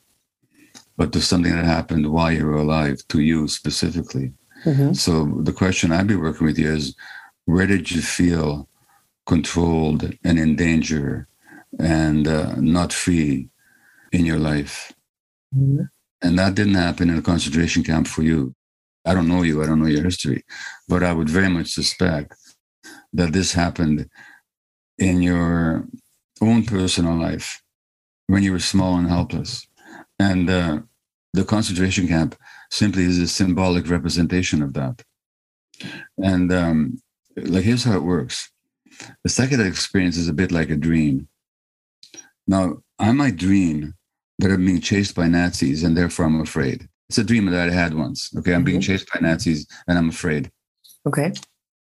but 0.97 1.12
to 1.12 1.20
something 1.20 1.55
that 1.55 1.64
happened 1.64 2.11
while 2.11 2.32
you 2.32 2.47
were 2.47 2.57
alive, 2.57 3.07
to 3.09 3.20
you 3.20 3.49
specifically. 3.49 4.32
Mm-hmm. 4.64 4.95
So 4.95 5.41
the 5.43 5.53
question 5.53 5.93
I'd 5.93 6.07
be 6.07 6.16
working 6.16 6.47
with 6.47 6.59
you 6.59 6.72
is, 6.72 6.97
where 7.45 7.66
did 7.66 7.91
you 7.91 8.01
feel 8.01 8.68
controlled 9.27 10.12
and 10.25 10.39
in 10.39 10.57
danger 10.57 11.29
and 11.79 12.29
uh, 12.29 12.55
not 12.57 12.93
free 12.93 13.49
in 14.12 14.27
your 14.27 14.39
life. 14.39 14.93
Mm-hmm. 15.57 15.83
And 16.22 16.39
that 16.39 16.55
didn't 16.55 16.75
happen 16.75 17.11
in 17.11 17.18
a 17.18 17.22
concentration 17.22 17.83
camp 17.83 18.07
for 18.07 18.22
you. 18.22 18.55
I 19.05 19.12
don't 19.12 19.29
know 19.29 19.43
you, 19.43 19.62
I 19.62 19.66
don't 19.66 19.81
know 19.81 19.87
your 19.87 20.05
history, 20.05 20.45
but 20.89 21.03
I 21.03 21.12
would 21.12 21.29
very 21.29 21.49
much 21.49 21.72
suspect 21.72 22.35
that 23.12 23.33
this 23.33 23.53
happened 23.53 24.09
in 24.99 25.20
your 25.20 25.87
own 26.41 26.64
personal 26.64 27.16
life 27.16 27.62
when 28.27 28.43
you 28.43 28.53
were 28.53 28.61
small 28.61 28.97
and 28.97 29.09
helpless. 29.09 29.66
And 30.18 30.49
uh, 30.49 30.81
the 31.33 31.45
concentration 31.45 32.09
camp 32.09 32.37
simply 32.70 33.05
is 33.05 33.18
a 33.18 33.29
symbolic 33.29 33.89
representation 33.91 34.62
of 34.62 34.72
that. 34.75 35.03
And 36.16 36.53
um, 36.53 37.03
like, 37.37 37.64
here's 37.64 37.85
how 37.85 37.97
it 37.97 38.03
works 38.05 38.51
the 39.22 39.28
psychedelic 39.30 39.68
experience 39.68 40.16
is 40.16 40.28
a 40.28 40.32
bit 40.32 40.53
like 40.53 40.70
a 40.70 40.76
dream. 40.76 41.28
Now, 42.47 42.78
I 42.99 43.12
might 43.12 43.36
dream 43.36 43.95
that 44.38 44.51
I'm 44.51 44.64
being 44.64 44.80
chased 44.80 45.14
by 45.14 45.28
Nazis 45.28 45.82
and 45.82 45.97
therefore 45.97 46.26
I'm 46.26 46.40
afraid. 46.40 46.88
It's 47.09 47.18
a 47.18 47.24
dream 47.24 47.47
that 47.47 47.68
I 47.68 47.72
had 47.72 47.95
once. 47.95 48.34
Okay, 48.36 48.53
I'm 48.53 48.59
mm-hmm. 48.59 48.64
being 48.66 48.80
chased 48.80 49.09
by 49.12 49.20
Nazis 49.20 49.66
and 49.86 49.99
I'm 49.99 50.09
afraid. 50.09 50.51
Okay. 51.07 51.32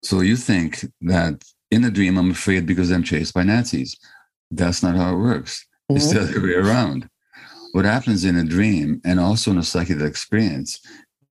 So 0.03 0.21
you 0.21 0.35
think 0.35 0.85
that 1.01 1.43
in 1.71 1.85
a 1.85 1.91
dream 1.91 2.17
I'm 2.17 2.31
afraid 2.31 2.65
because 2.65 2.91
I'm 2.91 3.03
chased 3.03 3.33
by 3.33 3.43
Nazis. 3.43 3.97
That's 4.51 4.83
not 4.83 4.95
how 4.95 5.13
it 5.13 5.19
works. 5.19 5.65
Mm-hmm. 5.89 5.97
It's 5.97 6.11
the 6.11 6.21
other 6.21 6.41
way 6.41 6.53
around. 6.53 7.09
What 7.73 7.85
happens 7.85 8.23
in 8.23 8.37
a 8.37 8.43
dream 8.43 9.01
and 9.03 9.19
also 9.19 9.51
in 9.51 9.57
a 9.57 9.61
psychedelic 9.61 10.07
experience 10.07 10.79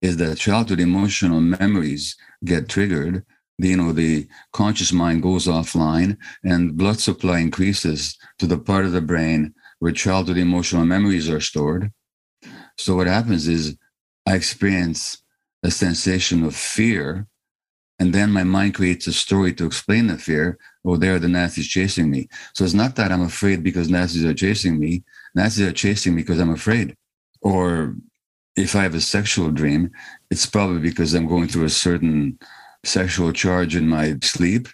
is 0.00 0.16
that 0.16 0.38
childhood 0.38 0.80
emotional 0.80 1.40
memories 1.40 2.16
get 2.44 2.68
triggered 2.68 3.24
you 3.58 3.76
know 3.76 3.92
the 3.92 4.26
conscious 4.52 4.92
mind 4.92 5.22
goes 5.22 5.46
offline 5.46 6.16
and 6.44 6.76
blood 6.76 6.98
supply 6.98 7.38
increases 7.38 8.16
to 8.38 8.46
the 8.46 8.58
part 8.58 8.84
of 8.84 8.92
the 8.92 9.00
brain 9.00 9.54
where 9.78 9.92
childhood 9.92 10.38
emotional 10.38 10.84
memories 10.84 11.28
are 11.28 11.40
stored. 11.40 11.92
So 12.78 12.96
what 12.96 13.06
happens 13.06 13.48
is 13.48 13.76
i 14.26 14.34
experience 14.34 15.22
a 15.62 15.70
sensation 15.70 16.44
of 16.44 16.54
fear 16.54 17.26
and 17.98 18.12
then 18.12 18.30
my 18.30 18.42
mind 18.42 18.74
creates 18.74 19.06
a 19.06 19.12
story 19.12 19.52
to 19.54 19.66
explain 19.66 20.08
the 20.08 20.18
fear. 20.18 20.58
Oh 20.84 20.96
there 20.96 21.14
are 21.14 21.18
the 21.18 21.28
nazis 21.28 21.68
chasing 21.68 22.10
me. 22.10 22.28
So 22.54 22.64
it's 22.64 22.74
not 22.74 22.96
that 22.96 23.12
i'm 23.12 23.22
afraid 23.22 23.62
because 23.62 23.88
nazis 23.88 24.24
are 24.24 24.34
chasing 24.34 24.78
me. 24.78 25.04
Nazis 25.34 25.68
are 25.68 25.72
chasing 25.72 26.14
me 26.14 26.22
because 26.22 26.40
i'm 26.40 26.50
afraid. 26.50 26.96
Or 27.42 27.96
if 28.56 28.76
i 28.76 28.82
have 28.82 28.94
a 28.94 29.00
sexual 29.00 29.50
dream 29.50 29.90
it's 30.30 30.46
probably 30.46 30.80
because 30.80 31.14
i'm 31.14 31.26
going 31.26 31.48
through 31.48 31.64
a 31.64 31.70
certain 31.70 32.38
sexual 32.84 33.32
charge 33.32 33.76
in 33.76 33.88
my 33.88 34.16
sleep. 34.22 34.68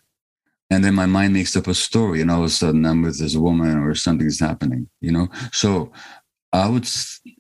And 0.71 0.85
then 0.85 0.95
my 0.95 1.07
mind 1.07 1.33
makes 1.33 1.57
up 1.57 1.67
a 1.67 1.75
story, 1.75 2.21
and 2.21 2.31
all 2.31 2.41
of 2.41 2.45
a 2.45 2.51
sudden 2.51 2.85
I'm 2.85 3.03
with 3.03 3.19
this 3.19 3.37
woman 3.37 3.79
or 3.79 3.95
something's 3.95 4.39
happening, 4.39 4.89
you 5.01 5.11
know? 5.11 5.29
So 5.51 5.93
I 6.53 6.69
would 6.69 6.87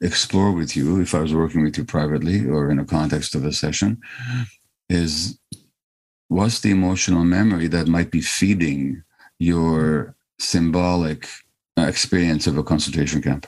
explore 0.01 0.53
with 0.53 0.77
you, 0.77 1.01
if 1.01 1.15
I 1.15 1.21
was 1.21 1.35
working 1.35 1.63
with 1.63 1.77
you 1.77 1.85
privately 1.85 2.47
or 2.47 2.71
in 2.71 2.79
a 2.79 2.87
context 2.87 3.35
of 3.35 3.45
a 3.45 3.53
session, 3.53 4.01
is 4.89 5.39
what's 6.29 6.61
the 6.61 6.71
emotional 6.71 7.25
memory 7.25 7.69
that 7.69 7.87
might 7.87 8.11
be 8.11 8.21
feeding 8.21 9.03
your 9.39 10.15
symbolic 10.39 11.29
uh, 11.77 11.83
experience 11.83 12.47
of 12.47 12.57
a 12.57 12.63
concentration 12.63 13.21
camp? 13.21 13.47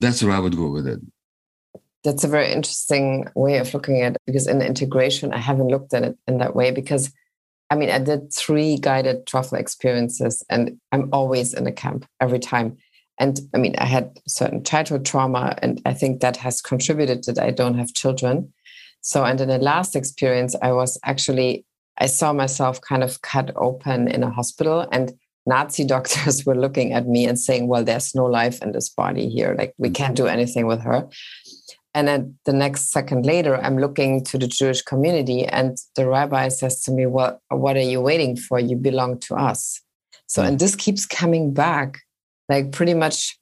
That's 0.00 0.22
where 0.22 0.34
I 0.34 0.40
would 0.40 0.56
go 0.56 0.68
with 0.68 0.86
it. 0.86 1.00
That's 2.06 2.24
a 2.24 2.28
very 2.28 2.52
interesting 2.52 3.26
way 3.34 3.58
of 3.58 3.74
looking 3.74 4.00
at 4.00 4.12
it 4.12 4.22
because 4.26 4.46
in 4.46 4.62
integration, 4.62 5.34
I 5.34 5.38
haven't 5.38 5.68
looked 5.68 5.92
at 5.92 6.04
it 6.04 6.16
in 6.26 6.38
that 6.38 6.56
way 6.56 6.70
because 6.70 7.12
I 7.68 7.74
mean, 7.74 7.90
I 7.90 7.98
did 7.98 8.32
three 8.32 8.78
guided 8.78 9.26
truffle 9.26 9.58
experiences 9.58 10.44
and 10.48 10.78
I'm 10.92 11.08
always 11.12 11.52
in 11.52 11.66
a 11.66 11.72
camp 11.72 12.06
every 12.20 12.38
time. 12.38 12.76
And 13.18 13.40
I 13.54 13.58
mean, 13.58 13.74
I 13.78 13.86
had 13.86 14.18
certain 14.28 14.62
childhood 14.62 15.06
trauma, 15.06 15.56
and 15.62 15.80
I 15.86 15.94
think 15.94 16.20
that 16.20 16.36
has 16.36 16.60
contributed 16.60 17.24
that 17.24 17.38
I 17.38 17.50
don't 17.50 17.78
have 17.78 17.94
children. 17.94 18.52
So, 19.00 19.24
and 19.24 19.40
in 19.40 19.48
the 19.48 19.58
last 19.58 19.96
experience, 19.96 20.54
I 20.60 20.72
was 20.72 20.98
actually, 21.04 21.64
I 21.98 22.06
saw 22.06 22.32
myself 22.32 22.80
kind 22.82 23.02
of 23.02 23.22
cut 23.22 23.52
open 23.56 24.08
in 24.08 24.22
a 24.22 24.30
hospital. 24.30 24.86
And 24.92 25.14
Nazi 25.46 25.84
doctors 25.94 26.44
were 26.44 26.54
looking 26.54 26.92
at 26.92 27.06
me 27.06 27.24
and 27.26 27.38
saying, 27.38 27.68
Well, 27.68 27.84
there's 27.84 28.14
no 28.14 28.26
life 28.26 28.60
in 28.62 28.72
this 28.72 28.90
body 28.90 29.30
here. 29.30 29.54
Like, 29.56 29.74
we 29.78 29.88
mm. 29.88 29.94
can't 29.94 30.16
do 30.16 30.26
anything 30.26 30.66
with 30.66 30.82
her. 30.82 31.08
And 31.96 32.06
then 32.06 32.38
the 32.44 32.52
next 32.52 32.90
second 32.90 33.24
later, 33.24 33.56
I'm 33.56 33.78
looking 33.78 34.22
to 34.24 34.36
the 34.36 34.46
Jewish 34.46 34.82
community, 34.82 35.46
and 35.46 35.78
the 35.94 36.06
rabbi 36.06 36.48
says 36.48 36.82
to 36.82 36.90
me, 36.90 37.06
Well, 37.06 37.40
what 37.48 37.74
are 37.78 37.80
you 37.80 38.02
waiting 38.02 38.36
for? 38.36 38.60
You 38.60 38.76
belong 38.76 39.18
to 39.20 39.34
us. 39.34 39.80
So, 40.26 40.42
and 40.42 40.58
this 40.58 40.76
keeps 40.76 41.06
coming 41.06 41.54
back 41.54 42.00
like 42.50 42.70
pretty 42.70 42.92
much 42.92 43.38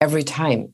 every 0.00 0.22
time. 0.22 0.72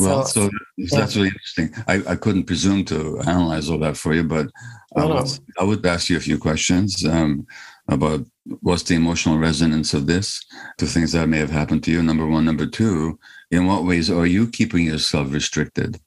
Well, 0.00 0.24
so, 0.24 0.46
so 0.46 0.50
that's 0.90 1.14
yeah. 1.14 1.22
really 1.22 1.28
interesting. 1.28 1.70
I, 1.86 2.02
I 2.12 2.16
couldn't 2.16 2.44
presume 2.44 2.84
to 2.86 3.20
analyze 3.20 3.70
all 3.70 3.78
that 3.78 3.96
for 3.96 4.12
you, 4.12 4.24
but 4.24 4.48
I, 4.96 5.04
would, 5.04 5.28
I 5.60 5.62
would 5.64 5.86
ask 5.86 6.10
you 6.10 6.16
a 6.16 6.20
few 6.20 6.38
questions 6.38 7.04
um, 7.04 7.46
about 7.86 8.26
what's 8.62 8.82
the 8.82 8.96
emotional 8.96 9.38
resonance 9.38 9.94
of 9.94 10.08
this 10.08 10.44
to 10.78 10.86
things 10.86 11.12
that 11.12 11.28
may 11.28 11.38
have 11.38 11.52
happened 11.52 11.84
to 11.84 11.92
you. 11.92 12.02
Number 12.02 12.26
one. 12.26 12.44
Number 12.44 12.66
two, 12.66 13.16
in 13.52 13.66
what 13.68 13.84
ways 13.84 14.10
are 14.10 14.26
you 14.26 14.48
keeping 14.48 14.86
yourself 14.86 15.32
restricted? 15.32 16.00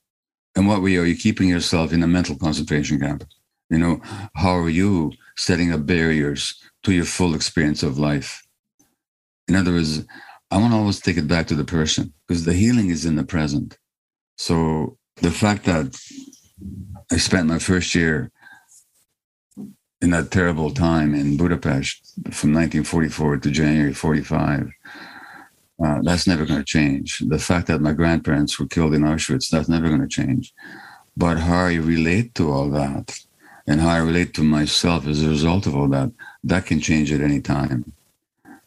In 0.56 0.66
what 0.66 0.82
way 0.82 0.98
are 0.98 1.06
you 1.06 1.16
keeping 1.16 1.50
yourself 1.50 1.94
in 1.94 2.04
a 2.04 2.08
mental 2.08 2.36
concentration 2.36 3.00
camp? 3.00 3.24
You 3.70 3.78
know, 3.78 4.02
how 4.36 4.58
are 4.58 4.70
you 4.70 5.14
setting 5.38 5.72
up 5.72 5.86
barriers 5.86 6.62
to 6.84 6.92
your 6.92 7.06
full 7.06 7.36
experience 7.36 7.84
of 7.84 7.98
life? 7.98 8.46
In 9.48 9.56
other 9.56 9.72
words, 9.72 10.04
I 10.52 10.58
want 10.58 10.74
to 10.74 10.78
always 10.78 11.00
take 11.00 11.18
it 11.18 11.28
back 11.28 11.48
to 11.48 11.56
the 11.56 11.64
person 11.64 12.14
because 12.28 12.44
the 12.44 12.54
healing 12.54 12.90
is 12.90 13.06
in 13.06 13.16
the 13.16 13.24
present. 13.24 13.78
So 14.38 14.98
the 15.18 15.32
fact 15.32 15.64
that 15.66 15.98
I 17.12 17.18
spent 17.18 17.48
my 17.48 17.60
first 17.60 17.96
year 17.96 18.32
in 20.02 20.10
that 20.10 20.32
terrible 20.32 20.72
time 20.72 21.14
in 21.14 21.38
Budapest 21.38 22.14
from 22.32 22.54
1944 22.54 23.38
to 23.38 23.52
January 23.52 23.94
45, 23.94 24.72
uh, 25.84 26.00
that's 26.04 26.28
never 26.28 26.46
going 26.46 26.60
to 26.60 26.66
change. 26.66 27.20
The 27.20 27.40
fact 27.40 27.68
that 27.68 27.82
my 27.82 27.94
grandparents 27.94 28.60
were 28.60 28.68
killed 28.68 28.94
in 28.94 29.02
Auschwitz, 29.02 29.50
that's 29.50 29.70
never 29.70 29.88
going 29.88 30.02
to 30.02 30.08
change. 30.08 30.54
But 31.18 31.40
how 31.40 31.66
I 31.66 31.76
relate 31.76 32.36
to 32.36 32.52
all 32.52 32.70
that 32.72 33.20
and 33.68 33.82
how 33.82 33.90
I 33.90 33.98
relate 33.98 34.34
to 34.36 34.44
myself 34.44 35.08
as 35.08 35.24
a 35.24 35.30
result 35.30 35.66
of 35.68 35.76
all 35.76 35.88
that, 35.90 36.12
that 36.44 36.66
can 36.66 36.80
change 36.80 37.12
at 37.12 37.22
any 37.22 37.42
time. 37.42 37.94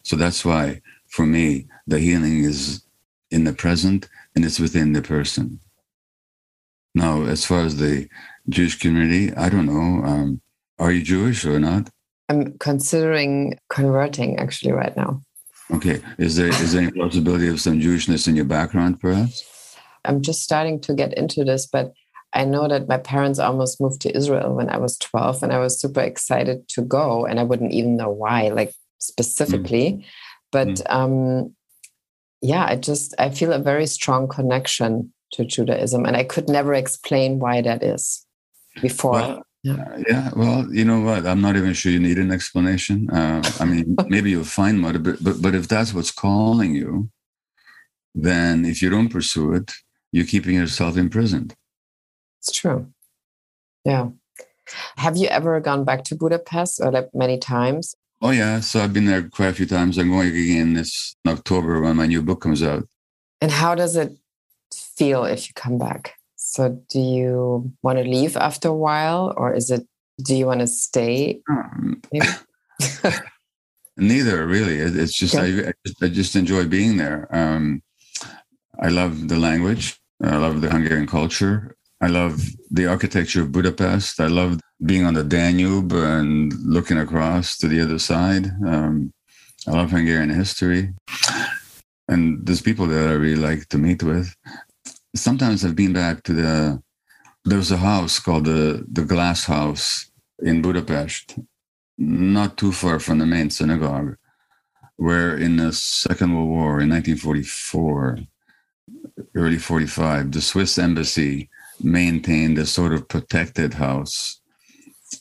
So 0.03 0.17
that's 0.17 0.45
why, 0.45 0.83
for 1.09 1.27
me, 1.27 1.67
the 1.87 1.99
healing 1.99 2.45
is 2.45 2.83
in 3.31 3.45
the 3.45 3.53
present 3.53 4.09
and 4.35 4.45
it's 4.45 4.61
within 4.61 4.93
the 4.93 5.03
person. 5.03 5.61
Now, 6.95 7.25
as 7.25 7.45
far 7.45 7.61
as 7.61 7.77
the 7.77 8.09
Jewish 8.49 8.79
community, 8.79 9.35
I 9.35 9.49
don't 9.49 9.67
know. 9.67 10.07
Um, 10.07 10.41
are 10.79 10.93
you 10.93 11.03
Jewish 11.03 11.45
or 11.45 11.59
not? 11.59 11.91
I'm 12.29 12.57
considering 12.59 13.59
converting 13.69 14.39
actually 14.39 14.73
right 14.73 14.97
now. 14.97 15.23
Okay. 15.73 16.01
Is 16.19 16.37
there 16.37 16.49
is 16.49 16.73
there 16.73 16.83
any 16.83 16.93
possibility 16.93 17.49
of 17.49 17.61
some 17.61 17.81
Jewishness 17.81 18.29
in 18.29 18.37
your 18.37 18.45
background, 18.45 19.01
perhaps? 19.01 19.45
I'm 20.05 20.21
just 20.21 20.43
starting 20.43 20.81
to 20.83 20.95
get 20.95 21.15
into 21.15 21.45
this, 21.45 21.67
but 21.67 21.93
I 22.35 22.45
know 22.45 22.69
that 22.69 22.89
my 22.89 22.99
parents 22.99 23.39
almost 23.39 23.81
moved 23.81 24.01
to 24.03 24.15
Israel 24.15 24.55
when 24.55 24.69
I 24.69 24.77
was 24.77 24.99
12, 24.99 25.43
and 25.43 25.53
I 25.53 25.59
was 25.59 25.81
super 25.81 26.01
excited 26.01 26.69
to 26.71 26.83
go, 26.83 27.25
and 27.25 27.39
I 27.41 27.45
wouldn't 27.45 27.73
even 27.73 27.97
know 27.97 28.11
why, 28.11 28.49
like 28.49 28.75
specifically. 28.99 29.93
Mm. 29.93 30.05
But 30.53 30.69
mm. 30.69 30.91
Um, 30.91 31.55
yeah, 32.43 32.67
I 32.69 32.77
just 32.77 33.15
I 33.19 33.31
feel 33.31 33.53
a 33.53 33.59
very 33.59 33.87
strong 33.87 34.29
connection 34.29 35.12
to 35.33 35.45
Judaism, 35.45 36.05
and 36.05 36.17
I 36.17 36.25
could 36.25 36.49
never 36.49 36.75
explain 36.75 37.39
why 37.39 37.62
that 37.62 37.83
is 37.83 38.27
before. 38.83 39.12
Well, 39.12 39.47
yeah. 39.65 39.99
yeah, 40.07 40.31
well, 40.37 40.69
you 40.71 40.85
know 40.85 41.01
what? 41.01 41.27
I'm 41.27 41.41
not 41.41 41.57
even 41.57 41.73
sure 41.73 41.91
you 41.91 41.99
need 41.99 42.19
an 42.19 42.31
explanation. 42.31 43.09
Uh, 43.11 43.43
I 43.59 43.65
mean, 43.71 43.97
maybe 44.09 44.31
you'll 44.31 44.45
find 44.45 44.83
one, 44.83 45.03
but, 45.03 45.25
but 45.25 45.41
but 45.41 45.55
if 45.55 45.69
that's 45.69 45.95
what's 45.95 46.11
calling 46.11 46.75
you, 46.75 47.09
then 48.15 48.67
if 48.67 48.83
you 48.83 48.91
don't 48.91 49.09
pursue 49.09 49.55
it, 49.55 49.73
you're 50.12 50.27
keeping 50.27 50.55
yourself 50.55 50.99
imprisoned. 50.99 51.57
It's 52.41 52.53
true. 52.53 52.93
Yeah. 53.87 54.11
Have 54.99 55.17
you 55.17 55.29
ever 55.29 55.59
gone 55.61 55.85
back 55.85 56.05
to 56.05 56.15
Budapest 56.15 56.81
or 56.81 56.91
like 56.91 57.09
many 57.15 57.39
times? 57.39 57.95
Oh 58.21 58.31
yeah, 58.31 58.61
so 58.61 58.81
I've 58.81 58.93
been 58.93 59.07
there 59.07 59.29
quite 59.29 59.49
a 59.49 59.55
few 59.55 59.67
times. 59.67 59.99
I'm 59.99 60.11
going 60.11 60.29
again 60.29 60.75
this 60.75 61.17
October 61.27 61.81
when 61.81 61.97
my 61.97 62.07
new 62.07 62.23
book 62.23 62.43
comes 62.43 62.62
out. 62.62 62.87
And 63.41 63.51
how 63.51 63.75
does 63.75 63.97
it 63.97 64.12
feel 64.73 65.25
if 65.25 65.49
you 65.49 65.55
come 65.55 65.79
back? 65.79 66.15
So, 66.47 66.78
do 66.90 67.01
you 67.01 67.72
want 67.82 67.97
to 67.97 68.05
leave 68.05 68.36
after 68.36 68.68
a 68.68 68.74
while, 68.74 69.32
or 69.34 69.55
is 69.55 69.70
it? 69.70 69.86
Do 70.22 70.36
you 70.36 70.45
want 70.45 70.61
to 70.61 70.66
stay? 70.66 71.40
Um, 71.51 72.03
neither, 73.97 74.47
really. 74.47 74.76
It's 74.76 75.18
just 75.18 75.34
okay. 75.34 75.64
I, 75.64 75.68
I, 75.68 75.72
just 75.86 76.03
I, 76.03 76.09
just 76.09 76.36
enjoy 76.36 76.66
being 76.66 76.99
there. 76.99 77.34
Um, 77.34 77.82
I 78.78 78.88
love 78.88 79.28
the 79.28 79.38
language. 79.38 79.99
I 80.22 80.36
love 80.36 80.61
the 80.61 80.70
Hungarian 80.70 81.07
culture. 81.07 81.74
I 82.03 82.09
love 82.09 82.42
the 82.70 82.88
architecture 82.88 83.40
of 83.40 83.51
Budapest. 83.51 84.20
I 84.20 84.26
love 84.26 84.61
being 84.84 85.07
on 85.07 85.14
the 85.14 85.24
Danube 85.24 85.92
and 85.92 86.53
looking 86.62 86.99
across 86.99 87.57
to 87.59 87.68
the 87.68 87.80
other 87.80 87.99
side. 87.99 88.51
Um, 88.66 89.14
I 89.66 89.70
love 89.70 89.92
Hungarian 89.92 90.28
history. 90.28 90.92
And 92.07 92.47
there's 92.47 92.61
people 92.61 92.86
that 92.88 93.09
I 93.09 93.12
really 93.12 93.40
like 93.40 93.66
to 93.70 93.78
meet 93.78 94.03
with 94.03 94.36
sometimes 95.15 95.65
I've 95.65 95.77
been 95.77 95.93
back 95.93 96.23
to 96.25 96.33
the 96.33 96.83
there 97.45 97.59
was 97.59 97.71
a 97.71 97.77
house 97.77 98.19
called 98.19 98.47
the 98.47 98.85
the 98.91 99.05
Glass 99.05 99.45
House 99.45 100.11
in 100.41 100.62
Budapest, 100.62 101.39
not 101.99 102.57
too 102.57 102.73
far 102.73 102.99
from 102.99 103.19
the 103.19 103.27
main 103.27 103.51
synagogue, 103.51 104.17
where 104.97 105.37
in 105.37 105.57
the 105.57 105.73
Second 105.73 106.35
World 106.35 106.49
War 106.49 106.81
in 106.81 106.91
1944, 106.91 108.19
early 109.35 109.59
45, 109.59 110.33
the 110.33 110.41
Swiss 110.41 110.79
embassy 110.79 111.49
maintained 111.81 112.59
a 112.59 112.67
sort 112.67 112.93
of 112.93 113.09
protected 113.09 113.75
house. 113.75 114.41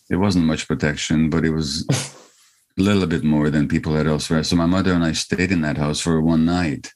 It 0.09 0.15
wasn't 0.15 0.45
much 0.45 0.67
protection, 0.67 1.29
but 1.29 1.45
it 1.45 1.51
was 1.51 1.85
a 1.89 1.95
little 2.81 3.05
bit 3.05 3.23
more 3.23 3.49
than 3.49 3.67
people 3.67 3.93
had 3.93 4.07
elsewhere. 4.07 4.43
So 4.43 4.55
my 4.55 4.65
mother 4.65 4.93
and 4.93 5.03
I 5.03 5.11
stayed 5.11 5.51
in 5.51 5.61
that 5.61 5.77
house 5.77 5.99
for 5.99 6.19
one 6.21 6.45
night 6.45 6.93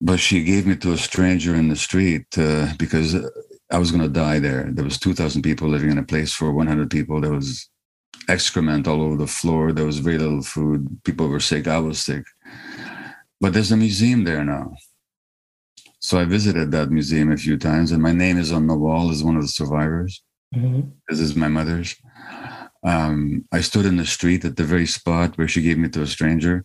but 0.00 0.20
she 0.20 0.44
gave 0.44 0.66
me 0.66 0.76
to 0.76 0.92
a 0.92 0.98
stranger 0.98 1.54
in 1.54 1.68
the 1.68 1.76
street 1.76 2.26
uh, 2.38 2.72
because 2.78 3.16
I 3.70 3.78
was 3.78 3.90
going 3.90 4.02
to 4.02 4.08
die 4.08 4.38
there. 4.38 4.68
There 4.70 4.84
was 4.84 4.98
2,000 4.98 5.42
people 5.42 5.68
living 5.68 5.90
in 5.90 5.98
a 5.98 6.04
place 6.04 6.32
for 6.32 6.52
100 6.52 6.90
people. 6.90 7.20
There 7.20 7.32
was 7.32 7.68
excrement 8.28 8.86
all 8.86 9.02
over 9.02 9.16
the 9.16 9.26
floor. 9.26 9.72
There 9.72 9.86
was 9.86 9.98
very 9.98 10.18
little 10.18 10.42
food. 10.42 11.02
People 11.04 11.28
were 11.28 11.40
sick. 11.40 11.66
I 11.66 11.78
was 11.78 11.98
sick. 11.98 12.24
But 13.40 13.52
there's 13.52 13.72
a 13.72 13.76
museum 13.76 14.24
there 14.24 14.44
now. 14.44 14.74
So 16.00 16.18
I 16.18 16.24
visited 16.24 16.70
that 16.70 16.90
museum 16.90 17.32
a 17.32 17.36
few 17.36 17.58
times, 17.58 17.90
and 17.90 18.02
my 18.02 18.12
name 18.12 18.38
is 18.38 18.52
on 18.52 18.68
the 18.68 18.76
wall 18.76 19.10
as 19.10 19.24
one 19.24 19.36
of 19.36 19.42
the 19.42 19.48
survivors. 19.48 20.22
Mm-hmm. 20.54 20.90
This 21.08 21.18
is 21.18 21.34
my 21.34 21.48
mother's. 21.48 21.96
Um, 22.84 23.44
I 23.52 23.60
stood 23.60 23.84
in 23.84 23.96
the 23.96 24.06
street 24.06 24.44
at 24.44 24.56
the 24.56 24.64
very 24.64 24.86
spot 24.86 25.36
where 25.36 25.48
she 25.48 25.60
gave 25.60 25.76
me 25.76 25.88
to 25.90 26.02
a 26.02 26.06
stranger 26.06 26.64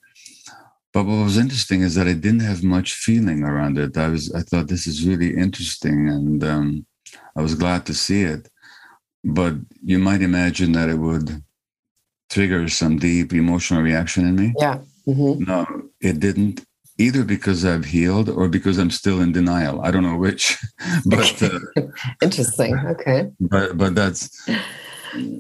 but 0.94 1.06
what 1.06 1.24
was 1.24 1.38
interesting 1.38 1.82
is 1.82 1.96
that 1.96 2.08
I 2.08 2.14
didn't 2.14 2.42
have 2.42 2.64
much 2.64 2.94
feeling 2.94 3.44
around 3.44 3.80
it. 3.80 3.98
I 3.98 4.10
was, 4.10 4.32
I 4.34 4.42
thought 4.42 4.68
this 4.68 4.86
is 4.86 5.06
really 5.08 5.36
interesting, 5.36 6.08
and 6.08 6.44
um, 6.44 6.86
I 7.36 7.42
was 7.42 7.56
glad 7.56 7.88
to 7.88 7.96
see 7.96 8.22
it. 8.22 8.48
But 9.24 9.56
you 9.84 9.98
might 9.98 10.22
imagine 10.22 10.74
that 10.74 10.90
it 10.90 11.00
would 11.00 11.44
trigger 12.30 12.70
some 12.70 12.98
deep 13.00 13.34
emotional 13.34 13.82
reaction 13.82 14.28
in 14.28 14.36
me. 14.36 14.54
Yeah. 14.60 14.80
Mm-hmm. 15.08 15.44
No, 15.46 15.66
it 16.00 16.20
didn't. 16.20 16.64
Either 17.00 17.24
because 17.24 17.66
I've 17.66 17.86
healed 17.86 18.30
or 18.30 18.48
because 18.48 18.78
I'm 18.78 18.92
still 18.92 19.20
in 19.20 19.32
denial. 19.32 19.82
I 19.82 19.90
don't 19.90 20.04
know 20.04 20.18
which. 20.18 20.58
but 21.06 21.42
uh, 21.42 21.60
interesting. 22.22 22.78
Okay. 22.78 23.32
But 23.40 23.78
but 23.78 23.96
that's 23.96 24.30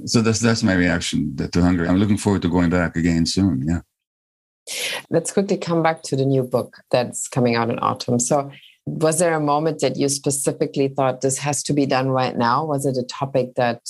so 0.06 0.22
that's 0.22 0.40
that's 0.40 0.64
my 0.64 0.74
reaction 0.74 1.36
to 1.38 1.62
Hungary. 1.62 1.88
I'm 1.88 1.98
looking 1.98 2.18
forward 2.18 2.42
to 2.42 2.50
going 2.50 2.72
back 2.72 2.96
again 2.96 3.28
soon. 3.28 3.64
Yeah. 3.68 3.82
Let's 5.10 5.32
quickly 5.32 5.58
come 5.58 5.84
back 5.84 6.04
to 6.04 6.16
the 6.16 6.26
new 6.26 6.44
book 6.44 6.78
that's 6.92 7.28
coming 7.28 7.56
out 7.56 7.70
in 7.70 7.80
autumn. 7.80 8.20
So, 8.20 8.52
was 8.86 9.20
there 9.20 9.34
a 9.34 9.40
moment 9.40 9.80
that 9.80 9.96
you 9.96 10.10
specifically 10.10 10.90
thought 10.90 11.22
this 11.22 11.38
has 11.38 11.64
to 11.64 11.74
be 11.74 11.86
done 11.86 12.10
right 12.10 12.36
now? 12.36 12.66
Was 12.66 12.86
it 12.86 12.98
a 12.98 13.04
topic 13.04 13.56
that 13.56 13.82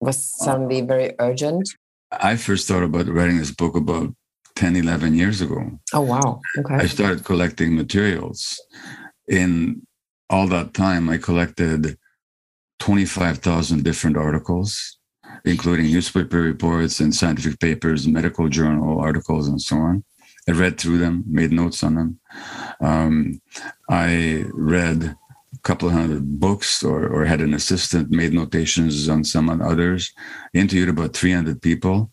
was 0.00 0.22
suddenly 0.22 0.82
uh, 0.82 0.86
very 0.86 1.14
urgent? 1.18 1.68
I 2.10 2.36
first 2.36 2.66
thought 2.66 2.82
about 2.82 3.06
writing 3.06 3.38
this 3.38 3.52
book 3.52 3.76
about 3.76 4.14
10, 4.56 4.76
11 4.76 5.14
years 5.14 5.40
ago. 5.40 5.78
Oh, 5.94 6.00
wow. 6.00 6.40
Okay. 6.58 6.74
I 6.74 6.86
started 6.86 7.24
collecting 7.24 7.76
materials. 7.76 8.60
In 9.28 9.86
all 10.30 10.48
that 10.48 10.74
time, 10.74 11.08
I 11.08 11.18
collected 11.18 11.96
25,000 12.80 13.84
different 13.84 14.16
articles 14.16 14.97
including 15.48 15.86
newspaper 15.86 16.40
reports 16.42 17.00
and 17.00 17.14
scientific 17.14 17.58
papers, 17.58 18.06
medical 18.06 18.48
journal 18.48 19.00
articles, 19.00 19.48
and 19.48 19.60
so 19.60 19.76
on. 19.76 20.04
I 20.48 20.52
read 20.52 20.78
through 20.78 20.98
them, 20.98 21.24
made 21.26 21.52
notes 21.52 21.82
on 21.82 21.94
them. 21.94 22.20
Um, 22.80 23.40
I 23.88 24.44
read 24.52 25.02
a 25.04 25.58
couple 25.62 25.90
hundred 25.90 26.40
books 26.40 26.82
or, 26.82 27.06
or 27.06 27.24
had 27.24 27.40
an 27.40 27.54
assistant, 27.54 28.10
made 28.10 28.32
notations 28.32 29.08
on 29.08 29.24
some 29.24 29.48
and 29.48 29.62
others, 29.62 30.12
interviewed 30.54 30.88
about 30.88 31.14
300 31.14 31.60
people. 31.60 32.10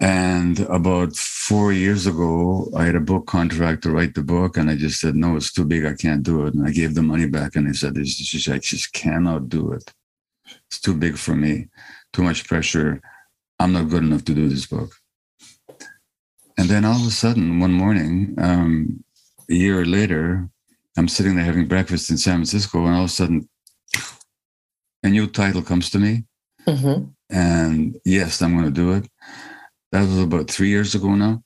And 0.00 0.58
about 0.60 1.14
four 1.14 1.72
years 1.72 2.06
ago, 2.08 2.68
I 2.76 2.86
had 2.86 2.96
a 2.96 3.00
book 3.00 3.26
contract 3.26 3.82
to 3.82 3.92
write 3.92 4.14
the 4.14 4.24
book, 4.24 4.56
and 4.56 4.68
I 4.68 4.74
just 4.74 4.98
said, 4.98 5.14
"No, 5.14 5.36
it's 5.36 5.52
too 5.52 5.64
big. 5.64 5.84
I 5.84 5.94
can't 5.94 6.24
do 6.24 6.44
it." 6.46 6.54
And 6.54 6.66
I 6.66 6.72
gave 6.72 6.96
the 6.96 7.02
money 7.02 7.28
back, 7.28 7.54
and 7.54 7.68
I 7.68 7.72
said, 7.72 7.94
"This 7.94 8.16
just, 8.16 8.48
I 8.48 8.58
just 8.58 8.92
cannot 8.92 9.48
do 9.48 9.70
it. 9.70 9.94
It's 10.66 10.80
too 10.80 10.94
big 10.94 11.16
for 11.16 11.36
me. 11.36 11.68
Too 12.12 12.22
much 12.22 12.46
pressure. 12.46 13.00
I'm 13.58 13.72
not 13.72 13.88
good 13.88 14.02
enough 14.02 14.24
to 14.24 14.34
do 14.34 14.48
this 14.48 14.66
book." 14.66 14.92
And 16.58 16.68
then 16.68 16.84
all 16.84 17.00
of 17.00 17.06
a 17.06 17.10
sudden, 17.10 17.60
one 17.60 17.72
morning, 17.72 18.34
um, 18.38 19.02
a 19.50 19.54
year 19.54 19.84
later, 19.84 20.48
I'm 20.96 21.08
sitting 21.08 21.36
there 21.36 21.44
having 21.44 21.66
breakfast 21.66 22.10
in 22.10 22.18
San 22.18 22.36
Francisco, 22.36 22.84
and 22.86 22.94
all 22.94 23.04
of 23.04 23.10
a 23.10 23.12
sudden, 23.12 23.48
a 25.02 25.08
new 25.08 25.26
title 25.26 25.62
comes 25.62 25.90
to 25.90 25.98
me. 25.98 26.24
Mm-hmm. 26.66 27.04
And 27.30 27.96
yes, 28.04 28.42
I'm 28.42 28.52
going 28.52 28.66
to 28.66 28.70
do 28.70 28.92
it. 28.92 29.08
That 29.90 30.02
was 30.02 30.18
about 30.18 30.50
three 30.50 30.68
years 30.68 30.94
ago 30.94 31.14
now. 31.14 31.42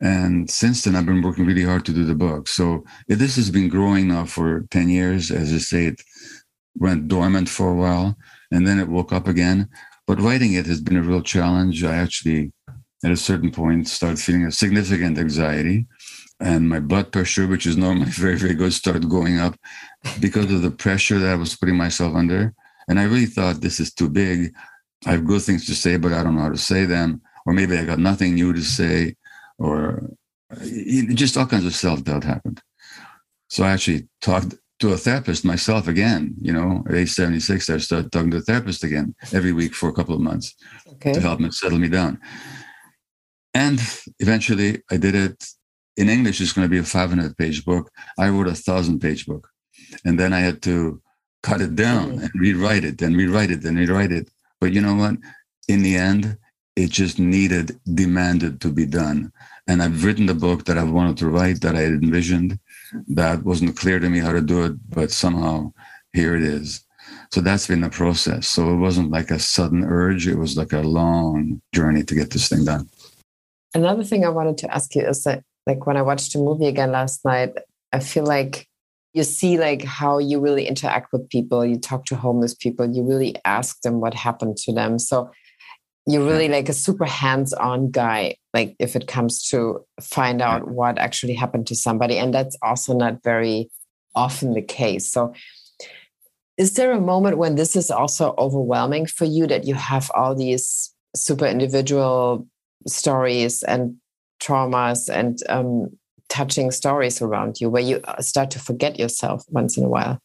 And 0.00 0.50
since 0.50 0.82
then, 0.82 0.96
I've 0.96 1.06
been 1.06 1.22
working 1.22 1.46
really 1.46 1.64
hard 1.64 1.84
to 1.86 1.92
do 1.92 2.04
the 2.04 2.14
book. 2.14 2.48
So 2.48 2.84
this 3.06 3.36
has 3.36 3.50
been 3.50 3.68
growing 3.68 4.08
now 4.08 4.24
for 4.24 4.66
10 4.70 4.88
years. 4.88 5.30
As 5.30 5.52
I 5.52 5.58
say, 5.58 5.86
it 5.86 6.02
went 6.76 7.08
dormant 7.08 7.48
for 7.48 7.70
a 7.70 7.74
while 7.74 8.16
and 8.50 8.66
then 8.66 8.80
it 8.80 8.88
woke 8.88 9.12
up 9.12 9.28
again. 9.28 9.68
But 10.10 10.20
writing 10.20 10.54
it 10.54 10.66
has 10.66 10.80
been 10.80 10.96
a 10.96 11.02
real 11.02 11.22
challenge. 11.22 11.84
I 11.84 11.94
actually, 11.94 12.50
at 13.04 13.12
a 13.12 13.16
certain 13.16 13.52
point, 13.52 13.86
started 13.86 14.18
feeling 14.18 14.44
a 14.44 14.50
significant 14.50 15.16
anxiety. 15.16 15.86
And 16.40 16.68
my 16.68 16.80
blood 16.80 17.12
pressure, 17.12 17.46
which 17.46 17.64
is 17.64 17.76
normally 17.76 18.10
very, 18.24 18.34
very 18.34 18.54
good, 18.54 18.72
started 18.72 19.08
going 19.08 19.38
up 19.38 19.54
because 20.18 20.52
of 20.52 20.62
the 20.62 20.72
pressure 20.72 21.20
that 21.20 21.30
I 21.30 21.36
was 21.36 21.54
putting 21.54 21.76
myself 21.76 22.16
under. 22.16 22.52
And 22.88 22.98
I 22.98 23.04
really 23.04 23.26
thought 23.26 23.60
this 23.60 23.78
is 23.78 23.94
too 23.94 24.08
big. 24.08 24.52
I 25.06 25.12
have 25.12 25.24
good 25.24 25.42
things 25.42 25.64
to 25.66 25.76
say, 25.76 25.96
but 25.96 26.12
I 26.12 26.24
don't 26.24 26.34
know 26.34 26.42
how 26.42 26.48
to 26.48 26.58
say 26.58 26.86
them. 26.86 27.22
Or 27.46 27.52
maybe 27.52 27.78
I 27.78 27.84
got 27.84 28.00
nothing 28.00 28.34
new 28.34 28.52
to 28.52 28.62
say, 28.62 29.14
or 29.60 30.10
uh, 30.50 30.64
just 31.14 31.36
all 31.36 31.46
kinds 31.46 31.66
of 31.66 31.74
self 31.76 32.02
doubt 32.02 32.24
happened. 32.24 32.60
So 33.48 33.62
I 33.62 33.70
actually 33.70 34.08
talked 34.20 34.56
to 34.80 34.92
a 34.92 34.96
therapist 34.96 35.44
myself 35.44 35.86
again. 35.86 36.34
You 36.40 36.52
know, 36.52 36.82
at 36.88 36.94
age 36.94 37.12
76, 37.12 37.70
I 37.70 37.78
started 37.78 38.10
talking 38.10 38.30
to 38.32 38.38
a 38.38 38.42
therapist 38.42 38.82
again 38.82 39.14
every 39.32 39.52
week 39.52 39.74
for 39.74 39.88
a 39.88 39.92
couple 39.92 40.14
of 40.14 40.20
months 40.20 40.54
okay. 40.94 41.12
to 41.12 41.20
help 41.20 41.38
me 41.38 41.50
settle 41.50 41.78
me 41.78 41.88
down. 41.88 42.18
And 43.54 43.78
eventually 44.18 44.82
I 44.90 44.96
did 44.96 45.14
it. 45.14 45.44
In 45.96 46.08
English, 46.08 46.40
it's 46.40 46.52
going 46.52 46.66
to 46.66 46.70
be 46.70 46.78
a 46.78 46.82
500 46.82 47.36
page 47.36 47.64
book. 47.64 47.90
I 48.18 48.28
wrote 48.30 48.48
a 48.48 48.54
thousand 48.54 49.00
page 49.00 49.26
book. 49.26 49.48
And 50.04 50.18
then 50.18 50.32
I 50.32 50.40
had 50.40 50.62
to 50.62 51.02
cut 51.42 51.60
it 51.60 51.74
down 51.74 52.12
mm-hmm. 52.12 52.20
and 52.20 52.30
rewrite 52.36 52.84
it 52.84 53.02
and 53.02 53.16
rewrite 53.16 53.50
it 53.50 53.64
and 53.64 53.78
rewrite 53.78 54.12
it. 54.12 54.30
But 54.60 54.72
you 54.72 54.80
know 54.80 54.94
what? 54.94 55.16
In 55.68 55.82
the 55.82 55.96
end, 55.96 56.38
it 56.76 56.90
just 56.90 57.18
needed, 57.18 57.78
demanded 57.94 58.60
to 58.62 58.70
be 58.70 58.86
done. 58.86 59.32
And 59.66 59.82
I've 59.82 60.04
written 60.04 60.26
the 60.26 60.34
book 60.34 60.64
that 60.64 60.78
I've 60.78 60.90
wanted 60.90 61.18
to 61.18 61.28
write, 61.28 61.60
that 61.60 61.76
I 61.76 61.80
had 61.80 61.92
envisioned, 61.92 62.58
that 63.08 63.44
wasn't 63.44 63.76
clear 63.76 63.98
to 63.98 64.08
me 64.08 64.18
how 64.18 64.32
to 64.32 64.40
do 64.40 64.64
it, 64.64 64.72
but 64.90 65.10
somehow 65.10 65.72
here 66.12 66.34
it 66.34 66.42
is. 66.42 66.84
So 67.32 67.40
that's 67.40 67.66
been 67.66 67.80
the 67.80 67.90
process. 67.90 68.48
So 68.48 68.72
it 68.72 68.76
wasn't 68.76 69.10
like 69.10 69.30
a 69.30 69.38
sudden 69.38 69.84
urge, 69.84 70.26
it 70.26 70.36
was 70.36 70.56
like 70.56 70.72
a 70.72 70.80
long 70.80 71.60
journey 71.74 72.02
to 72.04 72.14
get 72.14 72.30
this 72.30 72.48
thing 72.48 72.64
done. 72.64 72.88
Another 73.74 74.02
thing 74.02 74.24
I 74.24 74.30
wanted 74.30 74.58
to 74.58 74.74
ask 74.74 74.94
you 74.96 75.02
is 75.02 75.22
that, 75.24 75.44
like, 75.66 75.86
when 75.86 75.96
I 75.96 76.02
watched 76.02 76.32
the 76.32 76.40
movie 76.40 76.66
again 76.66 76.90
last 76.90 77.24
night, 77.24 77.52
I 77.92 78.00
feel 78.00 78.24
like 78.24 78.66
you 79.12 79.24
see 79.24 79.58
like 79.58 79.84
how 79.84 80.18
you 80.18 80.40
really 80.40 80.66
interact 80.66 81.12
with 81.12 81.28
people 81.30 81.64
you 81.66 81.78
talk 81.78 82.04
to 82.04 82.16
homeless 82.16 82.54
people 82.54 82.88
you 82.94 83.02
really 83.02 83.34
ask 83.44 83.80
them 83.82 84.00
what 84.00 84.14
happened 84.14 84.56
to 84.56 84.72
them 84.72 84.98
so 84.98 85.30
you're 86.06 86.26
really 86.26 86.48
like 86.48 86.68
a 86.68 86.72
super 86.72 87.04
hands-on 87.04 87.90
guy 87.90 88.34
like 88.54 88.74
if 88.78 88.96
it 88.96 89.06
comes 89.06 89.46
to 89.48 89.84
find 90.00 90.40
out 90.40 90.68
what 90.68 90.98
actually 90.98 91.34
happened 91.34 91.66
to 91.66 91.74
somebody 91.74 92.18
and 92.18 92.32
that's 92.34 92.56
also 92.62 92.94
not 92.94 93.22
very 93.22 93.70
often 94.14 94.54
the 94.54 94.62
case 94.62 95.12
so 95.12 95.32
is 96.56 96.74
there 96.74 96.92
a 96.92 97.00
moment 97.00 97.38
when 97.38 97.54
this 97.54 97.76
is 97.76 97.90
also 97.90 98.34
overwhelming 98.38 99.06
for 99.06 99.24
you 99.24 99.46
that 99.46 99.64
you 99.64 99.74
have 99.74 100.10
all 100.14 100.34
these 100.34 100.94
super 101.14 101.46
individual 101.46 102.46
stories 102.86 103.62
and 103.62 103.96
traumas 104.40 105.08
and 105.08 105.38
um, 105.48 105.88
touching 106.28 106.70
stories 106.70 107.20
around 107.20 107.60
you 107.60 107.68
where 107.68 107.82
you 107.82 108.00
uh, 108.04 108.20
start 108.22 108.50
to 108.52 108.58
forget 108.58 108.98
yourself 108.98 109.44
once 109.48 109.76
in 109.76 109.84
a 109.84 109.88
while? 109.88 110.18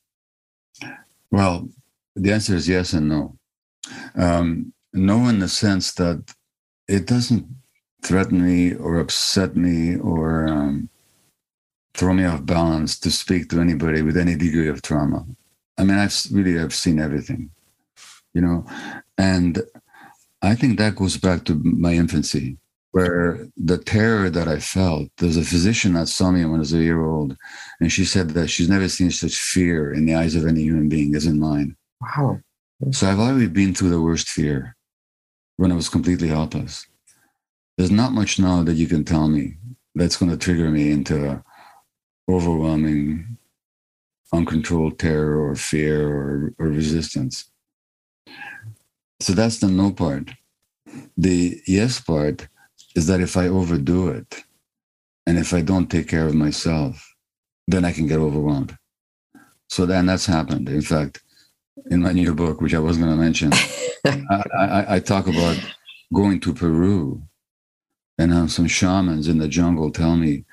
Well, 1.32 1.70
the 2.16 2.32
answer 2.32 2.56
is 2.56 2.70
yes 2.70 2.94
and 2.94 3.10
no. 3.10 3.38
Um, 4.16 4.74
no, 4.96 5.28
in 5.28 5.40
the 5.40 5.50
sense 5.50 5.94
that 5.94 6.34
it 6.88 7.06
doesn't 7.06 7.46
threaten 8.04 8.44
me 8.46 8.76
or 8.76 9.00
upset 9.00 9.56
me 9.56 9.98
or 9.98 10.48
um, 10.48 10.90
throw 11.94 12.14
me 12.14 12.26
off 12.26 12.46
balance 12.46 13.00
to 13.00 13.12
speak 13.12 13.50
to 13.50 13.60
anybody 13.60 14.02
with 14.02 14.18
any 14.18 14.36
degree 14.36 14.68
of 14.68 14.82
trauma. 14.82 15.26
I 15.78 15.84
mean, 15.84 15.98
I've 15.98 16.16
really 16.32 16.60
I've 16.60 16.74
seen 16.74 17.00
everything, 17.00 17.50
you 18.34 18.42
know, 18.42 18.66
and 19.18 19.62
I 20.42 20.56
think 20.56 20.78
that 20.78 20.96
goes 20.96 21.18
back 21.18 21.46
to 21.46 21.56
my 21.64 21.94
infancy 21.94 22.58
where 22.92 23.46
the 23.58 23.78
terror 23.78 24.30
that 24.30 24.48
I 24.48 24.60
felt, 24.60 25.10
there's 25.18 25.36
a 25.36 25.44
physician 25.44 25.94
that 25.96 26.08
saw 26.08 26.32
me 26.32 26.46
when 26.46 26.56
I 26.56 26.60
was 26.60 26.72
a 26.72 26.78
year 26.78 27.04
old, 27.06 27.36
and 27.82 27.92
she 27.92 28.06
said 28.06 28.30
that 28.30 28.48
she's 28.48 28.70
never 28.70 28.88
seen 28.88 29.12
such 29.12 29.36
fear 29.36 29.92
in 29.92 30.06
the 30.06 30.16
eyes 30.16 30.34
of 30.34 30.46
any 30.46 30.62
human 30.62 30.88
being 30.88 31.14
as 31.14 31.26
in 31.26 31.38
mine. 31.38 31.76
Wow. 32.00 32.40
So 32.92 33.08
I've 33.08 33.20
already 33.20 33.48
been 33.48 33.74
through 33.74 33.90
the 33.90 34.02
worst 34.02 34.30
fear 34.30 34.75
when 35.58 35.72
I 35.72 35.76
was 35.76 35.90
completely 35.90 36.28
helpless. 36.28 36.86
There's 37.78 37.92
not 37.92 38.14
much 38.14 38.40
now 38.40 38.64
that 38.64 38.74
you 38.74 38.88
can 38.88 39.04
tell 39.04 39.28
me 39.28 39.58
that's 39.94 40.18
going 40.18 40.32
to 40.32 40.38
trigger 40.38 40.70
me 40.70 40.92
into 40.92 41.44
overwhelming, 42.30 43.38
uncontrolled 44.34 45.00
terror 45.00 45.40
or 45.40 45.56
fear 45.56 46.08
or, 46.08 46.54
or 46.60 46.68
resistance. 46.68 47.52
So 49.20 49.34
that's 49.34 49.60
the 49.60 49.68
no 49.68 49.92
part. 49.92 50.32
The 51.18 51.62
yes 51.68 52.00
part 52.02 52.48
is 52.96 53.08
that 53.08 53.22
if 53.22 53.38
I 53.38 53.48
overdo 53.48 54.10
it 54.10 54.44
and 55.26 55.38
if 55.38 55.54
I 55.54 55.62
don't 55.62 55.90
take 55.90 56.08
care 56.08 56.28
of 56.28 56.36
myself, 56.36 57.16
then 57.68 57.86
I 57.86 57.92
can 57.92 58.08
get 58.08 58.20
overwhelmed. 58.20 58.78
So 59.70 59.86
then 59.86 60.06
that's 60.06 60.26
happened. 60.26 60.70
In 60.70 60.82
fact, 60.82 61.24
in 61.90 62.02
my 62.02 62.12
new 62.12 62.34
book, 62.34 62.62
which 62.62 62.74
I 62.74 62.80
was 62.80 62.98
going 62.98 63.10
to 63.10 63.16
mention, 63.16 63.52
I, 64.06 64.44
I, 64.58 64.86
I, 64.96 65.00
talk 65.00 65.28
about 65.28 65.58
going 66.14 66.40
to 66.42 66.54
Peru 66.54 67.22
and 68.18 68.32
how 68.32 68.48
some 68.48 68.68
shamans 68.68 69.28
in 69.28 69.40
the 69.40 69.48
jungle 69.48 69.92
tell 69.92 70.16
me 70.16 70.46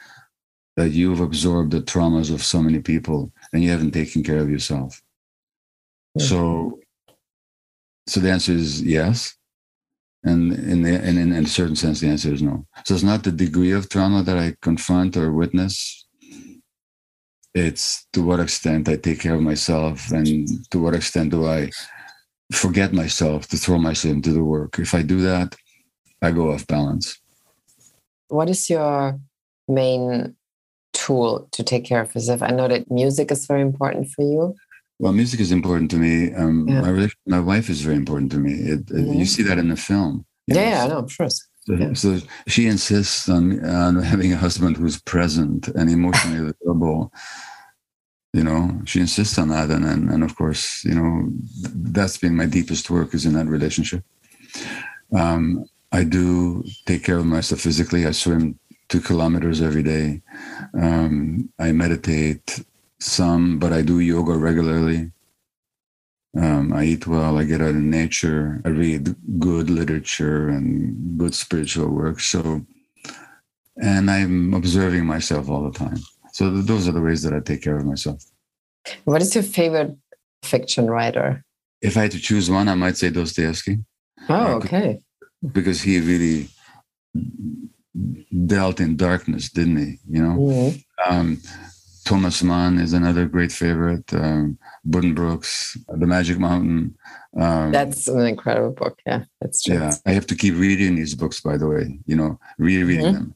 that 0.76 0.90
you've 0.90 1.20
absorbed 1.20 1.72
the 1.72 1.80
traumas 1.80 2.32
of 2.32 2.42
so 2.42 2.62
many 2.62 2.80
people 2.80 3.32
and 3.52 3.62
you 3.62 3.70
haven't 3.70 3.92
taken 3.92 4.22
care 4.22 4.38
of 4.38 4.50
yourself. 4.50 5.02
Mm-hmm. 6.18 6.26
So, 6.26 6.80
so 8.06 8.20
the 8.20 8.30
answer 8.30 8.52
is 8.52 8.82
yes. 8.82 9.36
And 10.24 10.52
in, 10.52 10.82
the, 10.82 10.94
and 10.94 11.18
in, 11.18 11.32
in 11.32 11.44
a 11.44 11.48
certain 11.48 11.76
sense, 11.76 12.00
the 12.00 12.08
answer 12.08 12.32
is 12.32 12.42
no. 12.42 12.66
So 12.84 12.94
it's 12.94 13.02
not 13.02 13.24
the 13.24 13.32
degree 13.32 13.72
of 13.72 13.88
trauma 13.88 14.22
that 14.22 14.38
I 14.38 14.56
confront 14.62 15.16
or 15.16 15.32
witness. 15.32 16.06
It's 17.55 18.07
to 18.14 18.22
what 18.22 18.40
extent 18.40 18.88
I 18.88 18.96
take 18.96 19.20
care 19.20 19.34
of 19.34 19.42
myself 19.42 20.11
and 20.11 20.48
to 20.70 20.78
what 20.78 20.94
extent 20.94 21.30
do 21.30 21.46
I 21.46 21.70
forget 22.53 22.92
myself 22.92 23.46
to 23.48 23.57
throw 23.57 23.78
myself 23.78 24.14
into 24.14 24.32
the 24.32 24.42
work. 24.42 24.78
If 24.78 24.94
I 24.94 25.03
do 25.03 25.20
that, 25.22 25.55
I 26.22 26.30
go 26.30 26.53
off 26.53 26.66
balance. 26.66 27.18
What 28.28 28.48
is 28.48 28.70
your 28.70 29.20
main 29.68 30.36
tool 30.92 31.48
to 31.53 31.62
take 31.62 31.84
care 31.84 32.03
of 32.03 32.14
yourself? 32.14 32.42
I 32.42 32.50
know 32.50 32.68
that 32.68 32.90
music 32.90 33.30
is 33.30 33.46
very 33.46 33.61
important 33.61 34.09
for 34.11 34.22
you. 34.22 34.55
Well, 34.98 35.12
music 35.12 35.40
is 35.40 35.50
important 35.50 35.90
to 35.90 35.96
me. 35.96 36.32
Um, 36.32 36.68
yeah. 36.68 36.80
my, 36.80 37.09
my 37.26 37.40
wife 37.40 37.68
is 37.68 37.82
very 37.82 37.96
important 37.96 38.30
to 38.32 38.38
me. 38.38 38.53
It, 38.53 38.86
mm-hmm. 38.86 39.14
You 39.14 39.26
see 39.26 39.42
that 39.42 39.59
in 39.59 39.68
the 39.68 39.76
film. 39.76 40.24
Yeah, 40.46 40.55
know? 40.55 40.61
yeah, 40.62 40.84
I 40.84 40.88
know, 40.88 40.98
of 40.98 41.16
course. 41.16 41.48
So, 41.66 41.94
so, 41.94 42.18
she 42.48 42.66
insists 42.66 43.28
on, 43.28 43.64
on 43.64 44.02
having 44.02 44.32
a 44.32 44.36
husband 44.36 44.76
who's 44.76 45.00
present 45.00 45.68
and 45.68 45.88
emotionally 45.88 46.52
available. 46.60 47.12
You 48.32 48.42
know, 48.42 48.80
she 48.84 48.98
insists 49.00 49.38
on 49.38 49.50
that, 49.50 49.70
and, 49.70 49.84
and 49.84 50.10
and 50.10 50.24
of 50.24 50.34
course, 50.36 50.84
you 50.84 50.94
know, 50.94 51.28
that's 51.74 52.16
been 52.16 52.34
my 52.34 52.46
deepest 52.46 52.90
work 52.90 53.14
is 53.14 53.26
in 53.26 53.34
that 53.34 53.46
relationship. 53.46 54.02
Um, 55.14 55.66
I 55.92 56.04
do 56.04 56.64
take 56.86 57.04
care 57.04 57.18
of 57.18 57.26
myself 57.26 57.60
physically. 57.60 58.06
I 58.06 58.12
swim 58.12 58.58
two 58.88 59.00
kilometers 59.00 59.60
every 59.60 59.82
day. 59.82 60.22
Um, 60.74 61.50
I 61.58 61.72
meditate 61.72 62.64
some, 62.98 63.58
but 63.58 63.72
I 63.72 63.82
do 63.82 64.00
yoga 64.00 64.32
regularly. 64.32 65.12
Um, 66.38 66.72
I 66.72 66.84
eat 66.84 67.06
well. 67.06 67.38
I 67.38 67.44
get 67.44 67.60
out 67.60 67.70
in 67.70 67.90
nature. 67.90 68.62
I 68.64 68.68
read 68.68 69.14
good 69.38 69.68
literature 69.68 70.48
and 70.48 71.18
good 71.18 71.34
spiritual 71.34 71.88
work. 71.88 72.20
So, 72.20 72.64
and 73.82 74.10
I'm 74.10 74.54
observing 74.54 75.04
myself 75.04 75.50
all 75.50 75.70
the 75.70 75.78
time. 75.78 75.98
So 76.32 76.50
those 76.50 76.88
are 76.88 76.92
the 76.92 77.02
ways 77.02 77.22
that 77.22 77.34
I 77.34 77.40
take 77.40 77.62
care 77.62 77.76
of 77.76 77.84
myself. 77.84 78.24
What 79.04 79.20
is 79.20 79.34
your 79.34 79.44
favorite 79.44 79.96
fiction 80.42 80.90
writer? 80.90 81.44
If 81.82 81.96
I 81.96 82.02
had 82.02 82.12
to 82.12 82.20
choose 82.20 82.50
one, 82.50 82.68
I 82.68 82.74
might 82.74 82.96
say 82.96 83.10
Dostoevsky. 83.10 83.78
Oh, 84.28 84.54
okay. 84.54 85.00
Because 85.52 85.82
he 85.82 86.00
really 86.00 86.48
dealt 88.46 88.80
in 88.80 88.96
darkness, 88.96 89.50
didn't 89.50 89.76
he? 89.76 89.98
You 90.08 90.22
know, 90.22 90.36
mm-hmm. 90.38 91.12
um, 91.12 91.40
Thomas 92.05 92.42
Mann 92.42 92.78
is 92.78 92.92
another 92.92 93.26
great 93.26 93.53
favorite. 93.53 94.12
Um, 94.12 94.59
Buddenbrooks, 94.88 95.78
The 95.88 96.07
Magic 96.07 96.38
Mountain. 96.38 96.96
Um, 97.38 97.72
that's 97.72 98.09
an 98.09 98.26
incredible 98.26 98.72
book. 98.72 99.00
Yeah, 99.07 99.24
that's 99.40 99.62
true. 99.62 99.74
Yeah, 99.74 99.94
I 100.07 100.12
have 100.12 100.26
to 100.26 100.34
keep 100.34 100.55
reading 100.55 100.96
these 100.96 101.14
books, 101.14 101.40
by 101.40 101.57
the 101.57 101.68
way. 101.68 101.98
You 102.07 102.16
know, 102.16 102.40
rereading 102.59 103.07
mm-hmm. 103.07 103.14
them 103.14 103.34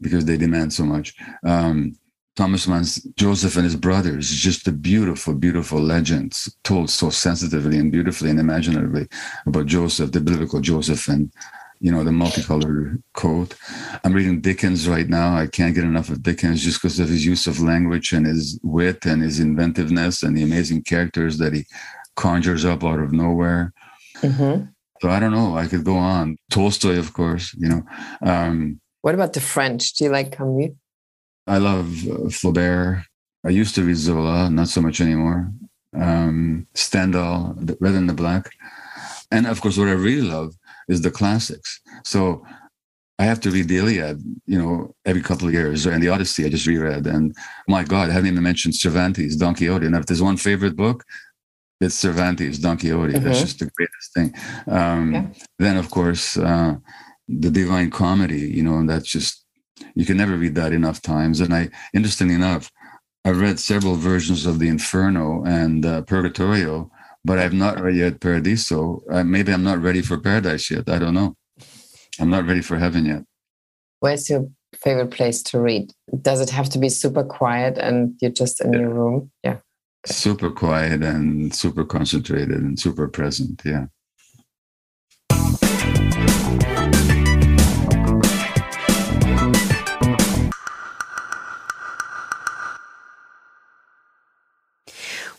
because 0.00 0.24
they 0.24 0.36
demand 0.36 0.72
so 0.72 0.84
much. 0.84 1.14
Um, 1.44 1.96
Thomas 2.38 2.68
Mann's 2.68 3.02
Joseph 3.16 3.56
and 3.56 3.64
his 3.64 3.74
brothers, 3.74 4.30
is 4.30 4.38
just 4.38 4.68
a 4.68 4.72
beautiful, 4.72 5.34
beautiful 5.34 5.80
legend 5.80 6.38
told 6.62 6.88
so 6.88 7.10
sensitively 7.10 7.78
and 7.78 7.90
beautifully 7.90 8.30
and 8.30 8.38
imaginatively 8.38 9.08
about 9.44 9.66
Joseph, 9.66 10.12
the 10.12 10.20
biblical 10.20 10.60
Joseph, 10.60 11.08
and 11.08 11.32
you 11.80 11.90
know 11.92 12.04
the 12.04 12.12
multicolored 12.12 13.02
coat. 13.14 13.54
I'm 14.04 14.12
reading 14.12 14.40
Dickens 14.40 14.88
right 14.88 15.08
now. 15.08 15.36
I 15.36 15.46
can't 15.46 15.74
get 15.74 15.84
enough 15.84 16.08
of 16.08 16.22
Dickens 16.22 16.62
just 16.62 16.80
because 16.80 16.98
of 16.98 17.08
his 17.08 17.24
use 17.24 17.46
of 17.46 17.60
language 17.60 18.12
and 18.12 18.26
his 18.26 18.58
wit 18.62 19.06
and 19.06 19.22
his 19.22 19.40
inventiveness 19.40 20.22
and 20.22 20.36
the 20.36 20.42
amazing 20.42 20.82
characters 20.82 21.38
that 21.38 21.52
he 21.52 21.64
conjures 22.16 22.64
up 22.64 22.84
out 22.84 23.00
of 23.00 23.12
nowhere. 23.12 23.72
Mm-hmm. 24.18 24.64
So 25.00 25.08
I 25.08 25.20
don't 25.20 25.32
know. 25.32 25.56
I 25.56 25.66
could 25.66 25.84
go 25.84 25.96
on. 25.96 26.36
Tolstoy, 26.50 26.98
of 26.98 27.12
course. 27.12 27.54
You 27.54 27.68
know. 27.68 27.82
Um, 28.22 28.80
what 29.02 29.14
about 29.14 29.32
the 29.32 29.40
French? 29.40 29.94
Do 29.94 30.04
you 30.04 30.10
like 30.10 30.32
Camus? 30.32 30.72
I 31.46 31.58
love 31.58 31.86
uh, 32.06 32.28
Flaubert. 32.28 33.04
I 33.44 33.50
used 33.50 33.74
to 33.76 33.84
read 33.84 33.96
Zola, 33.96 34.50
not 34.50 34.68
so 34.68 34.82
much 34.82 35.00
anymore. 35.00 35.50
Um, 35.94 36.66
Stendhal, 36.74 37.56
Red 37.80 37.94
and 37.94 38.08
the 38.08 38.14
Black. 38.14 38.50
And 39.30 39.46
of 39.46 39.60
course, 39.60 39.78
what 39.78 39.88
I 39.88 39.92
really 39.92 40.22
love 40.28 40.54
is 40.88 41.02
the 41.02 41.10
classics. 41.10 41.80
So 42.04 42.44
I 43.18 43.24
have 43.24 43.40
to 43.40 43.50
read 43.50 43.68
the 43.68 43.78
Iliad, 43.78 44.22
you 44.46 44.58
know, 44.58 44.94
every 45.04 45.22
couple 45.22 45.48
of 45.48 45.54
years, 45.54 45.86
and 45.86 46.02
the 46.02 46.08
Odyssey 46.08 46.44
I 46.44 46.48
just 46.48 46.66
reread. 46.66 47.06
And 47.06 47.34
my 47.66 47.82
God, 47.82 48.10
I 48.10 48.12
haven't 48.12 48.30
even 48.30 48.42
mentioned 48.42 48.74
Cervantes, 48.74 49.36
Don 49.36 49.54
Quixote. 49.54 49.86
And 49.86 49.96
if 49.96 50.06
there's 50.06 50.22
one 50.22 50.36
favorite 50.36 50.76
book, 50.76 51.04
it's 51.80 51.96
Cervantes, 51.96 52.58
Don 52.58 52.78
Quixote. 52.78 53.14
Mm-hmm. 53.14 53.24
That's 53.24 53.40
just 53.40 53.58
the 53.58 53.70
greatest 53.76 54.14
thing. 54.14 54.34
Um, 54.68 55.14
yeah. 55.14 55.26
Then, 55.58 55.76
of 55.76 55.90
course, 55.90 56.36
uh, 56.36 56.76
the 57.28 57.50
Divine 57.50 57.90
Comedy, 57.90 58.40
you 58.40 58.62
know, 58.62 58.78
and 58.78 58.88
that's 58.88 59.08
just 59.10 59.44
you 59.94 60.04
can 60.06 60.16
never 60.16 60.36
read 60.36 60.54
that 60.54 60.72
enough 60.72 61.02
times. 61.02 61.40
And 61.40 61.52
I, 61.54 61.68
interestingly 61.94 62.34
enough, 62.34 62.70
I've 63.24 63.40
read 63.40 63.58
several 63.58 63.94
versions 63.94 64.46
of 64.46 64.58
the 64.58 64.68
Inferno 64.68 65.44
and 65.44 65.84
uh, 65.84 66.02
Purgatorio, 66.02 66.90
but 67.24 67.38
I've 67.38 67.52
not 67.52 67.80
read 67.80 67.96
yet 67.96 68.20
Paradiso. 68.20 69.02
Uh, 69.10 69.24
maybe 69.24 69.52
I'm 69.52 69.64
not 69.64 69.82
ready 69.82 70.02
for 70.02 70.18
paradise 70.18 70.70
yet. 70.70 70.88
I 70.88 70.98
don't 70.98 71.14
know. 71.14 71.34
I'm 72.20 72.30
not 72.30 72.46
ready 72.46 72.62
for 72.62 72.78
heaven 72.78 73.04
yet. 73.04 73.22
Where's 74.00 74.28
your 74.28 74.48
favorite 74.76 75.10
place 75.10 75.42
to 75.44 75.60
read? 75.60 75.92
Does 76.20 76.40
it 76.40 76.50
have 76.50 76.68
to 76.70 76.78
be 76.78 76.88
super 76.88 77.24
quiet 77.24 77.78
and 77.78 78.14
you're 78.20 78.30
just 78.30 78.60
in 78.60 78.72
yeah. 78.72 78.80
your 78.80 78.90
room? 78.90 79.30
Yeah. 79.42 79.58
Super 80.06 80.50
quiet 80.50 81.02
and 81.02 81.54
super 81.54 81.84
concentrated 81.84 82.60
and 82.60 82.78
super 82.78 83.08
present. 83.08 83.62
Yeah. 83.64 83.86